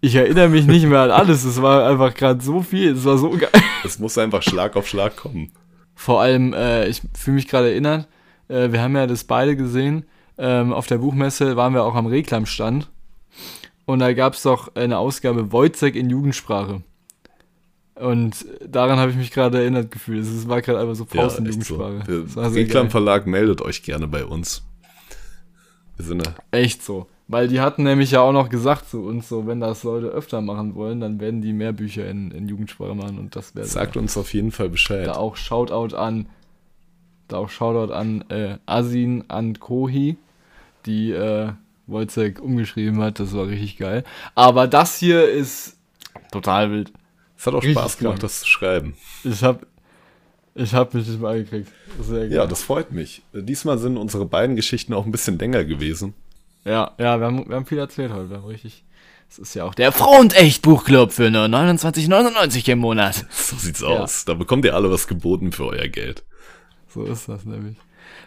Ich 0.00 0.14
erinnere 0.14 0.48
mich 0.48 0.66
nicht 0.66 0.86
mehr 0.86 1.00
an 1.00 1.10
alles. 1.10 1.44
Es 1.44 1.60
war 1.60 1.88
einfach 1.88 2.14
gerade 2.14 2.42
so 2.42 2.62
viel. 2.62 2.92
Es 2.92 3.04
war 3.04 3.18
so 3.18 3.30
geil. 3.30 3.50
Es 3.84 3.98
muss 3.98 4.16
einfach 4.18 4.42
Schlag 4.42 4.76
auf 4.76 4.86
Schlag 4.86 5.16
kommen. 5.16 5.52
Vor 5.96 6.20
allem, 6.20 6.52
äh, 6.52 6.86
ich 6.86 7.02
fühle 7.18 7.36
mich 7.36 7.48
gerade 7.48 7.70
erinnert, 7.70 8.06
äh, 8.48 8.70
wir 8.70 8.80
haben 8.80 8.94
ja 8.94 9.08
das 9.08 9.24
beide 9.24 9.56
gesehen. 9.56 10.04
Ähm, 10.38 10.72
auf 10.72 10.86
der 10.86 10.98
Buchmesse 10.98 11.56
waren 11.56 11.72
wir 11.72 11.82
auch 11.82 11.94
am 11.94 12.06
Reklamstand. 12.06 12.90
Und 13.86 14.00
da 14.00 14.12
gab 14.12 14.34
es 14.34 14.42
doch 14.42 14.74
eine 14.76 14.98
Ausgabe 14.98 15.50
Wojcek 15.52 15.96
in 15.96 16.10
Jugendsprache. 16.10 16.82
Und 17.94 18.44
daran 18.64 18.98
habe 18.98 19.10
ich 19.10 19.16
mich 19.16 19.30
gerade 19.30 19.58
erinnert 19.58 19.90
gefühlt. 19.90 20.22
Es 20.22 20.46
war 20.46 20.60
gerade 20.60 20.80
einfach 20.80 20.94
so 20.94 21.06
Faust 21.06 21.38
ja, 21.38 21.44
in 21.44 21.50
Jugendsprache. 21.50 22.26
So. 22.28 22.40
Der 22.40 22.52
Reklam 22.52 22.90
Verlag 22.90 23.26
meldet 23.26 23.62
euch 23.62 23.82
gerne 23.82 24.06
bei 24.06 24.24
uns. 24.24 24.62
Wir 25.96 26.04
sind 26.04 26.26
da. 26.26 26.34
Echt 26.50 26.84
so. 26.84 27.08
Weil 27.28 27.48
die 27.48 27.60
hatten 27.60 27.82
nämlich 27.82 28.12
ja 28.12 28.20
auch 28.20 28.32
noch 28.32 28.48
gesagt 28.48 28.88
zu 28.88 29.02
uns, 29.02 29.28
so, 29.28 29.48
wenn 29.48 29.58
das 29.58 29.82
Leute 29.82 30.06
öfter 30.06 30.40
machen 30.40 30.76
wollen, 30.76 31.00
dann 31.00 31.18
werden 31.18 31.42
die 31.42 31.52
mehr 31.52 31.72
Bücher 31.72 32.08
in, 32.08 32.30
in 32.30 32.48
Jugendsprache 32.48 32.94
machen 32.94 33.18
und 33.18 33.34
das 33.34 33.54
wäre. 33.56 33.66
Sagt 33.66 33.96
uns 33.96 34.16
auf 34.16 34.32
jeden 34.32 34.52
Fall 34.52 34.68
Bescheid. 34.68 35.08
Da 35.08 35.14
auch 35.14 35.34
Shoutout 35.34 35.96
an, 35.96 36.28
da 37.26 37.38
auch 37.38 37.50
Shoutout 37.50 37.92
an 37.92 38.24
äh, 38.28 38.58
Asin 38.66 39.24
an 39.26 39.58
Kohi, 39.58 40.16
die 40.86 41.10
äh, 41.10 41.50
Wojcek 41.88 42.40
umgeschrieben 42.40 43.00
hat, 43.02 43.18
das 43.18 43.34
war 43.34 43.48
richtig 43.48 43.78
geil. 43.78 44.04
Aber 44.36 44.68
das 44.68 44.96
hier 44.96 45.28
ist 45.28 45.76
total 46.30 46.70
wild. 46.70 46.92
Es 47.36 47.46
hat 47.46 47.54
auch 47.54 47.58
richtig 47.62 47.72
Spaß 47.72 47.98
gemacht, 47.98 48.12
krank. 48.14 48.20
das 48.20 48.40
zu 48.40 48.46
schreiben. 48.46 48.94
Ich 49.24 49.42
hab, 49.42 49.66
ich 50.54 50.72
hab 50.74 50.94
mich 50.94 51.08
nicht 51.08 51.20
mal 51.20 51.42
gekriegt. 51.42 51.72
Sehr 52.00 52.28
geil. 52.28 52.32
Ja, 52.32 52.46
das 52.46 52.62
freut 52.62 52.92
mich. 52.92 53.22
Diesmal 53.32 53.78
sind 53.78 53.96
unsere 53.96 54.26
beiden 54.26 54.54
Geschichten 54.54 54.94
auch 54.94 55.04
ein 55.04 55.12
bisschen 55.12 55.38
länger 55.38 55.64
gewesen. 55.64 56.14
Ja, 56.66 56.92
ja, 56.98 57.20
wir 57.20 57.26
haben, 57.26 57.48
wir 57.48 57.56
haben 57.56 57.66
viel 57.66 57.78
erzählt 57.78 58.12
heute. 58.12 58.28
Wir 58.30 58.38
haben 58.38 58.46
richtig. 58.46 58.84
Es 59.28 59.38
ist 59.38 59.54
ja 59.54 59.64
auch 59.64 59.74
der 59.74 59.92
Front-Echt-Buchclub 59.92 61.12
für 61.12 61.30
nur 61.30 61.46
29,99 61.46 62.70
im 62.70 62.78
Monat. 62.80 63.26
So 63.30 63.56
sieht's 63.56 63.80
ja. 63.80 63.88
aus. 63.88 64.24
Da 64.24 64.34
bekommt 64.34 64.64
ihr 64.64 64.74
alle 64.74 64.90
was 64.90 65.06
geboten 65.06 65.52
für 65.52 65.66
euer 65.66 65.88
Geld. 65.88 66.24
So 66.88 67.04
ist 67.04 67.28
das 67.28 67.44
nämlich. 67.44 67.76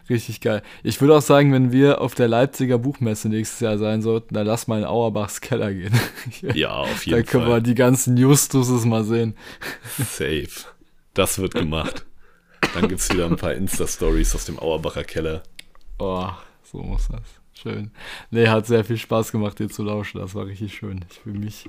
Richtig 0.09 0.41
geil. 0.41 0.61
Ich 0.83 0.99
würde 0.99 1.15
auch 1.15 1.21
sagen, 1.21 1.53
wenn 1.53 1.71
wir 1.71 2.01
auf 2.01 2.15
der 2.15 2.27
Leipziger 2.27 2.77
Buchmesse 2.77 3.29
nächstes 3.29 3.59
Jahr 3.59 3.77
sein 3.77 4.01
sollten, 4.01 4.33
dann 4.33 4.47
lass 4.47 4.67
mal 4.67 4.79
in 4.79 4.85
Auerbachs 4.85 5.41
Keller 5.41 5.73
gehen. 5.73 5.97
Ja, 6.53 6.71
auf 6.71 7.05
jeden 7.05 7.17
Fall. 7.17 7.23
Da 7.23 7.31
können 7.31 7.43
Fall. 7.45 7.53
wir 7.55 7.61
die 7.61 7.75
ganzen 7.75 8.17
Justuses 8.17 8.85
mal 8.85 9.03
sehen. 9.03 9.35
Safe. 9.97 10.47
Das 11.13 11.39
wird 11.39 11.53
gemacht. 11.53 12.05
Dann 12.73 12.87
gibt's 12.87 13.11
wieder 13.11 13.25
ein 13.25 13.35
paar 13.35 13.53
Insta-Stories 13.53 14.35
aus 14.35 14.45
dem 14.45 14.59
Auerbacher 14.59 15.03
Keller. 15.03 15.43
Oh, 15.97 16.29
so 16.63 16.79
muss 16.79 17.07
das. 17.07 17.38
Schön. 17.61 17.91
Nee, 18.31 18.47
hat 18.47 18.67
sehr 18.67 18.85
viel 18.85 18.97
Spaß 18.97 19.33
gemacht, 19.33 19.59
dir 19.59 19.69
zu 19.69 19.83
lauschen. 19.83 20.21
Das 20.21 20.33
war 20.33 20.45
richtig 20.45 20.73
schön. 20.75 21.03
Ich 21.09 21.19
fühle 21.19 21.39
mich. 21.39 21.65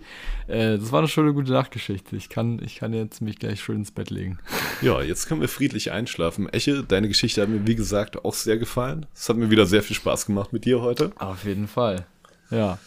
Äh, 0.47 0.79
das 0.79 0.93
war 0.93 1.01
eine 1.01 1.09
schöne 1.09 1.35
gute 1.35 1.51
Nachtgeschichte. 1.51 2.15
Ich 2.15 2.29
kann, 2.29 2.61
ich 2.63 2.77
kann 2.77 2.93
jetzt 2.93 3.21
mich 3.21 3.41
gleich 3.41 3.61
schön 3.61 3.79
ins 3.79 3.91
Bett 3.91 4.11
legen. 4.11 4.39
Ja, 4.83 5.03
jetzt 5.03 5.27
können 5.27 5.43
wir 5.43 5.49
friedlich 5.49 5.93
einschlafen. 5.93 6.49
Eche, 6.49 6.83
deine 6.83 7.09
Geschichte 7.09 7.43
hat 7.43 7.51
mir, 7.51 7.67
wie 7.67 7.75
gesagt, 7.75 8.25
auch 8.25 8.33
sehr 8.33 8.57
gefallen. 8.57 9.05
Es 9.15 9.29
hat 9.29 9.37
mir 9.37 9.51
wieder 9.51 9.67
sehr 9.67 9.83
viel 9.83 9.95
Spaß 9.95 10.25
gemacht 10.25 10.55
mit 10.55 10.65
dir 10.65 10.81
heute. 10.81 11.13
Auf 11.19 11.45
jeden 11.45 11.69
Fall. 11.69 12.07
Ja. 12.51 12.79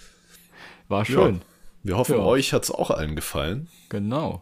War 0.88 1.06
schön. 1.06 1.36
Ja. 1.36 1.42
Wir 1.84 1.98
hoffen, 1.98 2.16
ja. 2.16 2.24
euch 2.24 2.52
hat 2.52 2.64
es 2.64 2.72
auch 2.72 2.90
allen 2.90 3.16
gefallen. 3.16 3.68
Genau. 3.90 4.42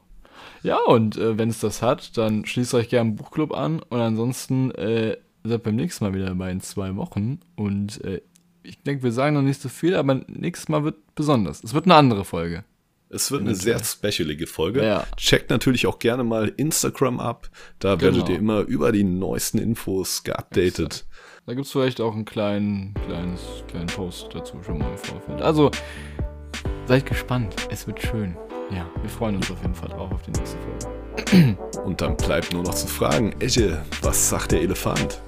Ja, 0.63 0.77
und 0.79 1.17
äh, 1.17 1.37
wenn 1.37 1.49
es 1.49 1.59
das 1.59 1.81
hat, 1.81 2.17
dann 2.17 2.45
schließt 2.45 2.73
euch 2.73 2.87
gerne 2.87 3.09
einen 3.09 3.15
Buchclub 3.17 3.53
an 3.53 3.81
und 3.81 3.99
ansonsten 3.99 4.71
äh, 4.71 5.17
seid 5.43 5.63
beim 5.63 5.75
nächsten 5.75 6.05
Mal 6.05 6.13
wieder 6.13 6.27
dabei 6.27 6.51
in 6.51 6.61
zwei 6.61 6.95
Wochen. 6.95 7.39
Und 7.55 8.01
äh, 8.05 8.21
ich 8.63 8.81
denke, 8.83 9.03
wir 9.03 9.11
sagen 9.11 9.35
noch 9.35 9.41
nicht 9.41 9.61
so 9.61 9.69
viel, 9.69 9.95
aber 9.95 10.21
nächstes 10.27 10.69
Mal 10.69 10.83
wird 10.83 10.95
besonders. 11.15 11.63
Es 11.63 11.73
wird 11.73 11.85
eine 11.85 11.95
andere 11.95 12.25
Folge. 12.25 12.63
Es 13.09 13.29
wird 13.29 13.41
eine 13.41 13.55
sehr 13.55 13.83
specialige 13.83 14.47
Folge. 14.47 14.85
Ja. 14.85 15.05
Checkt 15.17 15.49
natürlich 15.49 15.85
auch 15.85 15.99
gerne 15.99 16.23
mal 16.23 16.53
Instagram 16.55 17.19
ab. 17.19 17.49
Da 17.79 17.95
Genau. 17.95 18.01
werdet 18.13 18.29
ihr 18.29 18.37
immer 18.39 18.61
über 18.61 18.91
die 18.93 19.03
neuesten 19.03 19.57
Infos 19.57 20.23
geupdatet. 20.23 21.05
Da 21.45 21.53
gibt 21.53 21.65
es 21.65 21.71
vielleicht 21.73 21.99
auch 21.99 22.13
einen 22.13 22.23
kleinen, 22.23 22.93
kleines, 23.05 23.41
kleinen 23.67 23.87
Post 23.87 24.29
dazu 24.33 24.61
schon 24.63 24.77
mal 24.77 24.89
im 24.91 24.97
Vorfeld. 24.97 25.41
Also, 25.41 25.71
seid 26.85 27.05
gespannt. 27.05 27.53
Es 27.69 27.85
wird 27.87 28.01
schön. 28.01 28.37
Ja, 28.73 28.89
wir 29.01 29.09
freuen 29.09 29.35
uns 29.35 29.51
auf 29.51 29.61
jeden 29.61 29.75
Fall 29.75 29.89
drauf 29.89 30.11
auf 30.13 30.21
die 30.21 30.31
nächste 30.31 30.57
Folge. 30.59 31.57
Und 31.83 31.99
dann 31.99 32.15
bleibt 32.15 32.53
nur 32.53 32.63
noch 32.63 32.73
zu 32.75 32.87
fragen, 32.87 33.33
Esche, 33.41 33.81
was 34.01 34.29
sagt 34.29 34.53
der 34.53 34.61
Elefant? 34.61 35.19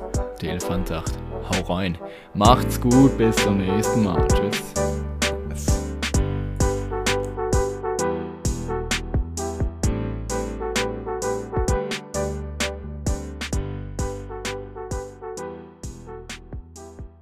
Der 0.42 0.52
Elefant 0.52 0.88
sagt, 0.88 1.18
hau 1.50 1.74
rein. 1.74 1.98
Macht's 2.34 2.80
gut, 2.80 3.18
bis 3.18 3.36
zum 3.38 3.58
nächsten 3.58 4.04
Mal. 4.04 4.28
Tschüss. 4.28 4.74